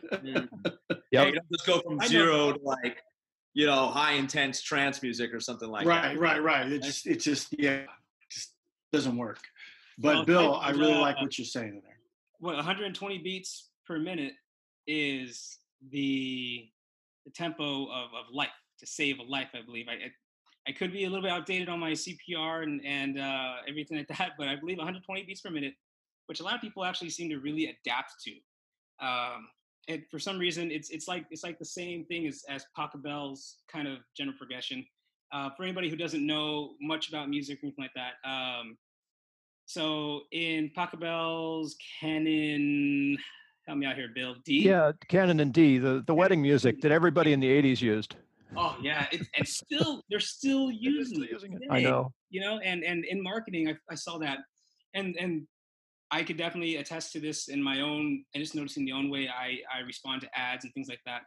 Yeah, 1.11 1.25
you 1.25 1.31
don't 1.31 1.51
just 1.51 1.65
go 1.65 1.79
from 1.79 1.99
zero 2.01 2.51
to 2.53 2.59
like, 2.61 3.01
you 3.55 3.65
know, 3.65 3.87
high 3.87 4.13
intense 4.13 4.61
trance 4.61 5.01
music 5.01 5.33
or 5.33 5.39
something 5.39 5.67
like 5.67 5.87
right, 5.87 6.13
that. 6.13 6.19
Right, 6.19 6.43
right, 6.43 6.61
right. 6.61 6.71
It 6.71 6.83
just, 6.83 7.07
it 7.07 7.19
just, 7.19 7.47
yeah, 7.57 7.85
just 8.31 8.53
doesn't 8.93 9.17
work. 9.17 9.39
But 9.97 10.15
well, 10.15 10.25
Bill, 10.25 10.55
I 10.55 10.69
really 10.69 10.93
uh, 10.93 11.01
like 11.01 11.19
what 11.19 11.35
you're 11.39 11.45
saying 11.45 11.81
there. 11.83 11.97
Well, 12.39 12.55
120 12.55 13.17
beats 13.17 13.69
per 13.87 13.97
minute 13.97 14.33
is 14.87 15.57
the 15.91 16.67
the 17.25 17.31
tempo 17.31 17.85
of, 17.85 18.09
of 18.13 18.33
life 18.33 18.49
to 18.79 18.85
save 18.85 19.19
a 19.19 19.23
life. 19.23 19.49
I 19.53 19.65
believe 19.65 19.87
I, 19.89 19.93
I, 19.93 20.11
I 20.67 20.71
could 20.71 20.93
be 20.93 21.03
a 21.03 21.09
little 21.09 21.23
bit 21.23 21.31
outdated 21.31 21.69
on 21.69 21.79
my 21.79 21.91
CPR 21.91 22.63
and 22.63 22.81
and 22.85 23.19
uh, 23.19 23.55
everything 23.67 23.97
like 23.97 24.07
that, 24.17 24.31
but 24.37 24.47
I 24.47 24.55
believe 24.55 24.77
120 24.77 25.23
beats 25.23 25.41
per 25.41 25.49
minute, 25.49 25.73
which 26.27 26.39
a 26.39 26.43
lot 26.43 26.55
of 26.55 26.61
people 26.61 26.85
actually 26.85 27.09
seem 27.09 27.29
to 27.29 27.39
really 27.39 27.65
adapt 27.65 28.13
to. 28.25 28.31
Um, 29.01 29.47
and 29.87 30.03
for 30.11 30.19
some 30.19 30.37
reason, 30.37 30.71
it's 30.71 30.89
it's 30.89 31.07
like 31.07 31.25
it's 31.31 31.43
like 31.43 31.57
the 31.57 31.65
same 31.65 32.05
thing 32.05 32.27
as 32.27 32.43
as 32.49 32.65
Pachelbel's 32.77 33.57
kind 33.71 33.87
of 33.87 33.99
general 34.15 34.37
progression. 34.37 34.85
Uh, 35.31 35.49
for 35.55 35.63
anybody 35.63 35.89
who 35.89 35.95
doesn't 35.95 36.25
know 36.25 36.71
much 36.81 37.09
about 37.09 37.29
music 37.29 37.59
or 37.59 37.67
anything 37.67 37.83
like 37.83 37.91
that, 37.95 38.27
um, 38.27 38.77
so 39.65 40.21
in 40.31 40.71
Pachelbel's 40.75 41.75
canon, 41.99 43.17
help 43.67 43.77
me 43.77 43.85
out 43.85 43.95
here, 43.95 44.09
Bill. 44.13 44.35
D. 44.43 44.61
Yeah, 44.61 44.91
canon 45.07 45.39
and 45.39 45.53
D, 45.53 45.77
the 45.77 46.03
the 46.05 46.13
wedding 46.13 46.41
music 46.41 46.81
that 46.81 46.91
everybody 46.91 47.33
in 47.33 47.39
the 47.39 47.47
'80s 47.47 47.81
used. 47.81 48.15
Oh 48.57 48.75
yeah, 48.81 49.05
it, 49.11 49.27
and 49.37 49.47
still 49.47 50.03
they're 50.09 50.19
still 50.19 50.71
using, 50.71 51.17
still 51.17 51.29
using 51.31 51.53
it. 51.53 51.61
I 51.69 51.81
know. 51.81 52.11
You 52.29 52.41
know, 52.41 52.59
and 52.59 52.83
and 52.83 53.05
in 53.05 53.21
marketing, 53.21 53.69
I, 53.69 53.75
I 53.91 53.95
saw 53.95 54.17
that, 54.19 54.39
and 54.93 55.15
and 55.19 55.47
I 56.11 56.23
could 56.23 56.37
definitely 56.37 56.77
attest 56.77 57.11
to 57.13 57.19
this 57.19 57.49
in 57.49 57.61
my 57.61 57.81
own, 57.81 58.23
and 58.33 58.43
just 58.43 58.55
noticing 58.55 58.85
the 58.85 58.91
own 58.93 59.09
way 59.09 59.29
I, 59.29 59.59
I 59.75 59.81
respond 59.81 60.21
to 60.21 60.37
ads 60.37 60.65
and 60.65 60.73
things 60.73 60.89
like 60.89 61.01
that. 61.05 61.21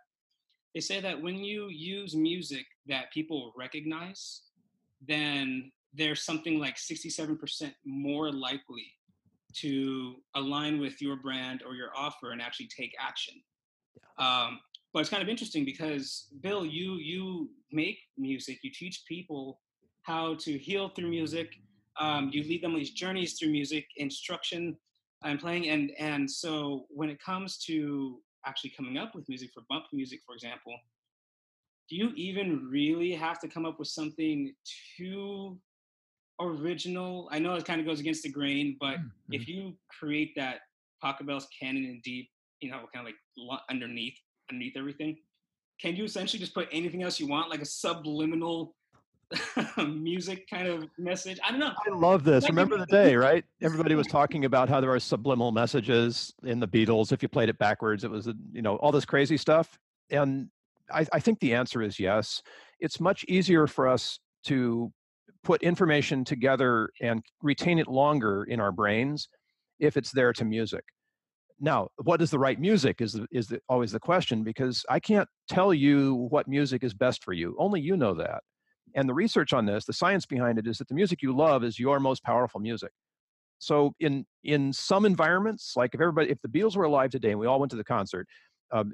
They 0.74 0.80
say 0.80 1.00
that 1.00 1.20
when 1.20 1.36
you 1.36 1.68
use 1.68 2.16
music 2.16 2.66
that 2.86 3.12
people 3.12 3.52
recognize, 3.56 4.42
then 5.06 5.70
there's 5.94 6.22
something 6.22 6.58
like 6.58 6.76
67% 6.76 7.72
more 7.84 8.32
likely 8.32 8.94
to 9.54 10.16
align 10.34 10.80
with 10.80 11.02
your 11.02 11.16
brand 11.16 11.62
or 11.66 11.74
your 11.74 11.90
offer 11.94 12.32
and 12.32 12.40
actually 12.40 12.68
take 12.68 12.94
action. 12.98 13.34
Um, 14.18 14.60
but 14.92 15.00
it's 15.00 15.10
kind 15.10 15.22
of 15.22 15.28
interesting 15.28 15.64
because 15.64 16.28
Bill, 16.40 16.66
you 16.66 16.96
you 16.96 17.50
make 17.70 17.98
music, 18.18 18.58
you 18.62 18.70
teach 18.70 19.04
people 19.06 19.60
how 20.02 20.34
to 20.36 20.58
heal 20.58 20.88
through 20.88 21.08
music, 21.08 21.54
um, 22.00 22.30
you 22.32 22.42
lead 22.42 22.62
them 22.62 22.72
on 22.72 22.78
these 22.78 22.90
journeys 22.90 23.34
through 23.34 23.50
music 23.50 23.86
instruction 23.96 24.76
and 25.24 25.38
playing 25.38 25.68
and 25.68 25.92
and 25.98 26.30
so 26.30 26.86
when 26.90 27.08
it 27.08 27.22
comes 27.22 27.58
to 27.58 28.18
actually 28.46 28.70
coming 28.70 28.98
up 28.98 29.14
with 29.14 29.28
music 29.28 29.50
for 29.52 29.62
bump 29.68 29.84
music 29.92 30.20
for 30.26 30.34
example 30.34 30.74
do 31.88 31.96
you 31.96 32.12
even 32.16 32.68
really 32.70 33.12
have 33.12 33.38
to 33.38 33.48
come 33.48 33.64
up 33.64 33.78
with 33.78 33.88
something 33.88 34.52
too 34.96 35.58
original 36.40 37.28
i 37.30 37.38
know 37.38 37.54
it 37.54 37.64
kind 37.64 37.80
of 37.80 37.86
goes 37.86 38.00
against 38.00 38.22
the 38.22 38.30
grain 38.30 38.76
but 38.80 38.96
mm-hmm. 38.96 39.32
if 39.32 39.48
you 39.48 39.74
create 39.98 40.32
that 40.34 40.60
Pachelbel's 41.04 41.46
canon 41.58 41.84
and 41.84 42.02
deep 42.02 42.28
you 42.60 42.70
know 42.70 42.80
kind 42.92 43.06
of 43.06 43.12
like 43.46 43.60
underneath 43.70 44.18
underneath 44.50 44.76
everything 44.76 45.16
can 45.80 45.96
you 45.96 46.04
essentially 46.04 46.40
just 46.40 46.54
put 46.54 46.68
anything 46.72 47.02
else 47.02 47.20
you 47.20 47.26
want 47.26 47.50
like 47.50 47.62
a 47.62 47.66
subliminal 47.66 48.74
music 49.88 50.48
kind 50.48 50.68
of 50.68 50.88
message. 50.98 51.38
I 51.44 51.50
don't 51.50 51.60
know. 51.60 51.72
I 51.86 51.90
love 51.90 52.24
this. 52.24 52.48
Remember 52.48 52.78
the 52.78 52.86
day, 52.86 53.16
right? 53.16 53.44
Everybody 53.60 53.94
was 53.94 54.06
talking 54.06 54.44
about 54.44 54.68
how 54.68 54.80
there 54.80 54.92
are 54.92 55.00
subliminal 55.00 55.52
messages 55.52 56.34
in 56.44 56.60
the 56.60 56.68
Beatles. 56.68 57.12
If 57.12 57.22
you 57.22 57.28
played 57.28 57.48
it 57.48 57.58
backwards, 57.58 58.04
it 58.04 58.10
was, 58.10 58.28
you 58.52 58.62
know, 58.62 58.76
all 58.76 58.92
this 58.92 59.04
crazy 59.04 59.36
stuff. 59.36 59.78
And 60.10 60.48
I, 60.92 61.06
I 61.12 61.20
think 61.20 61.40
the 61.40 61.54
answer 61.54 61.82
is 61.82 61.98
yes. 61.98 62.42
It's 62.80 63.00
much 63.00 63.24
easier 63.28 63.66
for 63.66 63.88
us 63.88 64.18
to 64.44 64.92
put 65.42 65.62
information 65.62 66.24
together 66.24 66.90
and 67.00 67.22
retain 67.42 67.78
it 67.78 67.88
longer 67.88 68.44
in 68.44 68.60
our 68.60 68.72
brains 68.72 69.28
if 69.80 69.96
it's 69.96 70.12
there 70.12 70.32
to 70.32 70.44
music. 70.44 70.84
Now, 71.60 71.88
what 72.02 72.20
is 72.20 72.30
the 72.30 72.38
right 72.38 72.58
music 72.58 73.00
is 73.00 73.12
the, 73.12 73.26
is 73.30 73.48
the, 73.48 73.60
always 73.68 73.92
the 73.92 74.00
question 74.00 74.42
because 74.42 74.84
I 74.88 74.98
can't 74.98 75.28
tell 75.48 75.72
you 75.72 76.14
what 76.30 76.48
music 76.48 76.82
is 76.82 76.92
best 76.94 77.22
for 77.22 77.32
you. 77.32 77.54
Only 77.58 77.80
you 77.80 77.96
know 77.96 78.14
that. 78.14 78.42
And 78.94 79.08
the 79.08 79.14
research 79.14 79.52
on 79.52 79.66
this, 79.66 79.84
the 79.84 79.92
science 79.92 80.26
behind 80.26 80.58
it, 80.58 80.66
is 80.66 80.78
that 80.78 80.88
the 80.88 80.94
music 80.94 81.22
you 81.22 81.34
love 81.34 81.64
is 81.64 81.78
your 81.78 82.00
most 82.00 82.22
powerful 82.22 82.60
music. 82.60 82.90
So 83.58 83.94
in 84.00 84.26
in 84.42 84.72
some 84.72 85.06
environments, 85.06 85.74
like 85.76 85.94
if 85.94 86.00
everybody, 86.00 86.30
if 86.30 86.38
the 86.42 86.48
Beatles 86.48 86.76
were 86.76 86.84
alive 86.84 87.10
today 87.10 87.30
and 87.30 87.38
we 87.38 87.46
all 87.46 87.60
went 87.60 87.70
to 87.70 87.76
the 87.76 87.84
concert, 87.84 88.26
um, 88.72 88.92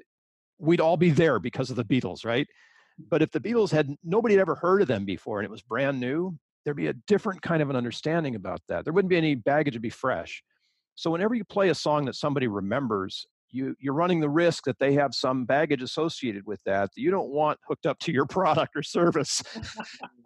we'd 0.59 0.81
all 0.81 0.97
be 0.97 1.09
there 1.09 1.39
because 1.39 1.69
of 1.69 1.75
the 1.75 1.83
Beatles, 1.83 2.23
right? 2.23 2.47
But 3.09 3.21
if 3.21 3.31
the 3.31 3.39
Beatles 3.39 3.71
had 3.71 3.95
nobody 4.03 4.35
had 4.35 4.41
ever 4.41 4.55
heard 4.55 4.81
of 4.81 4.87
them 4.87 5.05
before 5.05 5.39
and 5.39 5.45
it 5.45 5.51
was 5.51 5.61
brand 5.61 5.99
new, 5.99 6.37
there'd 6.63 6.77
be 6.77 6.87
a 6.87 6.93
different 7.07 7.41
kind 7.41 7.61
of 7.61 7.69
an 7.69 7.75
understanding 7.75 8.35
about 8.35 8.61
that. 8.67 8.83
There 8.83 8.93
wouldn't 8.93 9.09
be 9.09 9.17
any 9.17 9.35
baggage, 9.35 9.73
it'd 9.73 9.81
be 9.81 9.89
fresh. 9.89 10.43
So 10.95 11.09
whenever 11.09 11.33
you 11.33 11.45
play 11.45 11.69
a 11.69 11.75
song 11.75 12.05
that 12.05 12.15
somebody 12.15 12.47
remembers, 12.47 13.25
you 13.51 13.75
you're 13.79 13.93
running 13.93 14.19
the 14.19 14.29
risk 14.29 14.65
that 14.65 14.79
they 14.79 14.93
have 14.93 15.13
some 15.13 15.45
baggage 15.45 15.81
associated 15.81 16.45
with 16.45 16.61
that 16.65 16.89
that 16.93 17.01
you 17.01 17.11
don't 17.11 17.29
want 17.29 17.59
hooked 17.67 17.85
up 17.85 17.99
to 17.99 18.11
your 18.11 18.25
product 18.29 18.75
or 18.75 18.83
service. 18.83 19.43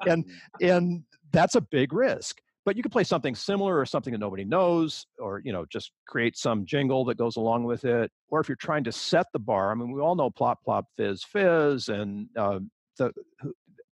and 0.07 0.25
and 0.61 1.03
that's 1.31 1.55
a 1.55 1.61
big 1.61 1.93
risk. 1.93 2.39
But 2.65 2.77
you 2.77 2.83
could 2.83 2.93
play 2.93 3.03
something 3.03 3.35
similar 3.35 3.77
or 3.77 3.85
something 3.85 4.13
that 4.13 4.19
nobody 4.19 4.45
knows, 4.45 5.05
or 5.19 5.41
you 5.43 5.51
know, 5.51 5.65
just 5.69 5.91
create 6.07 6.37
some 6.37 6.65
jingle 6.65 7.03
that 7.05 7.17
goes 7.17 7.35
along 7.35 7.65
with 7.65 7.83
it. 7.83 8.09
Or 8.29 8.39
if 8.39 8.47
you're 8.47 8.55
trying 8.55 8.85
to 8.85 8.91
set 8.91 9.25
the 9.33 9.39
bar, 9.39 9.71
I 9.71 9.75
mean, 9.75 9.91
we 9.91 9.99
all 9.99 10.15
know 10.15 10.29
plop 10.29 10.63
plop 10.63 10.85
fizz 10.95 11.23
fizz, 11.25 11.89
and 11.89 12.29
uh, 12.37 12.59
the 12.97 13.11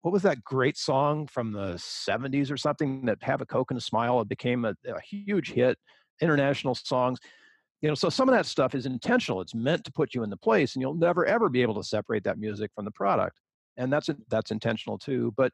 what 0.01 0.11
was 0.11 0.21
that 0.21 0.43
great 0.43 0.77
song 0.77 1.25
from 1.25 1.51
the 1.51 1.73
70s 1.73 2.51
or 2.51 2.57
something 2.57 3.05
that 3.05 3.17
have 3.23 3.41
a 3.41 3.45
coke 3.45 3.71
and 3.71 3.77
a 3.79 3.81
smile 3.81 4.21
it 4.21 4.29
became 4.29 4.63
a, 4.63 4.75
a, 4.87 5.01
huge 5.01 5.51
hit 5.51 5.79
international 6.21 6.75
songs 6.75 7.17
you 7.81 7.89
know 7.89 7.95
so 7.95 8.09
some 8.09 8.29
of 8.29 8.35
that 8.35 8.45
stuff 8.45 8.75
is 8.75 8.85
intentional 8.85 9.41
it's 9.41 9.55
meant 9.55 9.83
to 9.83 9.91
put 9.91 10.13
you 10.13 10.23
in 10.23 10.29
the 10.29 10.37
place 10.37 10.75
and 10.75 10.81
you'll 10.81 10.93
never 10.93 11.25
ever 11.25 11.49
be 11.49 11.61
able 11.61 11.75
to 11.75 11.83
separate 11.83 12.23
that 12.23 12.37
music 12.37 12.71
from 12.73 12.85
the 12.85 12.91
product 12.91 13.39
and 13.77 13.91
that's 13.91 14.09
that's 14.29 14.51
intentional 14.51 14.97
too 14.97 15.33
but 15.37 15.51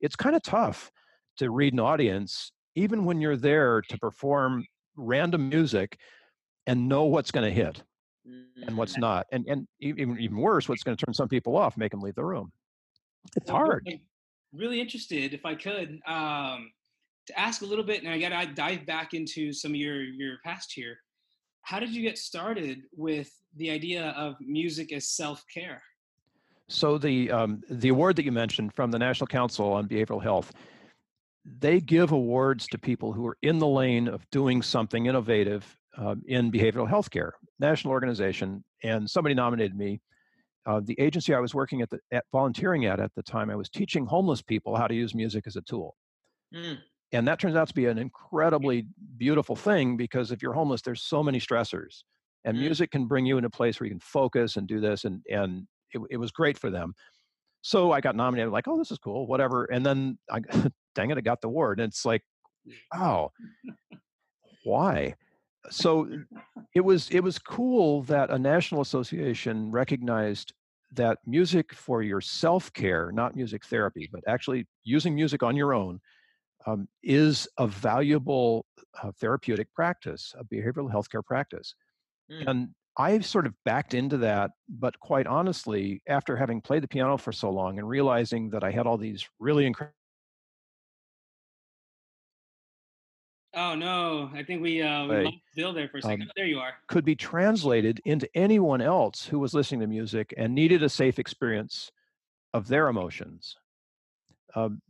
it's 0.00 0.16
kind 0.16 0.36
of 0.36 0.42
tough 0.42 0.90
to 1.36 1.50
read 1.50 1.72
an 1.72 1.80
audience 1.80 2.52
even 2.74 3.04
when 3.04 3.20
you're 3.20 3.36
there 3.36 3.80
to 3.88 3.98
perform 3.98 4.64
random 4.96 5.48
music 5.48 5.98
and 6.66 6.88
know 6.88 7.04
what's 7.04 7.30
going 7.30 7.44
to 7.44 7.52
hit 7.52 7.82
and 8.66 8.76
what's 8.76 8.96
mm. 8.96 9.00
not 9.00 9.26
and 9.32 9.44
and 9.48 9.66
even 9.80 10.18
even 10.18 10.36
worse 10.36 10.68
what's 10.68 10.82
going 10.82 10.96
to 10.96 11.04
turn 11.04 11.12
some 11.12 11.28
people 11.28 11.56
off 11.56 11.76
make 11.76 11.90
them 11.90 12.00
leave 12.00 12.14
the 12.14 12.24
room 12.24 12.50
it's 13.36 13.50
hard. 13.50 13.86
I'm 13.90 14.00
really 14.52 14.80
interested, 14.80 15.34
if 15.34 15.44
I 15.44 15.54
could, 15.54 16.00
um, 16.06 16.70
to 17.26 17.38
ask 17.38 17.62
a 17.62 17.66
little 17.66 17.84
bit, 17.84 18.02
and 18.02 18.12
I 18.12 18.18
got 18.18 18.40
to 18.40 18.54
dive 18.54 18.86
back 18.86 19.14
into 19.14 19.52
some 19.52 19.72
of 19.72 19.76
your 19.76 20.02
your 20.02 20.36
past 20.44 20.72
here. 20.72 20.98
How 21.64 21.80
did 21.80 21.90
you 21.90 22.02
get 22.02 22.18
started 22.18 22.82
with 22.94 23.30
the 23.56 23.70
idea 23.70 24.10
of 24.10 24.36
music 24.40 24.92
as 24.92 25.08
self 25.08 25.42
care? 25.52 25.82
So 26.68 26.98
the 26.98 27.30
um, 27.30 27.62
the 27.68 27.88
award 27.88 28.16
that 28.16 28.24
you 28.24 28.32
mentioned 28.32 28.74
from 28.74 28.90
the 28.90 28.98
National 28.98 29.26
Council 29.26 29.72
on 29.72 29.88
Behavioral 29.88 30.22
Health, 30.22 30.52
they 31.44 31.80
give 31.80 32.12
awards 32.12 32.66
to 32.68 32.78
people 32.78 33.12
who 33.12 33.26
are 33.26 33.36
in 33.42 33.58
the 33.58 33.66
lane 33.66 34.08
of 34.08 34.28
doing 34.30 34.62
something 34.62 35.06
innovative 35.06 35.76
um, 35.96 36.22
in 36.26 36.50
behavioral 36.50 36.88
health 36.88 37.10
care. 37.10 37.34
National 37.58 37.92
organization, 37.92 38.64
and 38.82 39.08
somebody 39.08 39.34
nominated 39.34 39.76
me 39.76 40.00
uh, 40.66 40.80
the 40.82 40.98
agency 40.98 41.34
I 41.34 41.40
was 41.40 41.54
working 41.54 41.82
at, 41.82 41.90
the, 41.90 41.98
at 42.10 42.24
volunteering 42.32 42.86
at 42.86 43.00
at 43.00 43.14
the 43.14 43.22
time, 43.22 43.50
I 43.50 43.56
was 43.56 43.68
teaching 43.68 44.06
homeless 44.06 44.40
people 44.40 44.76
how 44.76 44.86
to 44.86 44.94
use 44.94 45.14
music 45.14 45.44
as 45.46 45.56
a 45.56 45.60
tool. 45.62 45.94
Mm. 46.54 46.78
And 47.14 47.28
that 47.28 47.38
turns 47.38 47.56
out 47.56 47.68
to 47.68 47.74
be 47.74 47.86
an 47.86 47.96
incredibly 47.96 48.86
beautiful 49.16 49.56
thing 49.56 49.96
because 49.96 50.32
if 50.32 50.42
you're 50.42 50.52
homeless, 50.52 50.82
there's 50.82 51.02
so 51.02 51.22
many 51.22 51.38
stressors, 51.38 52.02
and 52.44 52.56
mm. 52.56 52.60
music 52.60 52.90
can 52.90 53.06
bring 53.06 53.24
you 53.24 53.38
in 53.38 53.44
a 53.44 53.50
place 53.50 53.78
where 53.78 53.86
you 53.86 53.92
can 53.92 54.00
focus 54.00 54.56
and 54.56 54.66
do 54.66 54.80
this. 54.80 55.04
And 55.04 55.22
and 55.30 55.66
it, 55.92 56.00
it 56.10 56.16
was 56.16 56.32
great 56.32 56.58
for 56.58 56.70
them. 56.70 56.94
So 57.62 57.92
I 57.92 58.00
got 58.00 58.16
nominated, 58.16 58.52
like, 58.52 58.68
oh, 58.68 58.76
this 58.76 58.90
is 58.90 58.98
cool, 58.98 59.26
whatever. 59.26 59.64
And 59.64 59.86
then 59.86 60.18
I, 60.30 60.40
dang 60.94 61.10
it, 61.10 61.16
I 61.16 61.22
got 61.22 61.40
the 61.40 61.48
award. 61.48 61.80
And 61.80 61.88
it's 61.88 62.04
like, 62.04 62.22
wow, 62.92 63.30
why? 64.64 65.14
so 65.70 66.08
it 66.74 66.80
was 66.80 67.08
it 67.10 67.20
was 67.20 67.38
cool 67.38 68.02
that 68.02 68.30
a 68.30 68.38
national 68.38 68.80
association 68.80 69.70
recognized 69.70 70.52
that 70.92 71.18
music 71.26 71.72
for 71.74 72.02
your 72.02 72.20
self-care 72.20 73.10
not 73.12 73.34
music 73.34 73.64
therapy 73.64 74.08
but 74.12 74.22
actually 74.28 74.66
using 74.84 75.14
music 75.14 75.42
on 75.42 75.56
your 75.56 75.72
own 75.72 76.00
um, 76.66 76.88
is 77.02 77.48
a 77.58 77.66
valuable 77.66 78.66
uh, 79.02 79.10
therapeutic 79.20 79.72
practice 79.74 80.34
a 80.38 80.44
behavioral 80.44 80.92
healthcare 80.92 81.24
practice 81.24 81.74
mm. 82.30 82.46
and 82.48 82.68
i've 82.96 83.24
sort 83.24 83.46
of 83.46 83.54
backed 83.64 83.94
into 83.94 84.16
that 84.16 84.50
but 84.68 84.98
quite 85.00 85.26
honestly 85.26 86.00
after 86.08 86.36
having 86.36 86.60
played 86.60 86.82
the 86.82 86.88
piano 86.88 87.16
for 87.16 87.32
so 87.32 87.50
long 87.50 87.78
and 87.78 87.88
realizing 87.88 88.50
that 88.50 88.64
i 88.64 88.70
had 88.70 88.86
all 88.86 88.96
these 88.98 89.28
really 89.38 89.66
incredible 89.66 89.94
Oh 93.56 93.74
no, 93.74 94.30
I 94.34 94.42
think 94.42 94.62
we 94.62 94.82
uh 94.82 95.06
we 95.06 95.24
lost 95.24 95.36
Bill 95.54 95.72
there 95.72 95.88
for 95.88 95.98
a 95.98 96.02
second. 96.02 96.22
Um, 96.22 96.28
oh, 96.28 96.32
there 96.36 96.46
you 96.46 96.58
are. 96.58 96.74
Could 96.88 97.04
be 97.04 97.14
translated 97.14 98.00
into 98.04 98.28
anyone 98.34 98.80
else 98.80 99.24
who 99.24 99.38
was 99.38 99.54
listening 99.54 99.80
to 99.80 99.86
music 99.86 100.34
and 100.36 100.54
needed 100.54 100.82
a 100.82 100.88
safe 100.88 101.18
experience 101.18 101.92
of 102.52 102.66
their 102.66 102.88
emotions. 102.88 103.56
Um, 104.56 104.80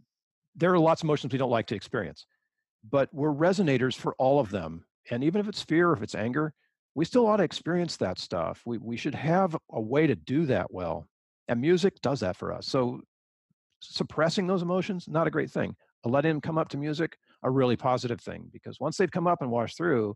there 0.57 0.73
are 0.73 0.79
lots 0.79 1.03
of 1.03 1.07
emotions 1.07 1.33
we 1.33 1.39
don't 1.39 1.51
like 1.51 1.67
to 1.67 1.75
experience, 1.75 2.27
but 2.89 3.09
we're 3.13 3.33
resonators 3.33 3.95
for 3.95 4.15
all 4.19 4.41
of 4.41 4.51
them. 4.51 4.85
And 5.11 5.25
even 5.25 5.41
if 5.41 5.49
it's 5.49 5.63
fear, 5.63 5.93
if 5.93 6.03
it's 6.03 6.15
anger, 6.15 6.53
we 6.95 7.05
still 7.05 7.27
ought 7.27 7.39
to 7.39 7.43
experience 7.43 7.97
that 7.97 8.19
stuff. 8.19 8.63
We 8.65 8.79
we 8.79 8.97
should 8.97 9.15
have 9.15 9.57
a 9.73 9.81
way 9.81 10.07
to 10.07 10.15
do 10.15 10.47
that 10.47 10.73
well, 10.73 11.09
and 11.49 11.61
music 11.61 12.01
does 12.01 12.21
that 12.21 12.37
for 12.37 12.53
us. 12.53 12.67
So 12.67 13.01
suppressing 13.81 14.47
those 14.47 14.63
emotions 14.63 15.09
not 15.09 15.27
a 15.27 15.31
great 15.31 15.51
thing. 15.51 15.77
Letting 16.05 16.33
them 16.33 16.41
come 16.41 16.59
up 16.59 16.69
to 16.71 16.77
music 16.77 17.17
a 17.43 17.51
really 17.51 17.77
positive 17.77 18.21
thing 18.21 18.49
because 18.53 18.79
once 18.79 18.97
they've 18.97 19.11
come 19.11 19.27
up 19.27 19.43
and 19.43 19.51
washed 19.51 19.77
through, 19.77 20.15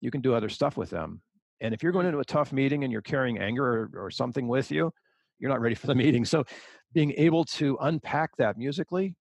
you 0.00 0.10
can 0.10 0.20
do 0.20 0.34
other 0.34 0.48
stuff 0.48 0.76
with 0.76 0.90
them. 0.90 1.20
And 1.60 1.74
if 1.74 1.82
you're 1.82 1.92
going 1.92 2.04
mm. 2.04 2.10
into 2.10 2.20
a 2.20 2.24
tough 2.24 2.52
meeting 2.52 2.84
and 2.84 2.92
you're 2.92 3.02
carrying 3.02 3.38
anger 3.38 3.90
or, 3.94 4.06
or 4.06 4.10
something 4.10 4.48
with 4.48 4.70
you, 4.70 4.92
you're 5.38 5.50
not 5.50 5.60
ready 5.60 5.74
for 5.74 5.86
the 5.86 5.94
meeting. 5.94 6.24
So 6.24 6.44
being 6.92 7.12
able 7.16 7.44
to 7.44 7.76
unpack 7.80 8.30
that 8.38 8.56
musically, 8.56 9.14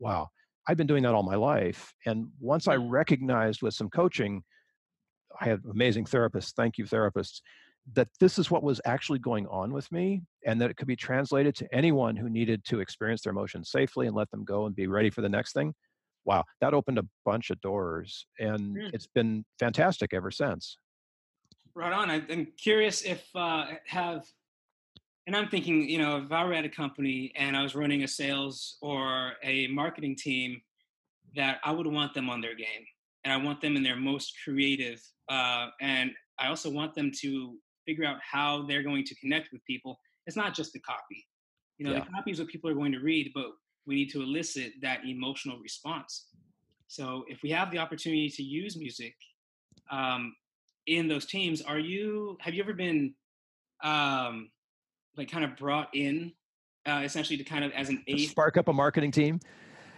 wow, 0.00 0.28
I've 0.68 0.76
been 0.76 0.86
doing 0.86 1.04
that 1.04 1.14
all 1.14 1.22
my 1.22 1.36
life. 1.36 1.92
And 2.06 2.28
once 2.40 2.66
I 2.66 2.76
mm. 2.76 2.90
recognized 2.90 3.62
with 3.62 3.74
some 3.74 3.88
coaching, 3.90 4.42
I 5.40 5.44
had 5.44 5.60
amazing 5.70 6.06
therapists, 6.06 6.52
thank 6.56 6.78
you, 6.78 6.84
therapists, 6.84 7.40
that 7.94 8.08
this 8.18 8.38
is 8.38 8.50
what 8.50 8.62
was 8.62 8.80
actually 8.84 9.20
going 9.20 9.46
on 9.46 9.72
with 9.72 9.90
me 9.92 10.22
and 10.44 10.60
that 10.60 10.70
it 10.70 10.76
could 10.76 10.88
be 10.88 10.96
translated 10.96 11.54
to 11.56 11.74
anyone 11.74 12.16
who 12.16 12.28
needed 12.28 12.64
to 12.64 12.80
experience 12.80 13.22
their 13.22 13.30
emotions 13.30 13.70
safely 13.70 14.06
and 14.06 14.16
let 14.16 14.30
them 14.30 14.44
go 14.44 14.66
and 14.66 14.74
be 14.74 14.86
ready 14.86 15.10
for 15.10 15.22
the 15.22 15.28
next 15.28 15.52
thing 15.52 15.72
wow, 16.24 16.44
that 16.60 16.74
opened 16.74 16.98
a 16.98 17.06
bunch 17.24 17.50
of 17.50 17.60
doors, 17.60 18.26
and 18.38 18.76
mm. 18.76 18.90
it's 18.92 19.06
been 19.06 19.44
fantastic 19.58 20.12
ever 20.14 20.30
since. 20.30 20.76
Right 21.74 21.92
on. 21.92 22.10
I'm 22.10 22.48
curious 22.58 23.02
if 23.02 23.24
uh, 23.34 23.66
have, 23.86 24.26
and 25.30 25.36
I'm 25.36 25.48
thinking, 25.48 25.88
you 25.88 25.98
know, 25.98 26.16
if 26.16 26.32
I 26.32 26.44
were 26.44 26.54
at 26.54 26.64
a 26.64 26.68
company 26.68 27.30
and 27.36 27.56
I 27.56 27.62
was 27.62 27.76
running 27.76 28.02
a 28.02 28.08
sales 28.08 28.78
or 28.82 29.34
a 29.44 29.68
marketing 29.68 30.16
team, 30.16 30.60
that 31.36 31.60
I 31.62 31.70
would 31.70 31.86
want 31.86 32.14
them 32.14 32.28
on 32.28 32.40
their 32.40 32.56
game, 32.56 32.84
and 33.22 33.32
I 33.32 33.36
want 33.36 33.60
them 33.60 33.76
in 33.76 33.84
their 33.84 33.94
most 33.94 34.32
creative, 34.42 35.00
uh, 35.28 35.68
and 35.80 36.10
I 36.40 36.48
also 36.48 36.68
want 36.68 36.96
them 36.96 37.12
to 37.20 37.54
figure 37.86 38.04
out 38.04 38.16
how 38.28 38.66
they're 38.66 38.82
going 38.82 39.04
to 39.04 39.14
connect 39.20 39.52
with 39.52 39.64
people. 39.66 40.00
It's 40.26 40.36
not 40.36 40.52
just 40.52 40.72
the 40.72 40.80
copy. 40.80 41.24
You 41.78 41.86
know, 41.86 41.92
yeah. 41.92 42.00
the 42.00 42.10
copy 42.10 42.32
is 42.32 42.40
what 42.40 42.48
people 42.48 42.68
are 42.68 42.74
going 42.74 42.90
to 42.90 42.98
read, 42.98 43.30
but 43.32 43.52
we 43.86 43.94
need 43.94 44.10
to 44.10 44.22
elicit 44.22 44.72
that 44.82 45.04
emotional 45.06 45.60
response. 45.60 46.26
So 46.88 47.24
if 47.28 47.40
we 47.44 47.50
have 47.50 47.70
the 47.70 47.78
opportunity 47.78 48.30
to 48.30 48.42
use 48.42 48.76
music 48.76 49.14
um, 49.92 50.34
in 50.88 51.06
those 51.06 51.26
teams, 51.26 51.62
are 51.62 51.78
you 51.78 52.36
have 52.40 52.52
you 52.52 52.64
ever 52.64 52.74
been 52.74 53.14
um, 53.84 54.50
like 55.20 55.30
kind 55.30 55.44
of 55.44 55.56
brought 55.56 55.88
in 55.94 56.32
uh, 56.86 57.02
essentially 57.04 57.36
to 57.36 57.44
kind 57.44 57.64
of 57.64 57.70
as 57.72 57.88
an 57.90 58.02
aid 58.08 58.30
spark 58.30 58.56
up 58.56 58.68
a 58.68 58.72
marketing 58.72 59.12
team? 59.12 59.38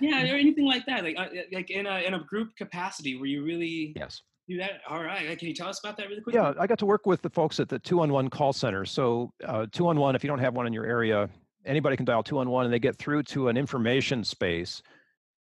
Yeah, 0.01 0.21
or 0.23 0.35
anything 0.35 0.67
like 0.67 0.85
that, 0.87 1.05
like 1.05 1.17
uh, 1.17 1.29
like 1.53 1.71
in 1.71 1.87
a 1.87 2.01
in 2.01 2.15
a 2.15 2.21
group 2.25 2.55
capacity 2.57 3.17
where 3.17 3.27
you 3.27 3.45
really 3.45 3.93
yes 3.97 4.21
do 4.49 4.59
that. 4.59 4.81
All 4.89 5.03
right, 5.03 5.39
can 5.39 5.47
you 5.47 5.55
tell 5.55 5.69
us 5.69 5.79
about 5.79 5.97
that 5.97 6.09
really 6.09 6.21
quick? 6.21 6.35
Yeah, 6.35 6.53
I 6.59 6.67
got 6.67 6.79
to 6.81 6.87
work 6.87 7.07
with 7.07 7.23
the 7.23 7.31
folks 7.31 7.61
at 7.61 7.69
the 7.69 7.79
two 7.79 8.01
on 8.01 8.13
one 8.13 8.29
call 8.29 8.53
center. 8.53 8.85
So 8.85 9.33
uh, 9.47 9.67
two 9.71 9.87
on 9.87 9.99
one, 9.99 10.17
if 10.17 10.25
you 10.25 10.29
don't 10.29 10.41
have 10.41 10.55
one 10.55 10.67
in 10.67 10.73
your 10.73 10.85
area, 10.85 11.31
anybody 11.65 11.97
can 11.97 12.05
dial 12.05 12.23
two-on-one 12.23 12.65
and 12.65 12.75
they 12.75 12.81
get 12.81 12.97
through 12.97 13.23
to 13.23 13.49
an 13.49 13.57
information 13.57 14.25
space 14.25 14.83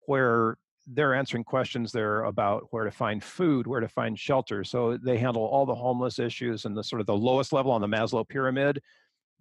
where 0.06 0.56
they're 0.86 1.14
answering 1.14 1.44
questions 1.44 1.92
there 1.92 2.24
about 2.24 2.66
where 2.70 2.84
to 2.84 2.90
find 2.90 3.22
food, 3.22 3.66
where 3.66 3.80
to 3.80 3.88
find 3.88 4.18
shelter. 4.18 4.64
So 4.64 4.96
they 4.96 5.18
handle 5.18 5.44
all 5.44 5.64
the 5.66 5.74
homeless 5.74 6.18
issues 6.18 6.64
and 6.64 6.76
the 6.76 6.82
sort 6.82 7.00
of 7.00 7.06
the 7.06 7.16
lowest 7.16 7.52
level 7.52 7.70
on 7.72 7.80
the 7.80 7.86
Maslow 7.86 8.28
pyramid. 8.28 8.80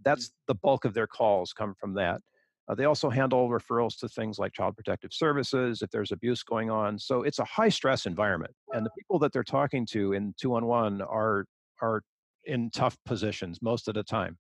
That's 0.04 0.32
the 0.48 0.56
bulk 0.56 0.86
of 0.86 0.94
their 0.94 1.08
calls 1.08 1.54
come 1.54 1.74
from 1.80 1.94
that. 1.96 2.22
Uh, 2.68 2.76
they 2.76 2.86
also 2.86 3.10
handle 3.10 3.50
referrals 3.50 3.98
to 4.00 4.08
things 4.08 4.40
like 4.40 4.54
child 4.54 4.76
protective 4.76 5.12
services 5.12 5.82
if 5.82 5.90
there's 5.90 6.12
abuse 6.12 6.44
going 6.44 6.70
on. 6.70 6.98
So 6.98 7.24
it's 7.24 7.40
a 7.40 7.46
high 7.46 7.70
stress 7.70 8.06
environment, 8.06 8.54
and 8.74 8.86
the 8.86 8.92
people 8.98 9.20
that 9.20 9.34
they're 9.34 9.44
talking 9.44 9.86
to 9.88 10.14
in 10.14 10.34
211 10.40 11.02
are 11.02 11.46
are 11.82 12.02
in 12.46 12.70
tough 12.72 12.98
positions 13.06 13.60
most 13.62 13.88
of 13.88 13.96
the 13.96 14.04
time. 14.04 14.38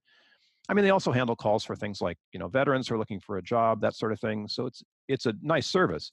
I 0.69 0.73
mean, 0.73 0.85
they 0.85 0.91
also 0.91 1.11
handle 1.11 1.35
calls 1.35 1.63
for 1.63 1.75
things 1.75 2.01
like 2.01 2.17
you 2.31 2.39
know 2.39 2.47
veterans 2.47 2.87
who 2.87 2.95
are 2.95 2.99
looking 2.99 3.19
for 3.19 3.37
a 3.37 3.43
job, 3.43 3.81
that 3.81 3.95
sort 3.95 4.11
of 4.11 4.19
thing. 4.19 4.47
So 4.47 4.65
it's 4.65 4.83
it's 5.07 5.25
a 5.25 5.33
nice 5.41 5.67
service. 5.67 6.11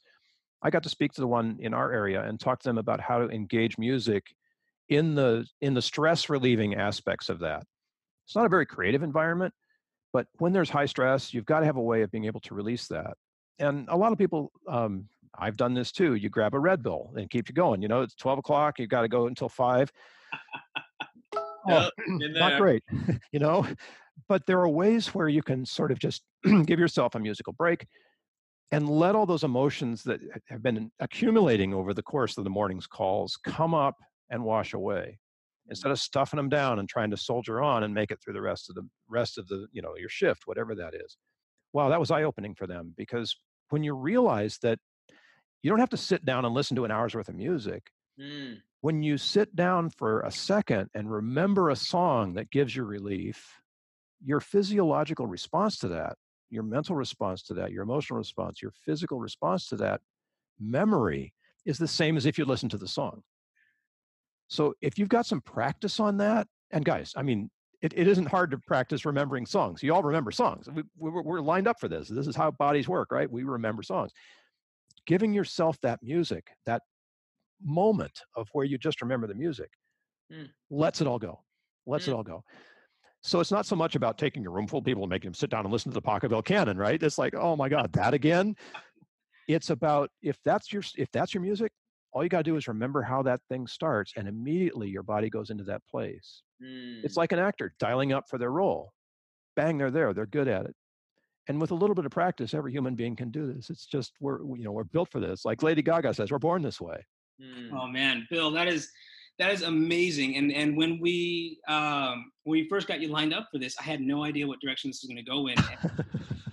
I 0.63 0.71
got 0.71 0.83
to 0.83 0.89
speak 0.89 1.13
to 1.13 1.21
the 1.21 1.29
one 1.29 1.59
in 1.61 1.73
our 1.73 1.93
area 1.93 2.23
and 2.23 2.41
talk 2.41 2.61
to 2.61 2.69
them 2.69 2.79
about 2.79 3.01
how 3.01 3.19
to 3.19 3.29
engage 3.29 3.79
music 3.79 4.25
in 4.89 5.15
the 5.15 5.47
in 5.61 5.75
the 5.75 5.83
stress 5.83 6.29
relieving 6.29 6.75
aspects 6.75 7.29
of 7.29 7.39
that. 7.41 7.65
It's 8.29 8.37
not 8.37 8.45
a 8.45 8.51
very 8.51 8.67
creative 8.67 9.03
environment, 9.03 9.55
but 10.13 10.27
when 10.37 10.53
there's 10.53 10.69
high 10.69 10.85
stress, 10.85 11.33
you've 11.33 11.47
got 11.47 11.61
to 11.61 11.67
have 11.67 11.77
a 11.77 11.83
way 11.83 12.03
of 12.03 12.11
being 12.11 12.27
able 12.27 12.41
to 12.41 12.55
release 12.55 12.87
that. 12.89 13.15
And 13.59 13.89
a 13.89 13.97
lot 13.97 14.13
of 14.13 14.19
people, 14.19 14.53
um, 14.69 15.09
I've 15.39 15.57
done 15.57 15.73
this 15.73 15.91
too. 15.93 16.15
You 16.15 16.29
grab 16.29 16.53
a 16.53 16.59
Red 16.59 16.83
Bull 16.83 17.15
and 17.17 17.31
keep 17.31 17.49
you 17.49 17.55
going. 17.55 17.81
You 17.81 17.89
know, 17.89 18.03
it's 18.03 18.15
12 18.17 18.41
o'clock, 18.41 18.79
you've 18.79 18.91
got 18.91 19.01
to 19.01 19.09
go 19.09 19.29
until 19.29 19.49
five. 19.49 19.91
oh, 21.71 21.89
not 22.07 22.59
great, 22.59 22.83
you 23.33 23.39
know, 23.39 23.67
but 24.29 24.45
there 24.45 24.61
are 24.61 24.69
ways 24.69 25.15
where 25.15 25.31
you 25.31 25.43
can 25.43 25.65
sort 25.65 25.91
of 25.91 25.99
just 25.99 26.23
give 26.67 26.79
yourself 26.79 27.15
a 27.15 27.19
musical 27.19 27.55
break 27.55 27.87
and 28.73 28.91
let 28.91 29.15
all 29.15 29.25
those 29.25 29.45
emotions 29.45 30.03
that 30.03 30.21
have 30.49 30.63
been 30.63 30.91
accumulating 31.01 31.73
over 31.73 31.95
the 31.95 32.03
course 32.03 32.37
of 32.37 32.45
the 32.45 32.51
morning's 32.51 32.87
calls 32.87 33.39
come 33.43 33.73
up 33.73 33.97
and 34.29 34.45
wash 34.45 34.75
away 34.75 35.19
instead 35.69 35.93
of 35.93 35.99
stuffing 35.99 36.37
them 36.37 36.49
down 36.49 36.79
and 36.79 36.89
trying 36.89 37.11
to 37.11 37.17
soldier 37.17 37.61
on 37.61 37.83
and 37.83 37.95
make 37.95 38.11
it 38.11 38.21
through 38.23 38.33
the 38.33 38.43
rest 38.43 38.69
of 38.69 38.75
the 38.75 38.87
rest 39.09 39.39
of 39.39 39.47
the 39.49 39.67
you 39.73 39.83
know 39.83 39.95
your 39.97 40.09
shift 40.09 40.47
whatever 40.47 40.75
that 40.75 40.95
is 40.95 41.17
wow 41.73 41.89
that 41.89 42.01
was 42.01 42.11
eye 42.11 42.23
opening 42.23 42.55
for 42.55 42.67
them 42.67 42.95
because 42.97 43.37
when 43.71 43.83
you 43.83 43.95
realize 43.95 44.59
that 44.63 44.79
you 45.63 45.71
don't 45.71 45.81
have 45.81 45.91
to 45.91 45.97
sit 45.97 46.25
down 46.25 46.45
and 46.45 46.55
listen 46.55 46.77
to 46.77 46.85
an 46.85 46.91
hour's 46.91 47.15
worth 47.15 47.29
of 47.29 47.35
music 47.35 47.91
mm. 48.21 48.57
when 48.81 49.03
you 49.03 49.19
sit 49.19 49.55
down 49.55 49.91
for 49.91 50.21
a 50.21 50.31
second 50.31 50.89
and 50.95 51.11
remember 51.11 51.71
a 51.71 51.77
song 51.77 52.35
that 52.35 52.51
gives 52.51 52.75
you 52.75 52.85
relief 52.85 53.61
your 54.25 54.41
physiological 54.41 55.27
response 55.27 55.79
to 55.79 55.89
that 55.89 56.17
your 56.51 56.63
mental 56.63 56.97
response 56.97 57.43
to 57.43 57.55
that 57.55 57.73
your 57.73 57.83
emotional 57.83 58.19
response 58.19 58.63
your 58.63 58.73
physical 58.85 59.19
response 59.19 59.69
to 59.69 59.77
that 59.77 60.01
memory 60.59 61.33
is 61.67 61.79
the 61.79 61.87
same 61.87 62.17
as 62.17 62.25
if 62.25 62.39
you 62.39 62.45
listen 62.45 62.69
to 62.69 62.79
the 62.79 62.89
song 62.89 63.23
so 64.49 64.75
if 64.81 64.99
you've 64.99 65.09
got 65.09 65.27
some 65.27 65.41
practice 65.41 66.01
on 66.01 66.17
that, 66.19 66.47
and 66.71 66.85
guys, 66.85 67.13
I 67.17 67.23
mean, 67.23 67.51
it, 67.81 67.93
it 67.97 68.09
isn't 68.09 68.27
hard 68.27 68.51
to 68.51 68.59
practice 68.59 69.05
remembering 69.05 69.47
songs. 69.47 69.83
You 69.83 69.95
all 69.95 70.03
remember 70.03 70.31
songs. 70.31 70.69
We, 70.75 70.83
we're, 70.97 71.23
we're 71.23 71.41
lined 71.41 71.69
up 71.69 71.79
for 71.79 71.89
this. 71.89 72.09
This 72.09 72.27
is 72.27 72.35
how 72.35 72.51
bodies 72.51 72.89
work, 72.89 73.13
right? 73.13 73.31
We 73.31 73.45
remember 73.45 73.83
songs. 73.83 74.11
Giving 75.07 75.33
yourself 75.33 75.79
that 75.83 76.01
music, 76.03 76.49
that 76.67 76.83
moment 77.63 78.21
of 78.35 78.49
where 78.53 78.65
you 78.65 78.79
just 78.79 79.01
remember 79.01 79.27
the 79.27 79.35
music, 79.35 79.71
mm. 80.33 80.49
lets 80.71 81.01
it 81.01 81.07
all 81.07 81.19
go. 81.19 81.41
Lets 81.87 82.07
mm. 82.07 82.09
it 82.09 82.15
all 82.15 82.25
go. 82.25 82.43
So 83.23 83.41
it's 83.41 83.51
not 83.51 83.67
so 83.67 83.77
much 83.77 83.97
about 83.97 84.19
taking 84.19 84.47
a 84.47 84.51
room 84.51 84.67
full 84.67 84.79
of 84.79 84.85
people 84.85 85.03
and 85.03 85.11
making 85.11 85.29
them 85.29 85.35
sit 85.35 85.51
down 85.51 85.65
and 85.65 85.73
listen 85.73 85.91
to 85.93 85.95
the 85.95 86.03
Pachelbel 86.03 86.45
canon, 86.45 86.79
right? 86.79 87.03
It's 87.03 87.19
like, 87.19 87.35
oh 87.35 87.57
my 87.57 87.69
God, 87.69 87.93
that 87.93 88.15
again. 88.15 88.55
It's 89.49 89.71
about 89.71 90.11
if 90.23 90.39
that's 90.45 90.73
your 90.73 90.83
if 90.97 91.11
that's 91.11 91.33
your 91.33 91.43
music, 91.43 91.73
all 92.13 92.23
you 92.23 92.29
got 92.29 92.39
to 92.39 92.45
do 92.45 92.57
is 92.57 92.69
remember 92.69 93.03
how 93.03 93.23
that 93.23 93.41
thing 93.49 93.67
starts 93.67 94.13
and 94.17 94.27
immediately 94.27 94.89
your 94.89 95.03
body 95.03 95.29
goes 95.29 95.51
into 95.51 95.65
that 95.65 95.83
place. 95.91 96.43
Mm. 96.63 97.05
it's 97.05 97.17
like 97.17 97.31
an 97.31 97.39
actor 97.39 97.73
dialing 97.79 98.13
up 98.13 98.25
for 98.29 98.39
their 98.39 98.51
role. 98.51 98.93
Bang 99.57 99.79
they're 99.79 99.91
there 99.91 100.13
they're 100.13 100.27
good 100.27 100.49
at 100.49 100.67
it. 100.67 100.75
And 101.49 101.61
with 101.61 101.71
a 101.71 101.75
little 101.75 101.95
bit 101.95 102.05
of 102.05 102.11
practice 102.11 102.55
every 102.55 102.73
human 102.73 102.95
being 102.95 103.17
can 103.17 103.31
do 103.31 103.53
this. 103.53 103.71
It's 103.71 103.87
just 103.87 104.13
we're 104.21 104.41
you 104.57 104.65
know 104.65 104.73
we're 104.73 104.85
built 104.85 105.11
for 105.11 105.21
this. 105.21 105.45
Like 105.45 105.63
lady 105.63 105.83
gaga 105.83 106.15
says 106.15 106.31
we're 106.31 106.39
born 106.39 106.63
this 106.63 106.81
way. 106.81 107.05
Mm. 107.41 107.71
oh 107.73 107.87
man. 107.87 108.27
Bill 108.31 108.51
that 108.53 108.69
is 108.69 108.91
that 109.39 109.53
is 109.53 109.63
amazing 109.63 110.37
and 110.37 110.53
and 110.53 110.77
when 110.77 110.99
we 111.01 111.61
um 111.69 112.33
when 112.43 112.61
we 112.61 112.69
first 112.69 112.89
got 112.89 113.01
you 113.01 113.07
lined 113.07 113.33
up 113.33 113.47
for 113.53 113.59
this 113.59 113.77
i 113.79 113.85
had 113.85 114.01
no 114.01 114.25
idea 114.25 114.45
what 114.45 114.59
direction 114.59 114.91
this 114.91 115.01
was 115.01 115.09
going 115.09 115.17
to 115.17 115.23
go 115.23 115.47
in 115.47 115.55
and, 115.81 116.05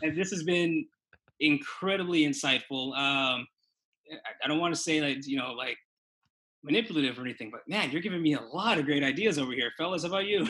and 0.04 0.16
this 0.16 0.30
has 0.30 0.44
been 0.44 0.86
incredibly 1.40 2.22
insightful. 2.26 2.96
Um 2.98 3.48
I 4.44 4.48
don't 4.48 4.60
want 4.60 4.74
to 4.74 4.80
say 4.80 5.00
that 5.00 5.26
you 5.26 5.38
know 5.38 5.54
like 5.54 5.78
manipulative 6.64 7.18
or 7.20 7.22
anything, 7.22 7.52
but 7.52 7.62
man, 7.68 7.92
you're 7.92 8.02
giving 8.02 8.22
me 8.22 8.34
a 8.34 8.42
lot 8.42 8.78
of 8.78 8.86
great 8.86 9.04
ideas 9.04 9.38
over 9.38 9.52
here, 9.52 9.72
fellas. 9.78 10.02
How 10.02 10.10
about 10.10 10.26
you? 10.26 10.48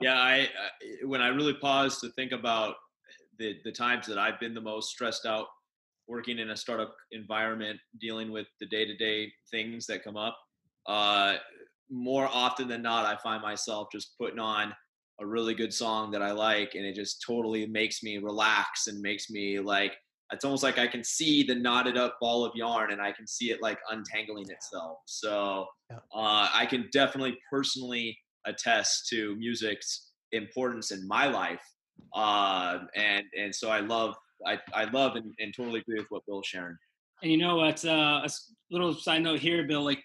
yeah, 0.00 0.14
I, 0.14 0.42
I 0.42 0.48
when 1.06 1.20
I 1.20 1.28
really 1.28 1.54
pause 1.54 2.00
to 2.00 2.10
think 2.10 2.32
about 2.32 2.76
the 3.38 3.56
the 3.64 3.72
times 3.72 4.06
that 4.06 4.18
I've 4.18 4.40
been 4.40 4.54
the 4.54 4.60
most 4.60 4.90
stressed 4.90 5.26
out 5.26 5.46
working 6.08 6.38
in 6.38 6.50
a 6.50 6.56
startup 6.56 6.94
environment, 7.12 7.80
dealing 8.00 8.30
with 8.30 8.46
the 8.60 8.66
day 8.66 8.84
to 8.84 8.96
day 8.96 9.32
things 9.50 9.86
that 9.86 10.04
come 10.04 10.16
up. 10.16 10.36
Uh, 10.86 11.36
more 11.90 12.28
often 12.32 12.68
than 12.68 12.82
not, 12.82 13.04
I 13.04 13.16
find 13.22 13.42
myself 13.42 13.88
just 13.92 14.16
putting 14.18 14.38
on 14.38 14.72
a 15.20 15.26
really 15.26 15.54
good 15.54 15.72
song 15.72 16.10
that 16.10 16.22
I 16.22 16.32
like, 16.32 16.74
and 16.74 16.84
it 16.84 16.94
just 16.94 17.24
totally 17.26 17.66
makes 17.66 18.02
me 18.02 18.18
relax 18.18 18.86
and 18.86 19.00
makes 19.00 19.30
me 19.30 19.58
like 19.58 19.92
it's 20.32 20.44
almost 20.44 20.62
like 20.62 20.78
I 20.78 20.86
can 20.86 21.04
see 21.04 21.42
the 21.42 21.54
knotted 21.54 21.96
up 21.96 22.16
ball 22.20 22.44
of 22.44 22.52
yarn 22.54 22.92
and 22.92 23.00
I 23.00 23.12
can 23.12 23.26
see 23.26 23.50
it 23.50 23.62
like 23.62 23.78
untangling 23.90 24.50
itself. 24.50 24.98
So 25.06 25.66
uh, 25.90 26.48
I 26.52 26.66
can 26.68 26.88
definitely 26.92 27.38
personally 27.50 28.18
attest 28.44 29.08
to 29.08 29.36
music's 29.36 30.12
importance 30.32 30.90
in 30.90 31.06
my 31.06 31.26
life. 31.28 31.62
Uh, 32.14 32.80
and 32.94 33.24
and 33.38 33.54
so 33.54 33.70
I 33.70 33.80
love 33.80 34.14
I, 34.44 34.58
I 34.74 34.84
love 34.84 35.16
and, 35.16 35.32
and 35.38 35.54
totally 35.54 35.80
agree 35.80 35.98
with 35.98 36.08
what 36.10 36.22
Bill's 36.26 36.46
sharing. 36.46 36.76
And 37.22 37.32
you 37.32 37.38
know 37.38 37.56
what? 37.56 37.84
Uh, 37.84 38.22
a 38.24 38.28
little 38.70 38.94
side 38.94 39.22
note 39.22 39.40
here, 39.40 39.66
Bill. 39.66 39.82
Like, 39.82 40.02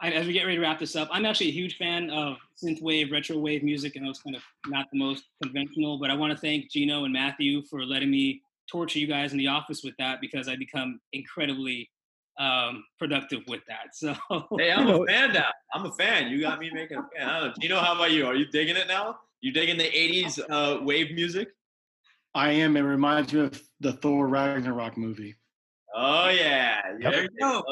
I, 0.00 0.10
as 0.10 0.26
we 0.26 0.34
get 0.34 0.44
ready 0.44 0.56
to 0.56 0.62
wrap 0.62 0.78
this 0.78 0.94
up, 0.94 1.08
I'm 1.10 1.24
actually 1.24 1.48
a 1.48 1.52
huge 1.52 1.78
fan 1.78 2.10
of 2.10 2.36
synthwave, 2.62 3.10
retro 3.10 3.38
wave 3.38 3.62
music. 3.62 3.94
I 3.96 4.00
know 4.00 4.10
it's 4.10 4.20
kind 4.20 4.36
of 4.36 4.42
not 4.66 4.86
the 4.92 4.98
most 4.98 5.24
conventional, 5.42 5.98
but 5.98 6.10
I 6.10 6.14
want 6.14 6.32
to 6.32 6.38
thank 6.38 6.70
Gino 6.70 7.04
and 7.04 7.12
Matthew 7.12 7.62
for 7.70 7.84
letting 7.84 8.10
me 8.10 8.42
torture 8.70 8.98
you 8.98 9.06
guys 9.06 9.32
in 9.32 9.38
the 9.38 9.48
office 9.48 9.82
with 9.82 9.94
that 9.98 10.20
because 10.20 10.48
I 10.48 10.56
become 10.56 11.00
incredibly 11.12 11.90
um, 12.38 12.84
productive 12.98 13.42
with 13.48 13.62
that. 13.68 13.94
So 13.94 14.14
hey, 14.58 14.72
I'm 14.72 14.88
a 14.88 15.04
fan 15.06 15.32
now. 15.32 15.48
I'm 15.74 15.86
a 15.86 15.92
fan. 15.92 16.28
You 16.30 16.40
got 16.40 16.58
me 16.58 16.70
making 16.72 16.98
a 16.98 17.06
fan. 17.16 17.28
I 17.28 17.40
don't 17.40 17.48
know. 17.48 17.54
You 17.60 17.68
know 17.68 17.80
how 17.80 17.94
about 17.94 18.12
you? 18.12 18.26
Are 18.26 18.34
you 18.34 18.46
digging 18.46 18.76
it 18.76 18.88
now? 18.88 19.18
You 19.40 19.52
digging 19.52 19.78
the 19.78 19.84
'80s 19.84 20.40
uh, 20.50 20.82
wave 20.82 21.14
music? 21.14 21.48
I 22.34 22.50
am. 22.50 22.76
It 22.76 22.80
reminds 22.80 23.32
me 23.32 23.40
of 23.40 23.62
the 23.80 23.92
Thor 23.94 24.28
Ragnarok 24.28 24.96
movie. 24.96 25.36
Oh 25.94 26.28
yeah, 26.28 26.82
yep. 27.00 27.12
there 27.12 27.22
you 27.22 27.28
go. 27.40 27.62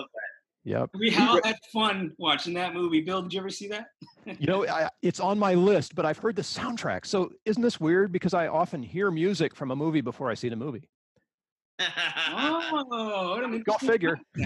Yep. 0.64 0.90
We 0.98 1.14
all 1.16 1.40
had 1.44 1.56
fun 1.72 2.12
watching 2.18 2.54
that 2.54 2.72
movie. 2.72 3.02
Bill, 3.02 3.22
did 3.22 3.34
you 3.34 3.40
ever 3.40 3.50
see 3.50 3.68
that? 3.68 3.88
you 4.38 4.46
know, 4.46 4.66
I, 4.66 4.88
it's 5.02 5.20
on 5.20 5.38
my 5.38 5.54
list, 5.54 5.94
but 5.94 6.06
I've 6.06 6.18
heard 6.18 6.36
the 6.36 6.42
soundtrack. 6.42 7.04
So 7.04 7.30
isn't 7.44 7.62
this 7.62 7.78
weird? 7.78 8.12
Because 8.12 8.32
I 8.32 8.46
often 8.46 8.82
hear 8.82 9.10
music 9.10 9.54
from 9.54 9.70
a 9.70 9.76
movie 9.76 10.00
before 10.00 10.30
I 10.30 10.34
see 10.34 10.48
the 10.48 10.56
movie. 10.56 10.88
oh, 11.80 13.60
go 13.66 13.74
figure. 13.78 14.18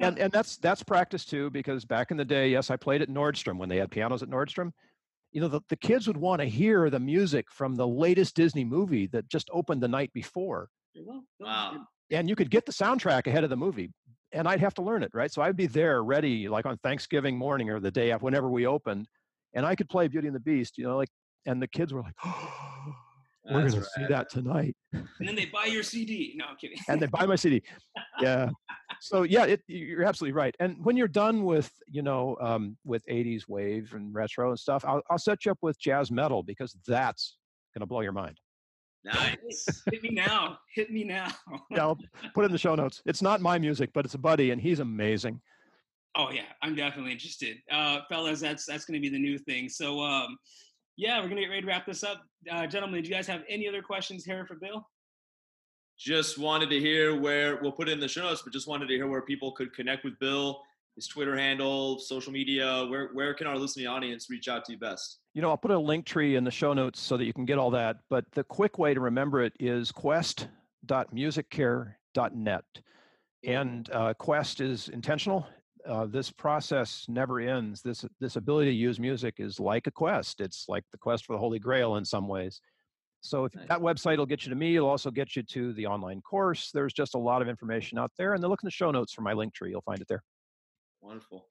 and 0.00 0.18
and 0.18 0.32
that's 0.32 0.56
that's 0.56 0.82
practice 0.82 1.24
too, 1.24 1.50
because 1.50 1.84
back 1.84 2.10
in 2.10 2.16
the 2.16 2.24
day, 2.24 2.48
yes, 2.48 2.70
I 2.70 2.76
played 2.76 3.02
at 3.02 3.10
Nordstrom 3.10 3.58
when 3.58 3.68
they 3.68 3.76
had 3.76 3.90
pianos 3.90 4.22
at 4.22 4.30
Nordstrom. 4.30 4.72
You 5.32 5.42
know, 5.42 5.48
the, 5.48 5.60
the 5.68 5.76
kids 5.76 6.06
would 6.06 6.16
want 6.16 6.40
to 6.40 6.46
hear 6.46 6.90
the 6.90 7.00
music 7.00 7.50
from 7.50 7.74
the 7.74 7.86
latest 7.86 8.36
Disney 8.36 8.64
movie 8.64 9.06
that 9.08 9.28
just 9.28 9.50
opened 9.52 9.82
the 9.82 9.88
night 9.88 10.12
before. 10.14 10.68
Wow. 11.40 11.86
And 12.10 12.28
you 12.28 12.36
could 12.36 12.50
get 12.50 12.66
the 12.66 12.72
soundtrack 12.72 13.26
ahead 13.26 13.44
of 13.44 13.50
the 13.50 13.56
movie 13.56 13.90
and 14.34 14.48
I'd 14.48 14.60
have 14.60 14.74
to 14.74 14.82
learn 14.82 15.02
it, 15.02 15.12
right? 15.14 15.32
So 15.32 15.40
I'd 15.42 15.56
be 15.56 15.66
there 15.66 16.02
ready, 16.02 16.48
like 16.48 16.66
on 16.66 16.76
Thanksgiving 16.78 17.38
morning 17.38 17.70
or 17.70 17.80
the 17.80 17.90
day 17.90 18.10
after, 18.10 18.24
whenever 18.24 18.50
we 18.50 18.66
opened, 18.66 19.06
and 19.54 19.64
I 19.64 19.74
could 19.74 19.88
play 19.88 20.08
Beauty 20.08 20.26
and 20.26 20.34
the 20.34 20.40
Beast, 20.40 20.76
you 20.76 20.84
know, 20.84 20.96
like, 20.96 21.08
and 21.46 21.62
the 21.62 21.68
kids 21.68 21.92
were 21.92 22.02
like, 22.02 22.14
oh, 22.24 22.94
we're 23.50 23.60
going 23.60 23.72
to 23.72 23.82
see 23.82 24.06
that 24.08 24.30
tonight. 24.30 24.74
And 24.92 25.28
then 25.28 25.36
they 25.36 25.46
buy 25.46 25.66
your 25.66 25.82
CD. 25.82 26.34
No, 26.36 26.46
I'm 26.46 26.56
kidding. 26.56 26.78
and 26.88 27.00
they 27.00 27.06
buy 27.06 27.26
my 27.26 27.36
CD. 27.36 27.62
Yeah. 28.20 28.50
so 29.00 29.22
yeah, 29.22 29.44
it, 29.44 29.62
you're 29.66 30.04
absolutely 30.04 30.32
right. 30.32 30.54
And 30.60 30.76
when 30.84 30.96
you're 30.96 31.08
done 31.08 31.44
with, 31.44 31.70
you 31.86 32.02
know, 32.02 32.36
um, 32.40 32.76
with 32.84 33.04
80s 33.06 33.48
wave 33.48 33.92
and 33.94 34.14
retro 34.14 34.50
and 34.50 34.58
stuff, 34.58 34.84
I'll, 34.86 35.02
I'll 35.10 35.18
set 35.18 35.44
you 35.44 35.52
up 35.52 35.58
with 35.62 35.78
jazz 35.78 36.10
metal 36.10 36.42
because 36.42 36.76
that's 36.86 37.36
going 37.74 37.80
to 37.80 37.86
blow 37.86 38.00
your 38.00 38.12
mind. 38.12 38.38
Nice. 39.04 39.82
Hit 39.90 40.02
me 40.02 40.10
now. 40.10 40.58
Hit 40.74 40.90
me 40.90 41.04
now. 41.04 41.28
yeah, 41.70 41.82
I'll 41.82 41.98
put 42.34 42.42
it 42.42 42.46
in 42.46 42.52
the 42.52 42.58
show 42.58 42.74
notes. 42.74 43.02
It's 43.04 43.22
not 43.22 43.40
my 43.40 43.58
music, 43.58 43.90
but 43.92 44.04
it's 44.04 44.14
a 44.14 44.18
buddy, 44.18 44.50
and 44.50 44.60
he's 44.60 44.80
amazing. 44.80 45.40
Oh 46.16 46.30
yeah, 46.30 46.42
I'm 46.62 46.74
definitely 46.74 47.12
interested, 47.12 47.58
uh, 47.70 48.00
fellas. 48.08 48.40
That's 48.40 48.64
that's 48.64 48.84
going 48.84 48.94
to 48.94 49.00
be 49.00 49.08
the 49.08 49.18
new 49.18 49.36
thing. 49.36 49.68
So 49.68 50.00
um, 50.00 50.38
yeah, 50.96 51.18
we're 51.18 51.24
going 51.24 51.36
to 51.36 51.42
get 51.42 51.48
ready 51.48 51.62
to 51.62 51.66
wrap 51.66 51.86
this 51.86 52.04
up, 52.04 52.22
uh, 52.50 52.66
gentlemen. 52.66 53.02
Do 53.02 53.08
you 53.08 53.14
guys 53.14 53.26
have 53.26 53.42
any 53.48 53.68
other 53.68 53.82
questions 53.82 54.24
here 54.24 54.46
for 54.46 54.54
Bill? 54.54 54.86
Just 55.98 56.38
wanted 56.38 56.70
to 56.70 56.80
hear 56.80 57.20
where 57.20 57.60
we'll 57.60 57.72
put 57.72 57.88
it 57.88 57.92
in 57.92 58.00
the 58.00 58.08
show 58.08 58.22
notes, 58.22 58.42
but 58.42 58.52
just 58.52 58.68
wanted 58.68 58.86
to 58.88 58.94
hear 58.94 59.08
where 59.08 59.22
people 59.22 59.52
could 59.52 59.72
connect 59.74 60.04
with 60.04 60.18
Bill, 60.18 60.60
his 60.96 61.06
Twitter 61.06 61.36
handle, 61.36 61.98
social 61.98 62.32
media. 62.32 62.86
Where 62.88 63.10
where 63.12 63.34
can 63.34 63.46
our 63.46 63.58
listening 63.58 63.86
audience 63.86 64.30
reach 64.30 64.48
out 64.48 64.64
to 64.66 64.72
you 64.72 64.78
best? 64.78 65.18
You 65.34 65.42
know, 65.42 65.50
I'll 65.50 65.56
put 65.56 65.72
a 65.72 65.78
link 65.78 66.06
tree 66.06 66.36
in 66.36 66.44
the 66.44 66.50
show 66.50 66.72
notes 66.72 67.00
so 67.00 67.16
that 67.16 67.24
you 67.24 67.32
can 67.32 67.44
get 67.44 67.58
all 67.58 67.70
that. 67.70 67.98
But 68.08 68.24
the 68.32 68.44
quick 68.44 68.78
way 68.78 68.94
to 68.94 69.00
remember 69.00 69.42
it 69.42 69.52
is 69.58 69.90
quest.musiccare.net. 69.90 72.64
And 73.46 73.90
uh, 73.90 74.14
Quest 74.14 74.60
is 74.60 74.88
intentional. 74.88 75.46
Uh, 75.86 76.06
this 76.06 76.30
process 76.30 77.04
never 77.08 77.40
ends. 77.40 77.82
This 77.82 78.04
this 78.20 78.36
ability 78.36 78.70
to 78.70 78.76
use 78.76 78.98
music 78.98 79.34
is 79.38 79.60
like 79.60 79.86
a 79.86 79.90
quest. 79.90 80.40
It's 80.40 80.64
like 80.68 80.84
the 80.92 80.98
quest 80.98 81.26
for 81.26 81.34
the 81.34 81.38
Holy 81.38 81.58
Grail 81.58 81.96
in 81.96 82.04
some 82.04 82.26
ways. 82.26 82.60
So 83.20 83.46
if 83.46 83.54
nice. 83.54 83.68
that 83.68 83.80
website 83.80 84.18
will 84.18 84.26
get 84.26 84.44
you 84.44 84.50
to 84.50 84.56
me, 84.56 84.76
it'll 84.76 84.88
also 84.88 85.10
get 85.10 85.34
you 85.34 85.42
to 85.42 85.72
the 85.74 85.86
online 85.86 86.20
course. 86.22 86.70
There's 86.72 86.92
just 86.92 87.14
a 87.14 87.18
lot 87.18 87.42
of 87.42 87.48
information 87.48 87.98
out 87.98 88.12
there, 88.16 88.34
and 88.34 88.42
then 88.42 88.50
look 88.50 88.62
in 88.62 88.66
the 88.66 88.70
show 88.70 88.90
notes 88.90 89.12
for 89.12 89.22
my 89.22 89.32
link 89.32 89.54
tree. 89.54 89.70
You'll 89.70 89.82
find 89.82 90.00
it 90.00 90.08
there. 90.08 90.22
Wonderful. 91.04 91.46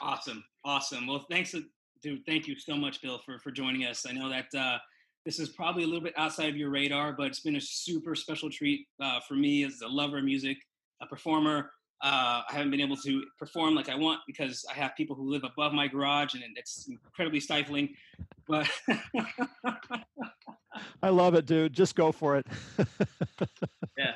Awesome, 0.00 0.42
awesome. 0.64 1.06
Well, 1.06 1.26
thanks 1.30 1.54
dude, 2.02 2.26
thank 2.26 2.48
you 2.48 2.58
so 2.58 2.76
much, 2.76 3.02
Bill, 3.02 3.18
for 3.18 3.38
for 3.38 3.50
joining 3.50 3.84
us. 3.84 4.06
I 4.08 4.12
know 4.12 4.30
that 4.30 4.46
uh, 4.58 4.78
this 5.26 5.38
is 5.38 5.50
probably 5.50 5.82
a 5.82 5.86
little 5.86 6.00
bit 6.00 6.14
outside 6.16 6.48
of 6.48 6.56
your 6.56 6.70
radar, 6.70 7.12
but 7.12 7.26
it's 7.26 7.40
been 7.40 7.56
a 7.56 7.60
super 7.60 8.14
special 8.14 8.48
treat 8.48 8.86
uh, 9.02 9.20
for 9.28 9.34
me 9.34 9.64
as 9.64 9.82
a 9.84 9.88
lover 9.88 10.16
of 10.18 10.24
music, 10.24 10.56
a 11.02 11.06
performer. 11.06 11.70
Uh, 12.02 12.40
I 12.48 12.52
haven't 12.52 12.70
been 12.70 12.80
able 12.80 12.96
to 12.96 13.22
perform 13.38 13.74
like 13.74 13.90
I 13.90 13.96
want 13.96 14.20
because 14.26 14.64
I 14.70 14.74
have 14.74 14.96
people 14.96 15.14
who 15.14 15.30
live 15.30 15.44
above 15.44 15.74
my 15.74 15.88
garage 15.88 16.32
and 16.34 16.42
it's 16.56 16.88
incredibly 16.88 17.40
stifling. 17.40 17.94
But 18.48 18.70
I 21.02 21.10
love 21.10 21.34
it, 21.34 21.44
dude. 21.44 21.74
Just 21.74 21.96
go 21.96 22.12
for 22.12 22.36
it. 22.36 22.46
yeah, 23.98 24.14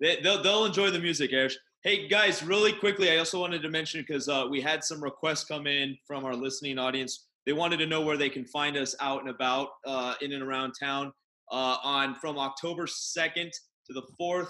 they, 0.00 0.18
will 0.22 0.42
they'll 0.42 0.64
enjoy 0.64 0.90
the 0.90 0.98
music, 0.98 1.32
Eric. 1.32 1.52
Hey 1.82 2.08
guys, 2.08 2.42
really 2.42 2.72
quickly, 2.72 3.10
I 3.10 3.18
also 3.18 3.40
wanted 3.40 3.62
to 3.62 3.70
mention 3.70 4.00
because 4.00 4.28
uh, 4.28 4.46
we 4.50 4.60
had 4.60 4.82
some 4.82 5.02
requests 5.02 5.44
come 5.44 5.66
in 5.66 5.96
from 6.06 6.24
our 6.24 6.34
listening 6.34 6.78
audience 6.78 7.26
they 7.46 7.52
wanted 7.52 7.78
to 7.78 7.86
know 7.86 8.00
where 8.00 8.16
they 8.16 8.28
can 8.28 8.44
find 8.44 8.76
us 8.76 8.94
out 9.00 9.20
and 9.20 9.30
about 9.30 9.68
uh, 9.86 10.14
in 10.20 10.32
and 10.32 10.42
around 10.42 10.74
town. 10.78 11.12
Uh, 11.50 11.76
on 11.84 12.16
from 12.16 12.38
October 12.38 12.86
2nd 12.86 13.50
to 13.86 13.92
the 13.92 14.02
4th, 14.20 14.48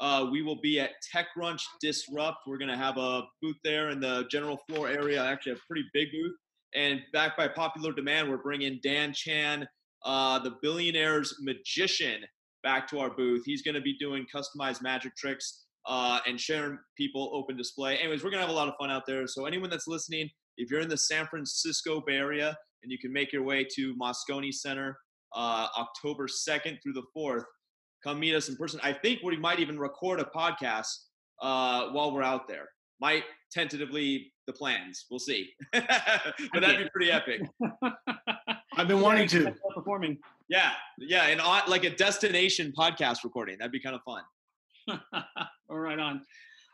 uh, 0.00 0.28
we 0.30 0.42
will 0.42 0.60
be 0.60 0.78
at 0.78 0.90
TechCrunch 1.12 1.60
Disrupt. 1.80 2.38
We're 2.46 2.58
going 2.58 2.70
to 2.70 2.76
have 2.76 2.98
a 2.98 3.22
booth 3.42 3.56
there 3.64 3.90
in 3.90 3.98
the 3.98 4.26
general 4.30 4.56
floor 4.68 4.88
area, 4.88 5.24
actually 5.24 5.52
a 5.52 5.56
pretty 5.66 5.84
big 5.92 6.12
booth. 6.12 6.36
And 6.74 7.00
back 7.12 7.36
by 7.36 7.48
popular 7.48 7.92
demand, 7.92 8.30
we're 8.30 8.36
bringing 8.36 8.78
Dan 8.80 9.12
Chan, 9.12 9.66
uh, 10.04 10.38
the 10.38 10.54
billionaire's 10.62 11.34
magician, 11.40 12.20
back 12.66 12.88
to 12.88 12.98
our 12.98 13.10
booth. 13.10 13.44
He's 13.46 13.62
going 13.62 13.76
to 13.76 13.80
be 13.80 13.96
doing 13.96 14.26
customized 14.34 14.82
magic 14.82 15.14
tricks 15.14 15.66
uh, 15.86 16.18
and 16.26 16.38
sharing 16.38 16.76
people 16.96 17.30
open 17.32 17.56
display. 17.56 17.96
Anyways, 17.96 18.24
we're 18.24 18.30
going 18.30 18.40
to 18.40 18.46
have 18.46 18.54
a 18.54 18.58
lot 18.58 18.66
of 18.66 18.74
fun 18.76 18.90
out 18.90 19.04
there. 19.06 19.24
So 19.28 19.46
anyone 19.46 19.70
that's 19.70 19.86
listening, 19.86 20.28
if 20.56 20.68
you're 20.68 20.80
in 20.80 20.88
the 20.88 20.96
San 20.96 21.28
Francisco 21.28 22.02
Bay 22.04 22.16
Area 22.16 22.56
and 22.82 22.90
you 22.90 22.98
can 22.98 23.12
make 23.12 23.32
your 23.32 23.44
way 23.44 23.64
to 23.76 23.94
Moscone 23.94 24.52
Center 24.52 24.98
uh, 25.36 25.68
October 25.78 26.26
2nd 26.26 26.78
through 26.82 26.94
the 26.94 27.04
4th, 27.16 27.44
come 28.02 28.18
meet 28.18 28.34
us 28.34 28.48
in 28.48 28.56
person. 28.56 28.80
I 28.82 28.92
think 28.92 29.20
we 29.22 29.36
might 29.36 29.60
even 29.60 29.78
record 29.78 30.18
a 30.18 30.28
podcast 30.36 30.92
uh, 31.40 31.90
while 31.92 32.12
we're 32.12 32.24
out 32.24 32.48
there. 32.48 32.68
Might 33.00 33.22
tentatively 33.52 34.32
the 34.48 34.52
plans. 34.54 35.06
We'll 35.08 35.20
see. 35.20 35.50
but 35.72 35.86
that'd 36.52 36.78
be 36.78 36.90
pretty 36.92 37.12
epic. 37.12 37.42
I've 38.76 38.88
been 38.88 39.00
wanting 39.00 39.28
to 39.28 39.54
performing. 39.72 40.18
Yeah, 40.48 40.72
yeah, 40.98 41.26
and 41.26 41.40
like 41.68 41.84
a 41.84 41.90
destination 41.90 42.72
podcast 42.76 43.24
recording. 43.24 43.58
That'd 43.58 43.72
be 43.72 43.80
kind 43.80 43.96
of 43.96 44.02
fun. 44.02 44.22
All 45.68 45.78
right 45.78 45.98
on. 45.98 46.22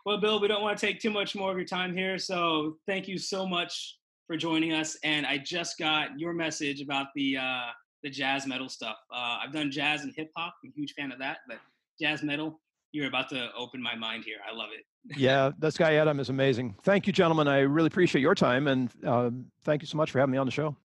Well, 0.05 0.21
Bill, 0.21 0.41
we 0.41 0.49
don't 0.49 0.63
want 0.63 0.77
to 0.79 0.87
take 0.87 1.01
too 1.01 1.11
much 1.11 1.35
more 1.35 1.51
of 1.51 1.57
your 1.57 1.67
time 1.67 1.97
here. 1.97 2.19
So 2.19 2.77
thank 2.87 3.09
you 3.09 3.19
so 3.19 3.47
much 3.47 3.99
for 4.27 4.37
joining 4.37 4.73
us. 4.73 4.97
And 5.05 5.25
I 5.25 5.39
just 5.39 5.79
got 5.79 6.19
your 6.19 6.33
message 6.33 6.81
about 6.81 7.07
the 7.15 7.39
uh, 7.39 7.67
the 8.03 8.11
jazz 8.11 8.47
metal 8.47 8.69
stuff. 8.69 8.97
Uh, 9.13 9.39
I've 9.43 9.53
done 9.53 9.71
jazz 9.71 10.03
and 10.03 10.13
hip 10.17 10.31
hop. 10.37 10.55
I'm 10.65 10.71
a 10.71 10.73
huge 10.75 10.95
fan 10.95 11.13
of 11.13 11.19
that, 11.21 11.39
but 11.49 11.59
jazz 12.01 12.23
metal, 12.23 12.61
you're 12.91 13.07
about 13.07 13.29
to 13.31 13.51
open 13.57 13.81
my 13.81 13.95
mind 13.95 14.25
here. 14.25 14.39
I 14.51 14.55
love 14.55 14.71
it. 14.77 14.85
yeah, 15.17 15.51
this 15.59 15.77
guy 15.77 15.95
Adam 15.95 16.21
is 16.21 16.29
amazing. 16.29 16.77
Thank 16.83 17.07
you, 17.07 17.13
gentlemen. 17.13 17.49
I 17.49 17.61
really 17.61 17.87
appreciate 17.87 18.23
your 18.23 18.35
time, 18.35 18.67
and 18.69 18.91
uh, 19.07 19.31
thank 19.65 19.83
you 19.83 19.87
so 19.87 19.97
much 19.97 20.11
for 20.11 20.19
having 20.19 20.33
me 20.33 20.39
on 20.39 20.47
the 20.47 20.53
show. 20.53 20.77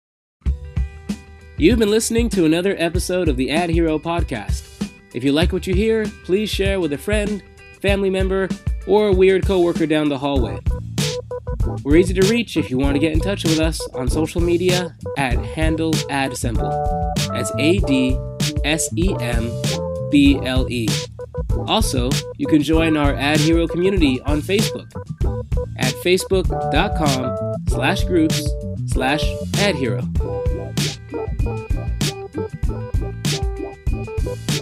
You've 1.60 1.80
been 1.80 1.89
listening 1.89 2.30
to 2.30 2.45
another 2.45 2.76
episode 2.78 3.28
of 3.28 3.36
the 3.36 3.49
Ad 3.49 3.72
Hero 3.72 3.97
podcast. 3.97 4.91
If 5.16 5.24
you 5.24 5.32
like 5.32 5.51
what 5.51 5.66
you 5.66 5.74
hear, 5.74 6.05
please 6.24 6.51
share 6.51 6.80
with 6.80 6.93
a 6.93 6.99
friend, 6.99 7.41
family 7.82 8.12
member, 8.12 8.47
or 8.86 9.08
a 9.08 9.12
weird 9.12 9.43
coworker 9.43 9.88
down 9.88 10.08
the 10.08 10.20
hallway. 10.20 10.60
We're 11.84 11.95
easy 11.95 12.14
to 12.14 12.28
reach 12.30 12.58
if 12.58 12.70
you 12.70 12.78
want 12.78 12.93
to 12.93 12.99
get 12.99 13.12
in 13.12 13.20
touch 13.20 13.43
with 13.43 13.60
us 13.60 13.82
on 13.95 14.08
social 14.08 14.39
media 14.39 14.95
at 15.18 15.39
handle 15.39 15.95
adsemble. 16.12 16.70
That's 17.30 17.51
A 17.58 17.80
D 17.80 18.20
S 18.64 18.88
E 18.95 19.16
M 19.20 19.51
B 20.12 20.39
L 20.43 20.70
E. 20.70 20.88
Also, 21.66 22.12
you 22.38 22.45
can 22.45 22.62
join 22.62 22.95
our 22.95 23.16
Ad 23.16 23.39
Hero 23.39 23.66
community 23.66 24.22
on 24.22 24.43
Facebook 24.43 24.91
at 25.80 25.91
facebook.com 26.05 27.55
slash 27.68 28.03
groups 28.03 28.47
slash 28.86 29.24
adhero. 29.53 30.05
Thank 31.10 31.41
you. 34.51 34.57